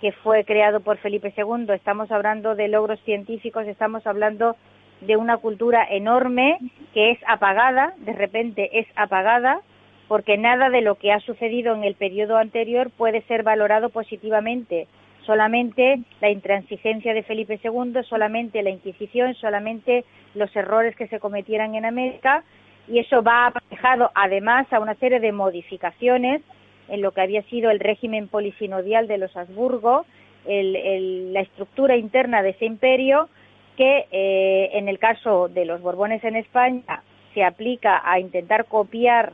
[0.00, 1.66] que fue creado por Felipe II.
[1.74, 4.56] Estamos hablando de logros científicos, estamos hablando
[5.00, 6.58] de una cultura enorme
[6.92, 9.60] que es apagada, de repente es apagada,
[10.08, 14.88] porque nada de lo que ha sucedido en el periodo anterior puede ser valorado positivamente
[15.30, 20.04] solamente la intransigencia de Felipe II, solamente la Inquisición, solamente
[20.34, 22.42] los errores que se cometieran en América
[22.88, 26.42] y eso va aparejado además a una serie de modificaciones
[26.90, 30.04] en lo que había sido el régimen polisinodial de los Habsburgo,
[30.46, 33.28] la estructura interna de ese imperio
[33.76, 37.02] que eh, en el caso de los Borbones en España
[37.34, 39.32] se aplica a intentar copiar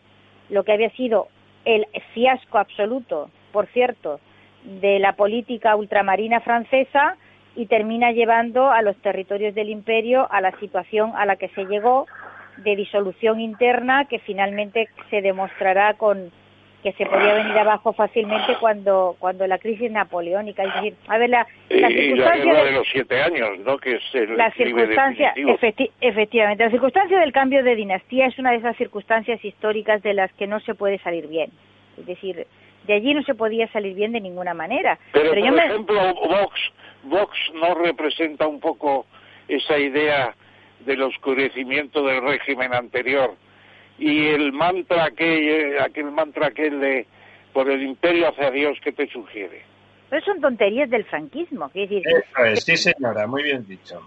[0.50, 1.28] lo que había sido
[1.64, 4.20] el fiasco absoluto, por cierto,
[4.64, 7.16] de la política ultramarina francesa
[7.56, 11.64] y termina llevando a los territorios del imperio a la situación a la que se
[11.64, 12.06] llegó
[12.58, 16.30] de disolución interna que finalmente se demostrará con
[16.86, 21.30] que se podía venir abajo fácilmente cuando cuando la crisis napoleónica es decir a ver
[21.30, 25.34] la, la circunstancia de, los siete años no que es el la circunstancia
[26.00, 30.32] efectivamente la circunstancia del cambio de dinastía es una de esas circunstancias históricas de las
[30.34, 31.50] que no se puede salir bien.
[31.98, 32.46] Es decir
[32.86, 34.96] de allí no se podía salir bien de ninguna manera.
[35.10, 36.72] Pero, por ejemplo, Vox,
[37.02, 39.06] Vox no representa un poco
[39.48, 40.36] esa idea
[40.84, 43.34] del oscurecimiento del régimen anterior
[43.98, 47.06] y el mantra aquel, aquel mantra aquel de
[47.52, 49.62] por el imperio hacia Dios que te sugiere.
[50.10, 52.02] Pero son tonterías del franquismo, decir.
[52.54, 54.00] sí señora, muy bien dicho.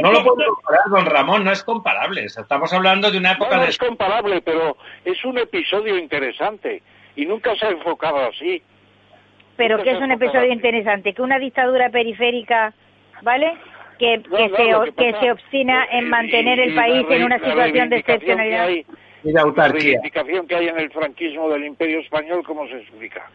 [0.00, 2.24] No lo puedo comparar, don Ramón, no es comparable.
[2.24, 6.82] Estamos hablando de una época no, no es comparable, pero es un episodio interesante
[7.16, 8.62] y nunca se ha enfocado así.
[9.56, 12.72] Pero que es un episodio interesante, que una dictadura periférica,
[13.22, 13.54] ¿vale?
[13.98, 18.68] Que, que, se, que, se obstina en mantener el país en una situación de excepcionalidad.
[19.24, 19.72] Y de autarquía.
[19.72, 23.30] La reivindicación que hay en el franquismo del Imperio Español, ¿cómo se explica?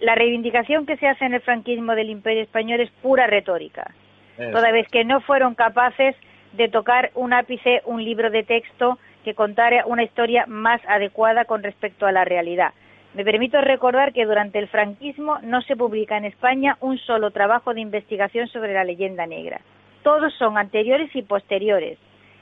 [0.00, 3.92] La reivindicación que se hace en el franquismo del Imperio Español es pura retórica.
[4.36, 6.14] Toda vez que no fueron capaces
[6.52, 11.62] de tocar un ápice, un libro de texto que contara una historia más adecuada con
[11.62, 12.72] respecto a la realidad.
[13.14, 17.74] Me permito recordar que durante el franquismo no se publica en España un solo trabajo
[17.74, 19.60] de investigación sobre la leyenda negra.
[20.02, 21.98] Todos son anteriores y posteriores.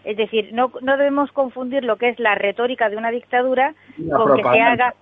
[0.06, 3.74] Es decir, no, no debemos confundir lo que es la retórica de una dictadura
[4.08, 4.94] con que se haga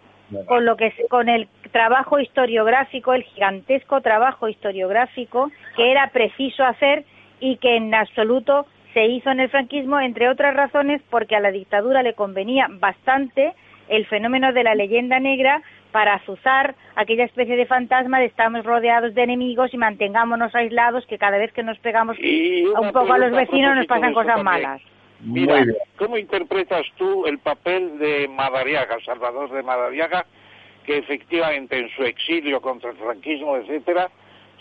[0.46, 7.04] con lo que con el trabajo historiográfico, el gigantesco trabajo historiográfico que era preciso hacer
[7.38, 8.64] y que en absoluto
[8.94, 13.52] se hizo en el franquismo, entre otras razones porque a la dictadura le convenía bastante
[13.88, 15.60] el fenómeno de la leyenda negra
[15.92, 21.18] para azuzar aquella especie de fantasma de estamos rodeados de enemigos y mantengámonos aislados que
[21.18, 24.80] cada vez que nos pegamos un poco a los vecinos nos pasan cosas malas.
[25.24, 25.64] Mira,
[25.96, 30.26] ¿cómo interpretas tú el papel de Madariaga, Salvador de Madariaga,
[30.84, 34.10] que efectivamente en su exilio contra el franquismo, etcétera,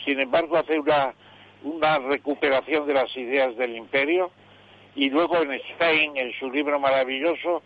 [0.06, 1.14] sin embargo hace una,
[1.64, 4.32] una recuperación de las ideas del imperio
[4.96, 7.62] y luego en Spain, en su libro maravilloso,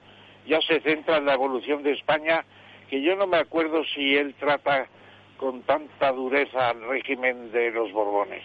[0.47, 2.45] ya se centra en la evolución de España,
[2.89, 4.87] que yo no me acuerdo si él trata
[5.37, 8.43] con tanta dureza al régimen de los Borbones.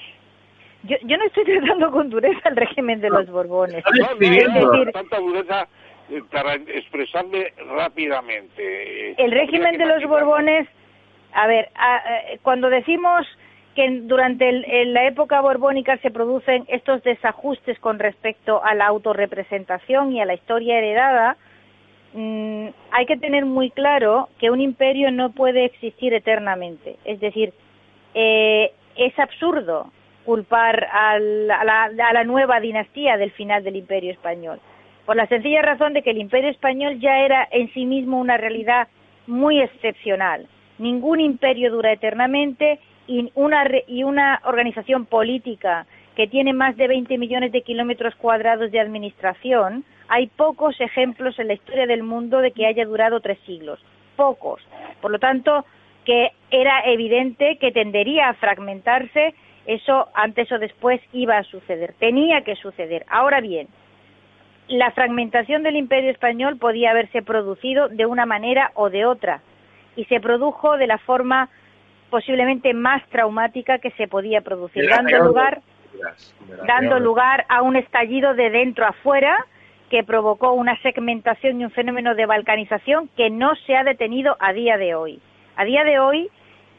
[0.84, 3.84] Yo, yo no estoy tratando con dureza al régimen de los Borbones.
[3.98, 5.68] No, decir, tanta dureza
[6.10, 9.22] eh, para expresarme rápidamente.
[9.22, 10.68] El régimen de los Borbones,
[11.32, 11.70] a ver,
[12.42, 13.26] cuando decimos
[13.74, 14.52] que durante
[14.86, 20.34] la época borbónica se producen estos desajustes con respecto a la autorrepresentación y a la
[20.34, 21.36] historia heredada,
[22.14, 26.96] Mm, hay que tener muy claro que un imperio no puede existir eternamente.
[27.04, 27.54] Es decir,
[28.14, 29.90] eh, es absurdo
[30.24, 34.60] culpar a la, nueva dinastía del final del imperio español,
[35.06, 38.36] por la sencilla razón de que el imperio español ya era en sí mismo una
[38.36, 38.88] realidad
[39.26, 40.46] muy excepcional.
[40.78, 45.86] Ningún imperio dura eternamente y una, y una organización política
[46.16, 51.48] que tiene más de 20 millones de kilómetros cuadrados de administración, hay pocos ejemplos en
[51.48, 53.80] la historia del mundo de que haya durado tres siglos,
[54.16, 54.60] pocos.
[55.00, 55.64] Por lo tanto,
[56.04, 59.34] que era evidente que tendería a fragmentarse,
[59.66, 63.04] eso antes o después iba a suceder, tenía que suceder.
[63.08, 63.68] Ahora bien,
[64.68, 69.40] la fragmentación del imperio español podía haberse producido de una manera o de otra,
[69.96, 71.48] y se produjo de la forma
[72.10, 75.60] posiblemente más traumática que se podía producir, dando lugar,
[76.66, 79.36] dando lugar a un estallido de dentro a fuera
[79.90, 84.52] que provocó una segmentación y un fenómeno de balcanización que no se ha detenido a
[84.52, 85.20] día de hoy.
[85.56, 86.30] A día de hoy,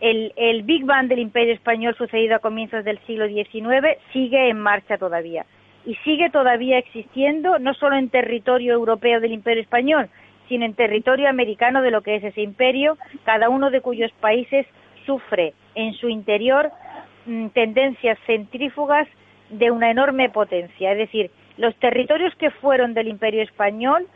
[0.01, 4.59] el, el Big Bang del Imperio Español sucedido a comienzos del siglo XIX sigue en
[4.59, 5.45] marcha todavía
[5.85, 10.09] y sigue todavía existiendo no solo en territorio europeo del Imperio Español,
[10.47, 14.65] sino en territorio americano de lo que es ese imperio, cada uno de cuyos países
[15.05, 16.71] sufre en su interior
[17.25, 19.07] mm, tendencias centrífugas
[19.49, 20.91] de una enorme potencia.
[20.91, 24.07] Es decir, los territorios que fueron del Imperio Español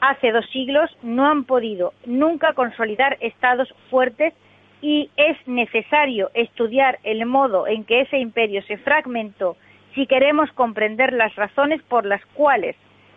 [0.00, 4.34] hace dos siglos no han podido nunca consolidar estados fuertes
[4.82, 9.56] y es necesario estudiar el modo en que ese imperio se fragmentó
[9.94, 12.76] si queremos comprender las razones por las cuales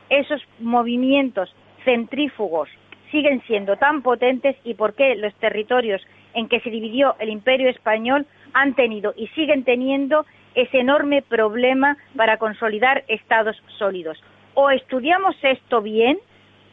[0.10, 2.70] esos movimientos centrífugos
[3.12, 7.70] siguen siendo tan potentes y por qué los territorios en que se dividió el imperio
[7.70, 14.22] español han tenido y siguen teniendo ese enorme problema para consolidar estados sólidos.
[14.54, 16.18] O estudiamos esto bien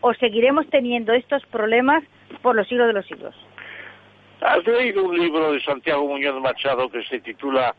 [0.01, 2.03] o seguiremos teniendo estos problemas
[2.43, 3.35] por los siglos de los siglos.
[4.45, 7.75] ¿Has leído un libro de Santiago Muñoz Machado que se titula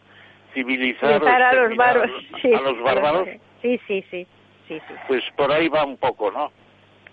[0.54, 2.12] Civilizar a los, bárbaros?
[2.44, 3.28] a los bárbaros?
[3.62, 4.28] Sí, sí, sí,
[4.68, 4.94] sí, sí.
[5.08, 6.52] Pues por ahí va un poco, ¿no?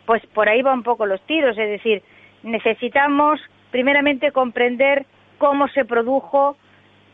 [0.06, 2.02] Pues por ahí va un poco los tiros, es decir,
[2.42, 3.40] necesitamos
[3.70, 5.06] primeramente comprender
[5.38, 6.56] cómo se produjo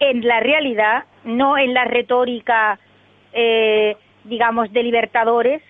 [0.01, 2.79] en la realidad, no en la retórica,
[3.33, 5.63] eh, digamos, de libertadores,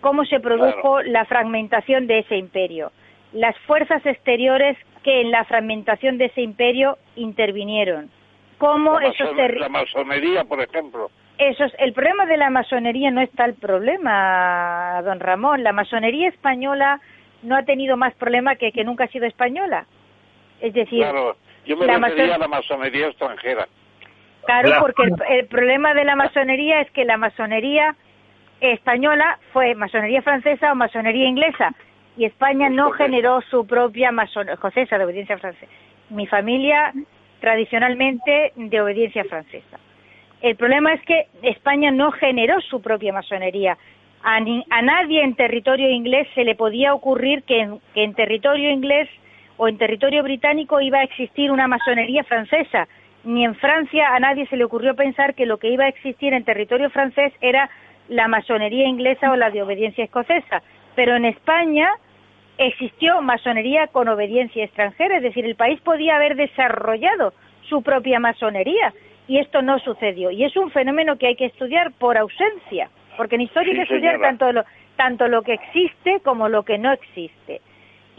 [0.00, 2.92] cómo se produjo la fragmentación de ese imperio.
[3.32, 8.10] Las fuerzas exteriores que en la fragmentación de ese imperio intervinieron.
[8.58, 11.10] Cómo la, esos la masonería, por ejemplo.
[11.38, 15.62] Esos, el problema de la masonería no está el problema, don Ramón.
[15.62, 17.00] La masonería española
[17.42, 19.86] no ha tenido más problema que que nunca ha sido española.
[20.60, 23.66] Es decir, claro, yo me refería a la masonería extranjera.
[24.44, 27.94] Claro, porque el, problema de la masonería es que la masonería
[28.60, 31.74] española fue masonería francesa o masonería inglesa
[32.20, 35.72] y España no generó su propia masonería escocesa de obediencia francesa.
[36.10, 36.92] Mi familia
[37.40, 39.78] tradicionalmente de obediencia francesa.
[40.42, 43.78] El problema es que España no generó su propia masonería.
[44.22, 49.08] A, a nadie en territorio inglés se le podía ocurrir que en territorio inglés
[49.56, 52.86] o en territorio británico iba a existir una masonería francesa.
[53.24, 56.34] Ni en Francia a nadie se le ocurrió pensar que lo que iba a existir
[56.34, 57.70] en territorio francés era
[58.10, 60.62] la masonería inglesa o la de obediencia escocesa.
[60.94, 61.88] Pero en España
[62.66, 67.32] existió masonería con obediencia extranjera, es decir, el país podía haber desarrollado
[67.68, 68.92] su propia masonería
[69.26, 70.30] y esto no sucedió.
[70.30, 73.94] Y es un fenómeno que hay que estudiar por ausencia, porque en historia hay que
[73.94, 74.64] estudiar tanto lo,
[74.96, 77.60] tanto lo que existe como lo que no existe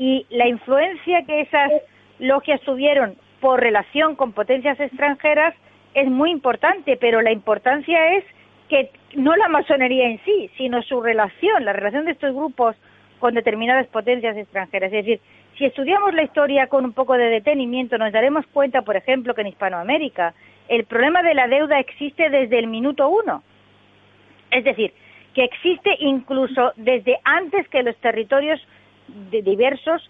[0.01, 1.71] y la influencia que esas
[2.17, 5.53] logias tuvieron por relación con potencias extranjeras
[5.93, 8.23] es muy importante, pero la importancia es
[8.67, 12.75] que no la masonería en sí, sino su relación, la relación de estos grupos
[13.21, 14.91] con determinadas potencias extranjeras.
[14.91, 15.21] Es decir,
[15.57, 19.41] si estudiamos la historia con un poco de detenimiento, nos daremos cuenta, por ejemplo, que
[19.41, 20.33] en Hispanoamérica
[20.67, 23.43] el problema de la deuda existe desde el minuto uno.
[24.49, 24.91] Es decir,
[25.33, 28.59] que existe incluso desde antes que los territorios
[29.29, 30.09] de diversos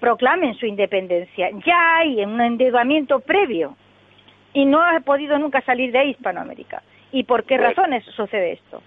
[0.00, 1.50] proclamen su independencia.
[1.66, 3.76] Ya hay un endeudamiento previo
[4.52, 6.82] y no ha podido nunca salir de ahí Hispanoamérica.
[7.10, 8.80] ¿Y por qué razones sucede esto?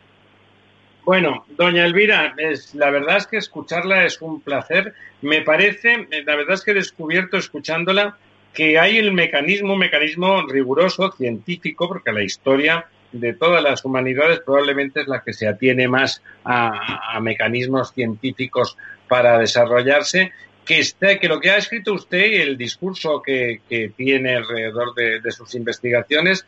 [1.07, 4.93] Bueno, doña Elvira, es, la verdad es que escucharla es un placer.
[5.21, 8.17] Me parece, la verdad es que he descubierto escuchándola
[8.53, 14.41] que hay el mecanismo, un mecanismo riguroso, científico, porque la historia de todas las humanidades
[14.41, 18.75] probablemente es la que se atiene más a, mecanismos científicos
[19.07, 20.33] para desarrollarse
[20.65, 23.61] que, esté, que lo que ha escrito usted y el discurso que,
[23.95, 26.45] tiene alrededor de, de, sus investigaciones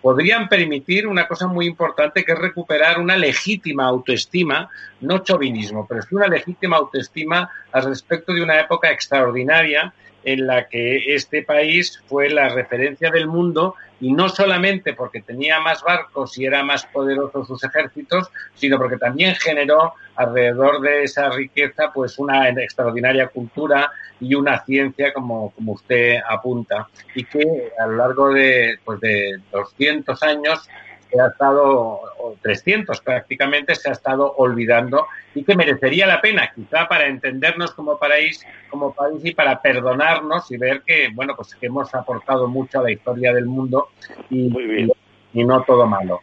[0.00, 4.68] podrían permitir una cosa muy importante que es recuperar una legítima autoestima,
[5.00, 9.92] no chauvinismo, pero es una legítima autoestima al respecto de una época extraordinaria
[10.24, 15.60] en la que este país fue la referencia del mundo y no solamente porque tenía
[15.60, 21.30] más barcos y era más poderoso sus ejércitos, sino porque también generó alrededor de esa
[21.30, 23.90] riqueza pues una extraordinaria cultura
[24.20, 29.40] y una ciencia como, como usted apunta y que a lo largo de, pues de
[29.52, 30.68] 200 años
[31.10, 36.50] se ha estado, o 300 prácticamente, se ha estado olvidando y que merecería la pena,
[36.54, 41.54] quizá para entendernos como país, como país y para perdonarnos y ver que, bueno, pues
[41.54, 43.88] que hemos aportado mucho a la historia del mundo
[44.30, 44.88] y,
[45.32, 46.22] y, no todo malo.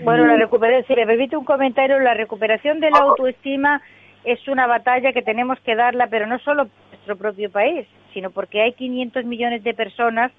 [0.00, 3.82] Bueno, la recuperación, si me permite un comentario, la recuperación de la autoestima
[4.24, 8.30] es una batalla que tenemos que darla, pero no solo por nuestro propio país, sino
[8.30, 10.32] porque hay 500 millones de personas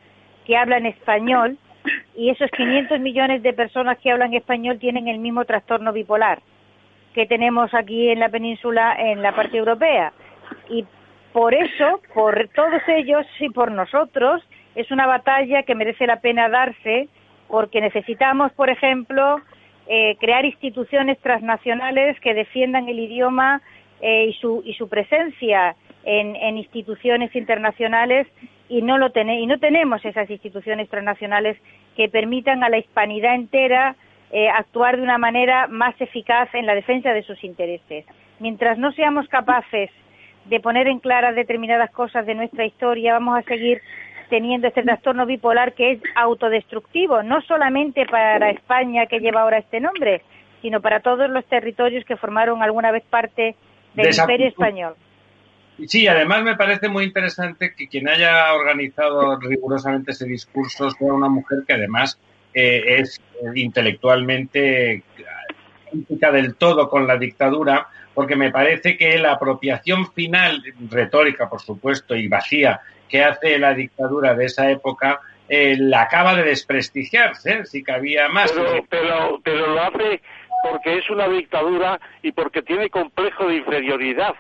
[0.46, 1.58] que hablan español
[2.16, 6.40] y esos 500 millones de personas que hablan español tienen el mismo trastorno bipolar
[7.18, 10.14] que tenemos aquí en la península, en la parte europea.
[10.70, 10.86] Y
[11.34, 14.44] por eso, por todos ellos y por nosotros,
[14.76, 17.08] es una batalla que merece la pena darse
[17.48, 19.42] porque necesitamos, por ejemplo,
[19.88, 23.64] eh, crear instituciones transnacionales que defiendan el idioma
[24.00, 28.28] eh, y, su, y su presencia en, en instituciones internacionales
[28.70, 31.58] y no lo y no tenemos esas instituciones transnacionales
[31.96, 33.96] que permitan a la hispanidad entera
[34.32, 38.06] eh, actuar de una manera más eficaz en la defensa de sus intereses.
[38.40, 39.90] Mientras no seamos capaces
[40.46, 43.82] de poner en claras determinadas cosas de nuestra historia, vamos a seguir
[44.30, 49.80] teniendo este trastorno bipolar que es autodestructivo, no solamente para España que lleva ahora este
[49.80, 50.22] nombre,
[50.62, 53.56] sino para todos los territorios que formaron alguna vez parte
[53.94, 54.96] del Imperio Español.
[55.86, 61.30] Sí, además me parece muy interesante que quien haya organizado rigurosamente ese discurso sea una
[61.30, 62.20] mujer que además
[62.54, 63.22] eh, es
[63.54, 65.04] intelectualmente
[65.92, 71.62] crítica del todo con la dictadura, porque me parece que la apropiación final, retórica por
[71.62, 77.66] supuesto, y vacía, que hace la dictadura de esa época, eh, la acaba de desprestigiarse,
[77.66, 78.52] si cabía más.
[78.52, 80.22] Pero, pero, pero lo hace
[80.64, 84.34] porque es una dictadura y porque tiene complejo de inferioridad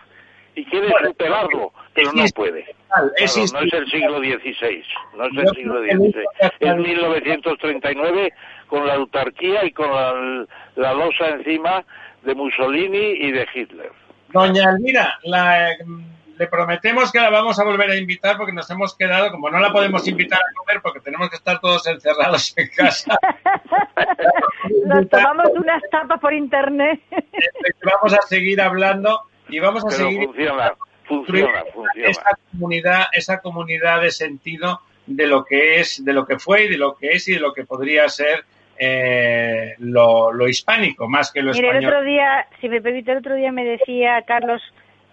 [0.57, 2.65] y quiere superarlo, pero no puede.
[2.97, 3.47] no es el
[3.91, 4.83] siglo XVI,
[5.15, 6.25] no es el siglo XVI.
[6.59, 8.33] Es 1939
[8.67, 11.85] con la autarquía y con la, losa encima
[12.23, 13.91] de Mussolini y de Hitler.
[14.29, 19.29] Doña Elvira, le prometemos que la vamos a volver a invitar porque nos hemos quedado,
[19.31, 23.15] como no la podemos invitar a comer porque tenemos que estar todos encerrados en casa.
[24.87, 26.99] nos tomamos unas tapas por internet.
[27.83, 30.73] vamos a seguir hablando y vamos a seguir funciona,
[31.05, 32.09] funciona, funciona.
[32.09, 36.67] esa comunidad, esa comunidad de sentido de lo que es, de lo que fue y
[36.67, 38.43] de lo que es y de lo que podría ser
[38.77, 41.83] eh, lo, hispánico más que lo Mire, español.
[41.83, 44.61] El otro día, si me permite, el otro día me decía Carlos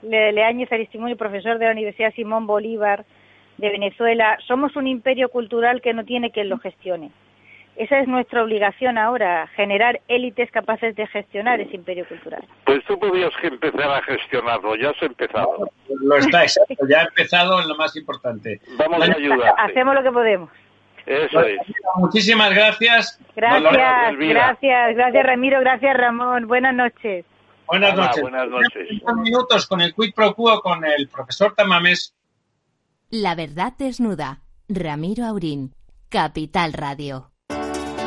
[0.02, 3.04] Leáñez Aristimuño, profesor de la Universidad Simón Bolívar
[3.56, 7.10] de Venezuela, somos un imperio cultural que no tiene quien lo gestione.
[7.76, 12.44] Esa es nuestra obligación ahora, generar élites capaces de gestionar ese imperio cultural.
[12.64, 15.68] Pues tú podrías empezar a gestionarlo, ya has empezado.
[15.88, 18.60] Lo está, exacto, ya ha empezado en lo más importante.
[18.78, 19.54] Vamos a ayudar.
[19.58, 20.50] Hacemos lo que podemos.
[21.06, 21.58] Eso es.
[21.96, 23.20] Muchísimas gracias.
[23.36, 26.46] Gracias, gracias, gracias Ramiro, gracias Ramón.
[26.46, 27.26] Buenas noches.
[27.66, 28.22] Buenas noches.
[28.22, 28.88] Buenas noches.
[29.16, 32.14] minutos con el quid pro quo con el profesor Tamames.
[33.10, 34.40] La verdad desnuda.
[34.68, 35.74] Ramiro Aurín.
[36.08, 37.33] Capital Radio.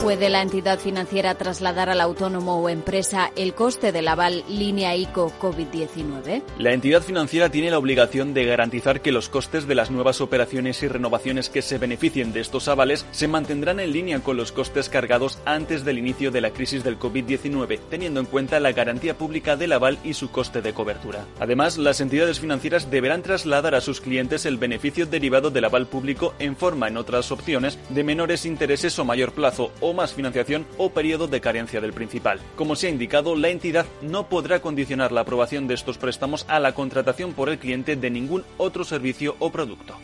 [0.00, 5.32] ¿Puede la entidad financiera trasladar al autónomo o empresa el coste del aval línea ICO
[5.40, 6.42] COVID-19?
[6.58, 10.82] La entidad financiera tiene la obligación de garantizar que los costes de las nuevas operaciones
[10.82, 14.88] y renovaciones que se beneficien de estos avales se mantendrán en línea con los costes
[14.88, 19.56] cargados antes del inicio de la crisis del COVID-19, teniendo en cuenta la garantía pública
[19.56, 21.24] del aval y su coste de cobertura.
[21.40, 26.34] Además, las entidades financieras deberán trasladar a sus clientes el beneficio derivado del aval público
[26.38, 30.90] en forma en otras opciones de menores intereses o mayor plazo o más financiación o
[30.90, 32.40] periodo de carencia del principal.
[32.56, 36.58] Como se ha indicado, la entidad no podrá condicionar la aprobación de estos préstamos a
[36.58, 39.94] la contratación por el cliente de ningún otro servicio o producto.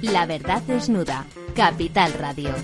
[0.00, 1.26] La verdad desnuda.
[1.54, 2.54] Capital Radio.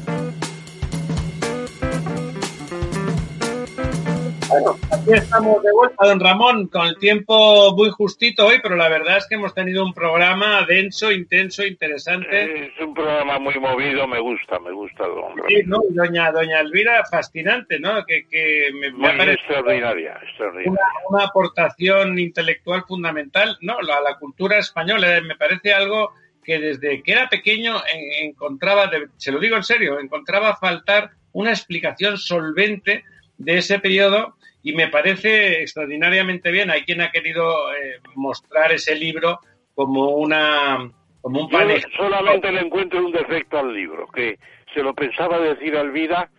[4.53, 8.91] Bueno, aquí estamos de vuelta, don Ramón, con el tiempo muy justito hoy, pero la
[8.91, 12.67] verdad es que hemos tenido un programa denso, intenso, interesante.
[12.67, 15.45] Es un programa muy movido, me gusta, me gusta, don Ramón.
[15.49, 15.79] Sí, ¿no?
[15.89, 18.05] doña, doña Elvira, fascinante, ¿no?
[18.05, 20.83] Que, que me, muy extraordinaria, extraordinaria.
[21.09, 23.79] Una, aportación intelectual fundamental, ¿no?
[23.79, 26.13] A la, cultura española, me parece algo
[26.45, 27.77] que desde que era pequeño
[28.21, 33.05] encontraba, se lo digo en serio, encontraba faltar una explicación solvente
[33.39, 36.71] de ese periodo y me parece extraordinariamente bien.
[36.71, 39.41] Hay quien ha querido eh, mostrar ese libro
[39.75, 40.91] como una
[41.21, 41.83] como un panel.
[41.97, 44.39] solamente le encuentro un defecto al libro, que
[44.75, 46.31] se lo pensaba decir Alvida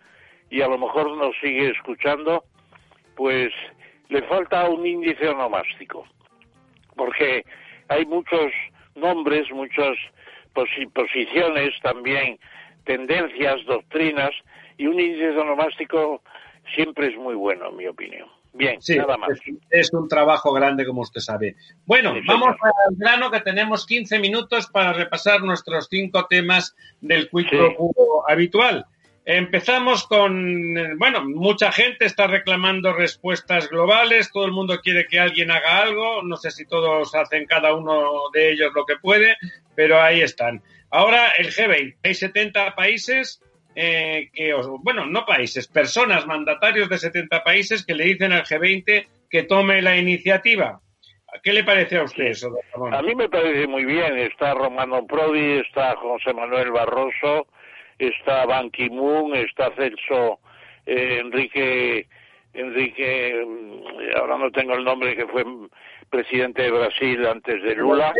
[0.50, 2.44] y a lo mejor nos sigue escuchando,
[3.16, 3.50] pues
[4.08, 6.06] le falta un índice onomástico,
[6.96, 7.44] porque
[7.88, 8.52] hay muchos
[8.94, 9.96] nombres, muchas
[10.92, 12.38] posiciones también,
[12.84, 14.30] tendencias, doctrinas,
[14.76, 16.22] y un índice onomástico
[16.74, 18.28] siempre es muy bueno, en mi opinión.
[18.54, 19.40] Bien, nada más.
[19.68, 21.56] Es, un trabajo grande, como usted sabe.
[21.86, 27.52] Bueno, vamos al grano que tenemos 15 minutos para repasar nuestros cinco temas del quick
[28.28, 28.86] habitual.
[29.26, 35.50] Empezamos con, bueno, mucha gente está reclamando respuestas globales, todo el mundo quiere que alguien
[35.50, 38.04] haga algo, no sé si todos hacen cada uno
[38.34, 39.36] de ellos lo que puede,
[39.74, 40.62] pero ahí están.
[40.90, 43.40] Ahora el G20, hay 70 países
[43.74, 49.06] eh, que, bueno, no países, personas, mandatarios de 70 países que le dicen al G20
[49.28, 50.80] que tome la iniciativa.
[51.42, 52.56] ¿Qué le parece a usted eso,
[52.92, 54.16] A mí me parece muy bien.
[54.18, 57.48] Está Romano Prodi, está José Manuel Barroso,
[57.98, 60.38] está Ban Ki-moon, está Celso
[60.86, 62.06] eh, Enrique,
[62.52, 65.44] Enrique, mm, ahora no tengo el nombre, que fue
[66.08, 68.12] presidente de Brasil antes de Lula.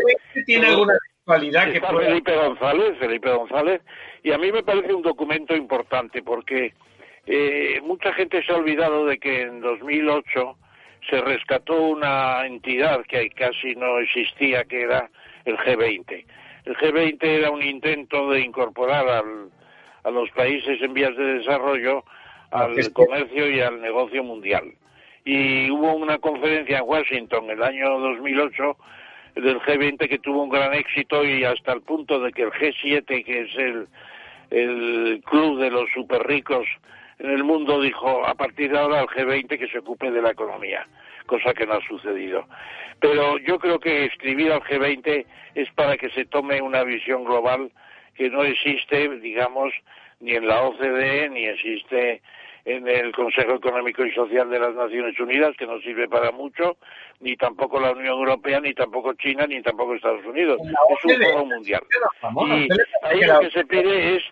[0.45, 0.93] ¿Tiene alguna
[1.25, 3.81] cualidad que Felipe González, Felipe González,
[4.23, 6.73] y a mí me parece un documento importante porque
[7.25, 10.57] eh, mucha gente se ha olvidado de que en 2008
[11.09, 15.09] se rescató una entidad que casi no existía, que era
[15.45, 16.25] el G20.
[16.65, 19.23] El G20 era un intento de incorporar
[20.03, 22.03] a los países en vías de desarrollo
[22.51, 24.73] al comercio y al negocio mundial.
[25.23, 28.77] Y hubo una conferencia en Washington el año 2008
[29.35, 33.23] del G20 que tuvo un gran éxito y hasta el punto de que el G7,
[33.23, 33.87] que es el
[34.51, 36.65] el club de los super ricos
[37.19, 40.31] en el mundo dijo a partir de ahora el G20 que se ocupe de la
[40.31, 40.85] economía,
[41.25, 42.45] cosa que no ha sucedido.
[42.99, 45.25] Pero yo creo que escribir al G20
[45.55, 47.71] es para que se tome una visión global
[48.15, 49.73] que no existe, digamos,
[50.19, 52.21] ni en la OCDE, ni existe
[52.65, 56.77] en el Consejo Económico y Social de las Naciones Unidas, que no sirve para mucho,
[57.19, 60.59] ni tampoco la Unión Europea, ni tampoco China, ni tampoco Estados Unidos.
[60.61, 61.83] Es un foro mundial.
[62.47, 62.67] Y
[63.05, 64.23] ahí lo que se pide es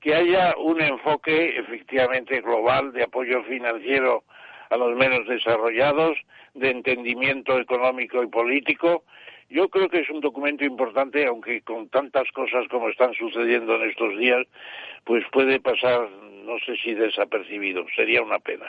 [0.00, 4.24] que haya un enfoque efectivamente global de apoyo financiero
[4.70, 6.18] a los menos desarrollados,
[6.54, 9.04] de entendimiento económico y político.
[9.50, 13.90] Yo creo que es un documento importante, aunque con tantas cosas como están sucediendo en
[13.90, 14.46] estos días,
[15.04, 16.08] pues puede pasar
[16.42, 18.66] no sé si desapercibido, sería una pena.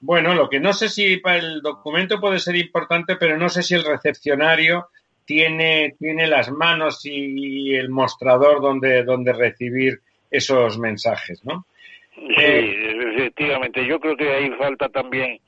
[0.00, 3.62] Bueno, lo que no sé si para el documento puede ser importante, pero no sé
[3.62, 4.88] si el recepcionario
[5.24, 11.66] tiene, tiene las manos y el mostrador donde, donde recibir esos mensajes, ¿no?
[12.14, 12.74] Sí,
[13.14, 13.86] efectivamente.
[13.86, 15.40] Yo creo que ahí falta también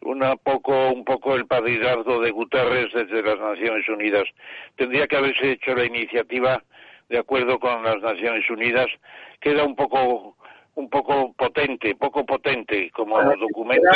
[0.00, 4.24] una poco, un poco el padrinazgo de Guterres desde las Naciones Unidas.
[4.76, 6.62] Tendría que haberse hecho la iniciativa
[7.08, 8.88] de acuerdo con las Naciones Unidas.
[9.40, 10.36] Queda un poco
[10.74, 13.88] un poco potente, poco potente como documento.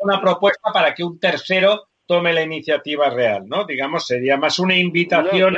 [0.00, 3.64] Una propuesta para que un tercero tome la iniciativa real, ¿no?
[3.64, 5.56] Digamos, sería más una invitación.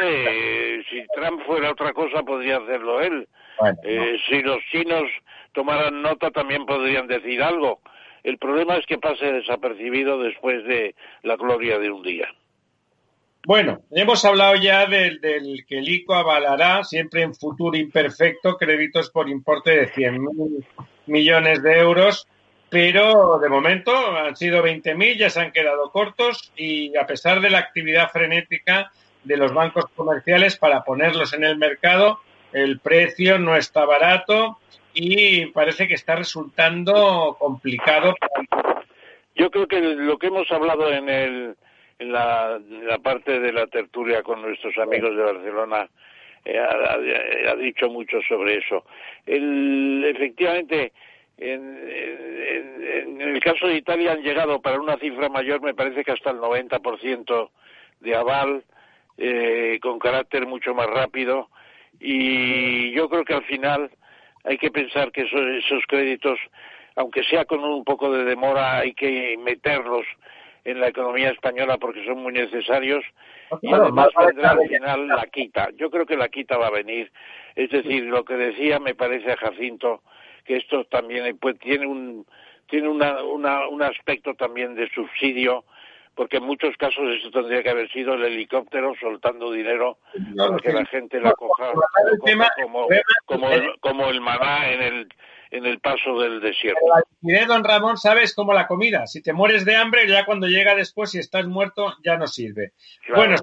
[0.91, 3.29] si Trump fuera otra cosa, podría hacerlo él.
[3.85, 5.05] Eh, si los chinos
[5.53, 7.81] tomaran nota, también podrían decir algo.
[8.23, 12.29] El problema es que pase desapercibido después de la gloria de un día.
[13.47, 15.21] Bueno, hemos hablado ya del,
[15.69, 20.65] que el ICO avalará, siempre en futuro imperfecto, créditos por importe de 100.000
[21.07, 22.27] millones de euros,
[22.71, 27.51] pero de momento han sido 20.000, ya se han quedado cortos y a pesar de
[27.51, 28.91] la actividad frenética
[29.25, 32.21] de los bancos comerciales para ponerlos en el mercado,
[32.55, 34.59] el precio no está barato
[34.95, 38.15] y parece que está resultando complicado.
[39.35, 41.57] Yo creo que lo que hemos hablado en el
[41.99, 42.61] en la,
[43.03, 45.89] parte de la tertulia con nuestros amigos de Barcelona
[46.45, 48.85] eh, ha, dicho mucho sobre eso.
[49.27, 50.93] El, efectivamente,
[51.39, 56.31] en, el caso de Italia han llegado para una cifra mayor, me parece que hasta
[56.31, 57.51] el 90%
[58.01, 58.65] de aval,
[59.17, 61.49] eh, con carácter mucho más rápido,
[62.01, 63.91] y yo creo que al final
[64.45, 66.39] hay que pensar que esos créditos,
[66.97, 70.05] aunque sea con un poco de demora, hay que meterlos
[70.65, 73.05] en la economía española porque son muy necesarios
[73.61, 75.69] y además vendrá al final la quita.
[75.77, 77.13] Yo creo que la quita va a venir.
[77.55, 80.03] Es decir, lo que decía me parece a Jacinto
[80.45, 82.27] que esto también pues, tiene un
[82.67, 85.65] tiene una, un aspecto también de subsidio
[86.15, 89.99] porque en muchos casos eso tendría que haber sido el helicóptero soltando dinero
[90.37, 91.73] para que la gente la coja,
[92.61, 92.87] como,
[93.27, 93.49] como,
[93.81, 95.09] como el maná en el
[95.55, 96.81] en el paso del desierto.
[97.23, 99.07] La don Ramón, sabes como la comida.
[99.07, 102.73] Si te mueres de hambre, ya cuando llega después, si estás muerto, ya no sirve.
[103.15, 103.37] Bueno,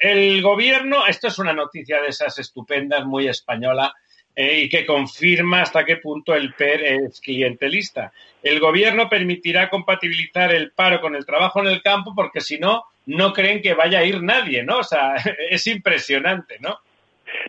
[0.00, 3.94] El gobierno, esto es una noticia de esas estupendas, muy española.
[4.34, 8.12] eh, y que confirma hasta qué punto el PER es clientelista.
[8.42, 12.84] El gobierno permitirá compatibilizar el paro con el trabajo en el campo porque si no,
[13.06, 14.78] no creen que vaya a ir nadie, ¿no?
[14.78, 15.14] O sea,
[15.50, 16.80] es impresionante, ¿no?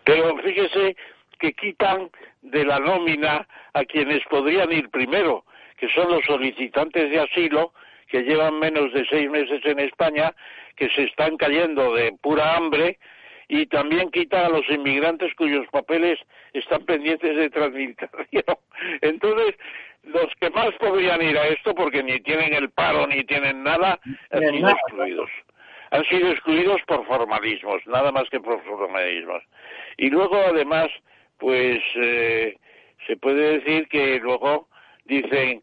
[0.04, 0.96] Pero fíjese
[1.38, 2.10] que quitan
[2.42, 5.44] de la nómina a quienes podrían ir primero,
[5.76, 7.72] que son los solicitantes de asilo
[8.08, 10.32] que llevan menos de seis meses en España,
[10.76, 12.98] que se están cayendo de pura hambre
[13.48, 16.18] y también quita a los inmigrantes cuyos papeles
[16.52, 18.18] están pendientes de tramitación.
[19.00, 19.54] Entonces,
[20.04, 23.98] los que más podrían ir a esto, porque ni tienen el paro ni tienen nada,
[24.30, 25.30] han sido excluidos.
[25.90, 29.42] Han sido excluidos por formalismos, nada más que por formalismos.
[29.96, 30.88] Y luego, además,
[31.38, 32.56] pues eh,
[33.06, 34.68] se puede decir que luego
[35.04, 35.62] dicen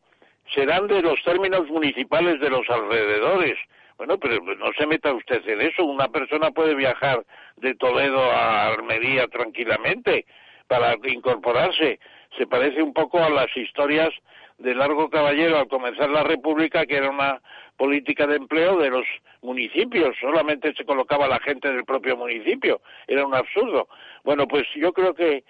[0.53, 3.57] serán de los términos municipales de los alrededores.
[3.97, 5.85] Bueno, pero no se meta usted en eso.
[5.85, 7.25] Una persona puede viajar
[7.57, 10.25] de Toledo a Almería tranquilamente
[10.67, 11.99] para incorporarse.
[12.37, 14.09] Se parece un poco a las historias
[14.57, 17.41] de Largo Caballero al comenzar la República, que era una
[17.77, 19.05] política de empleo de los
[19.41, 20.15] municipios.
[20.19, 22.81] Solamente se colocaba la gente del propio municipio.
[23.07, 23.87] Era un absurdo.
[24.23, 25.43] Bueno, pues yo creo que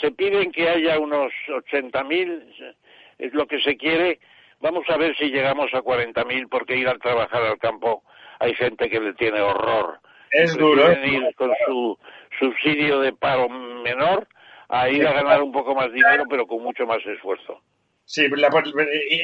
[0.00, 2.74] se piden que haya unos 80.000,
[3.18, 4.18] es lo que se quiere,
[4.62, 8.04] Vamos a ver si llegamos a 40.000 porque ir a trabajar al campo
[8.38, 9.98] hay gente que le tiene horror.
[10.30, 10.90] Es duro.
[11.04, 11.98] ir con su
[12.38, 14.28] subsidio de paro menor
[14.68, 17.60] a ir a ganar un poco más dinero pero con mucho más esfuerzo.
[18.04, 18.26] Sí,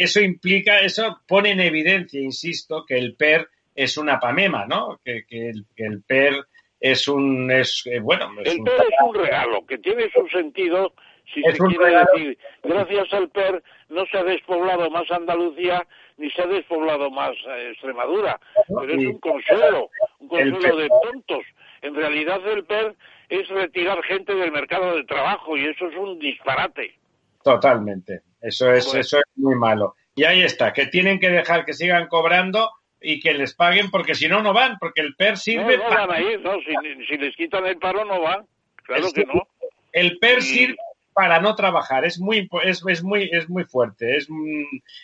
[0.01, 5.01] eso implica, eso pone en evidencia, insisto, que el PER es una pamema, ¿no?
[5.05, 6.35] Que, el, PER
[6.81, 8.31] es un, es, eh, bueno...
[8.45, 10.93] el PER es un regalo, que tiene su sentido
[11.35, 15.87] si se quiere decir, gracias al PER no se ha despoblado más Andalucía
[16.17, 19.91] ni se ha despoblado más eh, Extremadura, pero es un consuelo,
[20.21, 21.45] un consuelo de tontos.
[21.83, 22.97] En realidad el PER
[23.29, 26.95] es retirar gente del mercado de trabajo y eso es un disparate.
[27.43, 29.95] Totalmente, eso es, eso es muy malo.
[30.17, 34.15] Y ahí está, que tienen que dejar que sigan cobrando y que les paguen porque
[34.15, 37.17] si no, no van, porque el PER sirve no, no van a ir, no, si,
[37.17, 38.47] les quitan el paro no van,
[38.85, 39.47] claro que no.
[39.93, 40.77] El PER sirve
[41.19, 42.05] para no trabajar.
[42.05, 44.17] Es muy, es, es muy, es muy fuerte.
[44.17, 44.29] Es,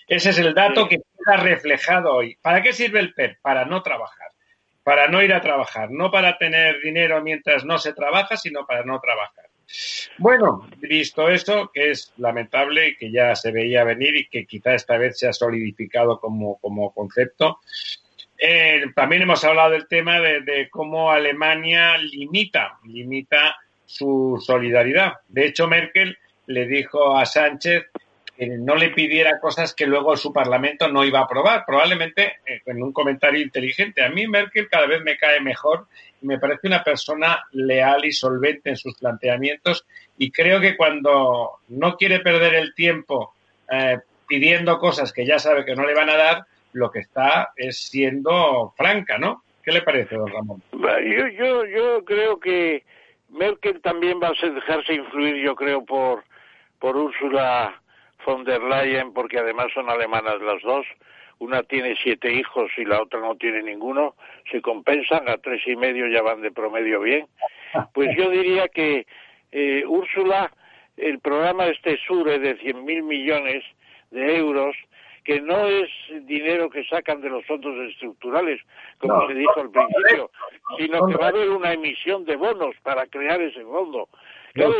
[0.07, 2.37] ese es el dato que queda reflejado hoy.
[2.41, 3.39] ¿Para qué sirve el PER?
[3.43, 4.29] Para no trabajar.
[4.85, 5.91] Para no ir a trabajar.
[5.91, 9.47] No para tener dinero mientras no se trabaja, sino para no trabajar.
[10.19, 14.97] Bueno, visto esto, que es lamentable que ya se veía venir y que quizá esta
[14.99, 17.61] vez se ha solidificado como, como concepto,
[18.39, 25.15] eh, también hemos hablado del tema de, de, cómo Alemania limita, limita su solidaridad.
[25.29, 26.17] De hecho, Merkel
[26.47, 27.85] le dijo a Sánchez
[28.37, 31.65] que no le pidiera cosas que luego su Parlamento no iba a aprobar.
[31.67, 34.05] Probablemente eh, en un comentario inteligente.
[34.05, 35.87] A mí Merkel cada vez me cae mejor
[36.21, 39.87] y me parece una persona leal y solvente en sus planteamientos
[40.19, 43.35] y creo que cuando no quiere perder el tiempo
[43.71, 47.53] eh, pidiendo cosas que ya sabe que no le van a dar, lo que está
[47.57, 49.45] es siendo franca, ¿no?
[49.63, 50.63] ¿Qué le parece, don Ramón?
[50.73, 52.85] Yo, yo, yo creo que
[53.31, 56.25] Merkel también va a dejarse influir, yo creo, por,
[56.79, 57.81] por Ursula
[58.25, 60.87] von der Leyen, porque además son alemanas las dos.
[61.39, 64.15] Una tiene siete hijos y la otra no tiene ninguno.
[64.51, 67.27] Se compensan, a tres y medio ya van de promedio bien.
[67.93, 69.07] Pues yo diría que
[69.53, 70.53] eh, Úrsula,
[70.97, 73.65] el programa este SURE de cien mil millones
[74.11, 74.77] de euros,
[75.25, 75.89] que no es
[76.27, 78.61] dinero que sacan de los fondos estructurales,
[78.99, 80.31] como se dijo al principio,
[80.79, 84.09] sino que va a haber una emisión de bonos para crear ese fondo.
[84.53, 84.75] Claro,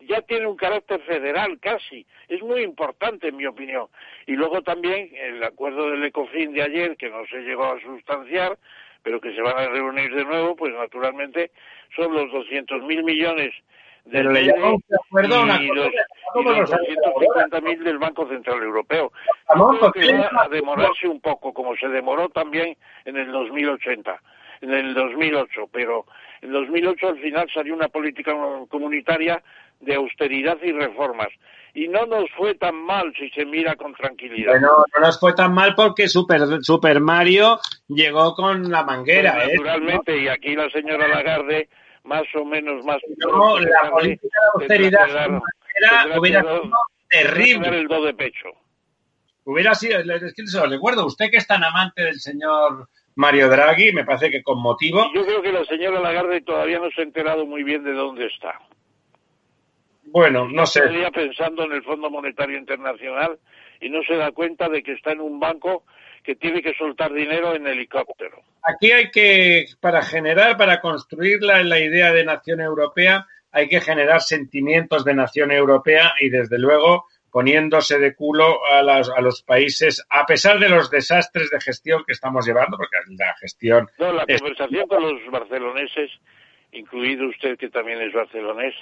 [0.00, 2.06] ya tiene un carácter federal casi.
[2.28, 3.88] Es muy importante, en mi opinión.
[4.26, 8.58] Y luego también el acuerdo del ECOFIN de ayer, que no se llegó a sustanciar,
[9.02, 11.50] pero que se van a reunir de nuevo, pues naturalmente
[11.96, 13.54] son los 200.000 mil millones
[14.10, 19.12] pero le llamamos de acuerdo una y los, y mil del Banco Central Europeo.
[19.46, 24.20] Creo que va a demorarse un poco, como se demoró también en el 2080,
[24.62, 26.06] en el 2008, pero
[26.40, 28.32] en 2008 al final salió una política
[28.68, 29.42] comunitaria
[29.80, 31.28] de austeridad y reformas.
[31.74, 34.52] Y no nos fue tan mal si se mira con tranquilidad.
[34.52, 39.34] Bueno, no nos fue tan mal porque Super, Super Mario llegó con la manguera.
[39.34, 39.52] Pues, ¿eh?
[39.56, 41.68] naturalmente, y aquí la señora Lagarde
[42.04, 42.98] más o menos más.
[43.18, 46.70] No, la política de austeridad era, hubiera sido
[47.08, 47.68] terrible.
[47.68, 48.48] El do de pecho.
[49.44, 53.48] Hubiera sido, es que se lo recuerdo, usted que es tan amante del señor Mario
[53.48, 55.10] Draghi, me parece que con motivo.
[55.14, 58.26] Yo creo que la señora Lagarde todavía no se ha enterado muy bien de dónde
[58.26, 58.58] está.
[60.12, 60.80] Bueno, no sé.
[60.80, 63.38] Estaría pensando en el Fondo Monetario Internacional
[63.80, 65.84] y no se da cuenta de que está en un banco
[66.22, 68.42] que tiene que soltar dinero en helicóptero.
[68.62, 74.20] Aquí hay que, para generar, para construir la, idea de nación europea, hay que generar
[74.20, 80.26] sentimientos de nación europea y desde luego poniéndose de culo a, a los países, a
[80.26, 83.88] pesar de los desastres de gestión que estamos llevando, porque la gestión...
[83.98, 86.10] No, la conversación con los barceloneses,
[86.72, 88.74] incluido usted que también es barcelonés,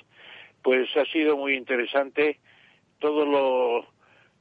[0.66, 2.40] pues ha sido muy interesante
[2.98, 3.86] todo lo,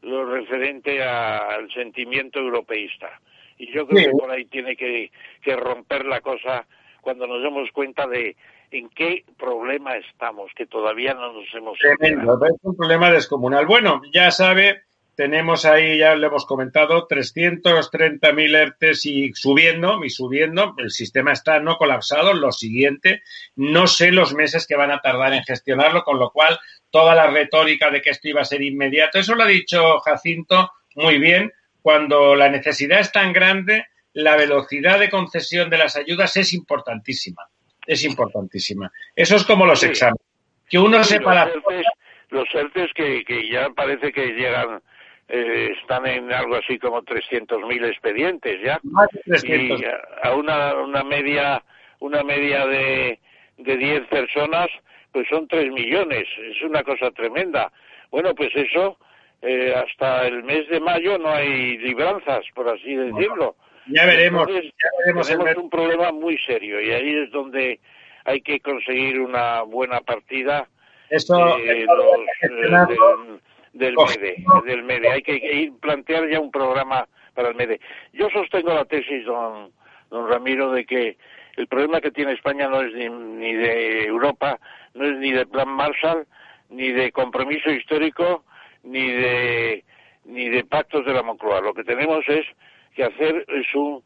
[0.02, 3.22] lo referente al sentimiento europeísta.
[3.60, 5.12] Y yo creo que por ahí tiene que,
[5.44, 6.66] que romper la cosa
[7.02, 8.36] cuando nos demos cuenta de
[8.72, 11.78] en qué problema estamos, que todavía no nos hemos...
[11.78, 13.68] Tremendo, es un problema descomunal.
[13.68, 14.82] Bueno, ya sabe,
[15.16, 21.60] tenemos ahí, ya lo hemos comentado, 330.000 ERTES y subiendo, y subiendo, el sistema está
[21.60, 23.24] no colapsado, lo siguiente,
[23.56, 26.60] no sé los meses que van a tardar en gestionarlo, con lo cual
[26.90, 30.72] toda la retórica de que esto iba a ser inmediato, eso lo ha dicho Jacinto
[30.96, 31.52] muy bien,
[31.82, 37.50] cuando la necesidad es tan grande, la velocidad de concesión de las ayudas es importantísima
[37.86, 38.92] es importantísima.
[39.16, 40.22] Eso es como los exámenes.
[40.68, 41.50] Que uno sepa
[42.30, 44.82] los ERTES, que, que ya parece que llegan,
[45.28, 48.80] eh, están en algo así como 300.000 expedientes ya.
[49.44, 49.84] Y
[50.24, 51.64] a una, una media,
[52.00, 53.20] una media de,
[53.58, 54.68] de 10 personas,
[55.12, 56.28] pues son 3 millones.
[56.38, 57.72] Es una cosa tremenda.
[58.12, 58.98] Bueno, pues eso,
[59.42, 63.56] eh, hasta el mes de mayo no hay libranzas, por así decirlo.
[63.88, 64.48] Ya veremos.
[64.48, 67.80] ya veremos tenemos un problema muy serio y ahí es donde
[68.24, 70.68] hay que conseguir una buena partida
[71.10, 73.40] Eso, eh, del,
[73.76, 75.12] del MEDE, del MEDE.
[75.12, 77.80] Hay que, plantear ya un programa para el MEDE.
[78.14, 79.72] Yo sostengo la tesis, don,
[80.10, 81.18] don Ramiro, de que
[81.58, 84.60] el problema que tiene España no es ni, ni de Europa,
[84.94, 86.26] no es ni de Plan Marshall,
[86.70, 88.44] ni de compromiso histórico,
[88.84, 89.84] ni de
[90.26, 91.62] ni de pactos de la Moncloa.
[91.62, 92.46] Lo que tenemos es
[92.96, 94.04] que hacer es un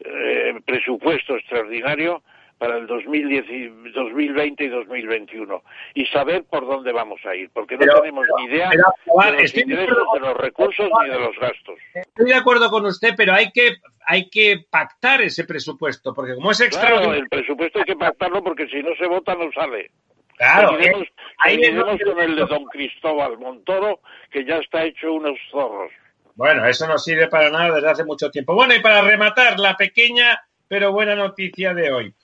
[0.00, 2.22] eh, presupuesto extraordinario
[2.58, 5.62] para el 2010, 2020 y 2021
[5.94, 10.06] y saber por dónde vamos a ir, porque no tenemos ni idea de los ingresos,
[10.14, 11.78] de los recursos ni de los gastos.
[11.94, 13.76] Estoy de acuerdo con usted, pero hay que
[14.06, 17.10] hay que pactar ese presupuesto, porque como es extraordinario...
[17.10, 19.90] Claro, el presupuesto hay que pactarlo porque si no se vota no sale.
[20.36, 21.58] Claro, eh, ahí
[22.02, 25.90] con el de don Cristóbal Montoro, que ya está hecho unos zorros.
[26.36, 28.54] Bueno, eso no sirve para nada desde hace mucho tiempo.
[28.54, 32.14] Bueno, y para rematar, la pequeña pero buena noticia de hoy.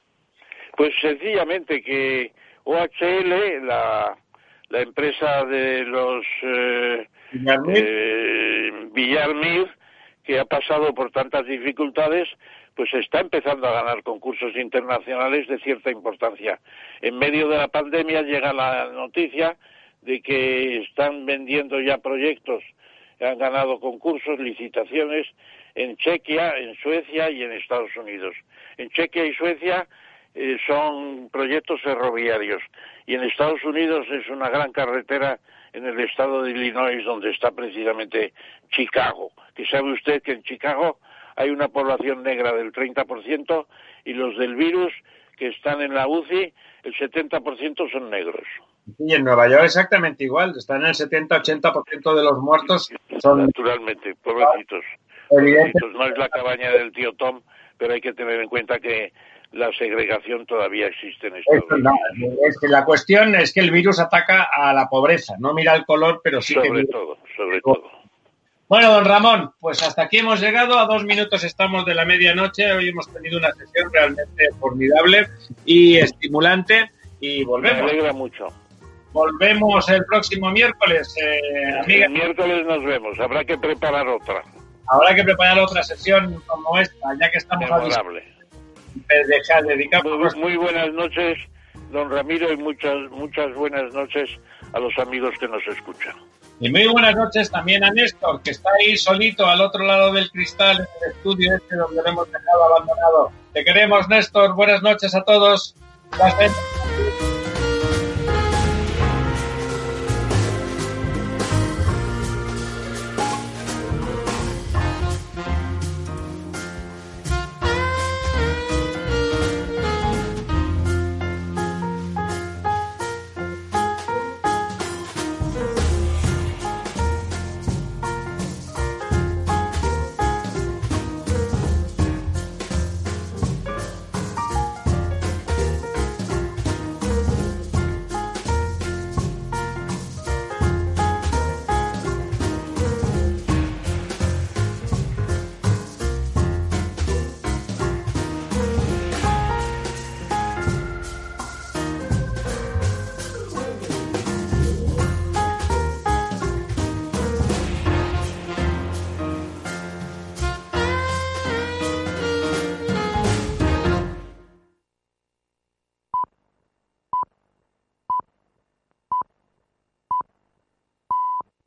[0.76, 2.32] Pues sencillamente que
[2.64, 4.16] OHL, la,
[4.68, 7.08] la empresa de los eh,
[8.92, 9.70] Villarmir, eh,
[10.24, 12.28] que ha pasado por tantas dificultades,
[12.74, 16.58] pues está empezando a ganar concursos internacionales de cierta importancia.
[17.02, 19.56] En medio de la pandemia llega la noticia
[20.02, 22.62] de que están vendiendo ya proyectos
[23.20, 25.26] han ganado concursos, licitaciones
[25.74, 28.34] en Chequia, en Suecia y en Estados Unidos.
[28.76, 29.86] En Chequia y Suecia
[30.34, 32.62] eh, son proyectos ferroviarios
[33.06, 35.38] y en Estados Unidos es una gran carretera
[35.72, 38.32] en el estado de Illinois donde está precisamente
[38.70, 39.32] Chicago.
[39.54, 40.98] Que sabe usted que en Chicago
[41.36, 43.66] hay una población negra del 30%
[44.04, 44.92] y los del virus
[45.36, 46.52] que están en la UCI,
[46.84, 48.46] el 70% son negros.
[48.98, 52.90] Y en Nueva York exactamente igual, están en el 70-80% de los muertos.
[53.18, 53.46] Son...
[53.46, 54.84] Naturalmente, pobrecitos.
[55.28, 55.92] pobrecitos.
[55.92, 57.40] No es la cabaña del tío Tom,
[57.78, 59.12] pero hay que tener en cuenta que
[59.54, 62.38] la segregación todavía existe en Estados Unidos.
[62.48, 65.84] es que la cuestión es que el virus ataca a la pobreza, no mira el
[65.84, 66.92] color, pero sí sobre que...
[66.92, 67.82] todo, sobre todo.
[68.68, 72.72] Bueno, don Ramón, pues hasta aquí hemos llegado, a dos minutos estamos de la medianoche,
[72.72, 75.28] hoy hemos tenido una sesión realmente formidable
[75.64, 76.90] y estimulante
[77.20, 77.82] y volvemos.
[77.82, 78.48] Me alegra mucho.
[79.12, 82.06] Volvemos el próximo miércoles, eh, amiga.
[82.06, 84.42] El miércoles nos vemos, habrá que preparar otra.
[84.88, 88.33] Habrá que preparar otra sesión como esta, ya que estamos Memorable.
[89.66, 90.34] Dedicamos...
[90.36, 91.38] Muy, muy buenas noches,
[91.90, 94.30] don Ramiro, y muchas, muchas buenas noches
[94.72, 96.14] a los amigos que nos escuchan.
[96.60, 100.30] Y muy buenas noches también a Néstor, que está ahí solito al otro lado del
[100.30, 103.32] cristal en el estudio este donde lo hemos dejado abandonado.
[103.52, 104.54] Te queremos, Néstor.
[104.54, 105.74] Buenas noches a todos.
[106.16, 106.52] Gracias.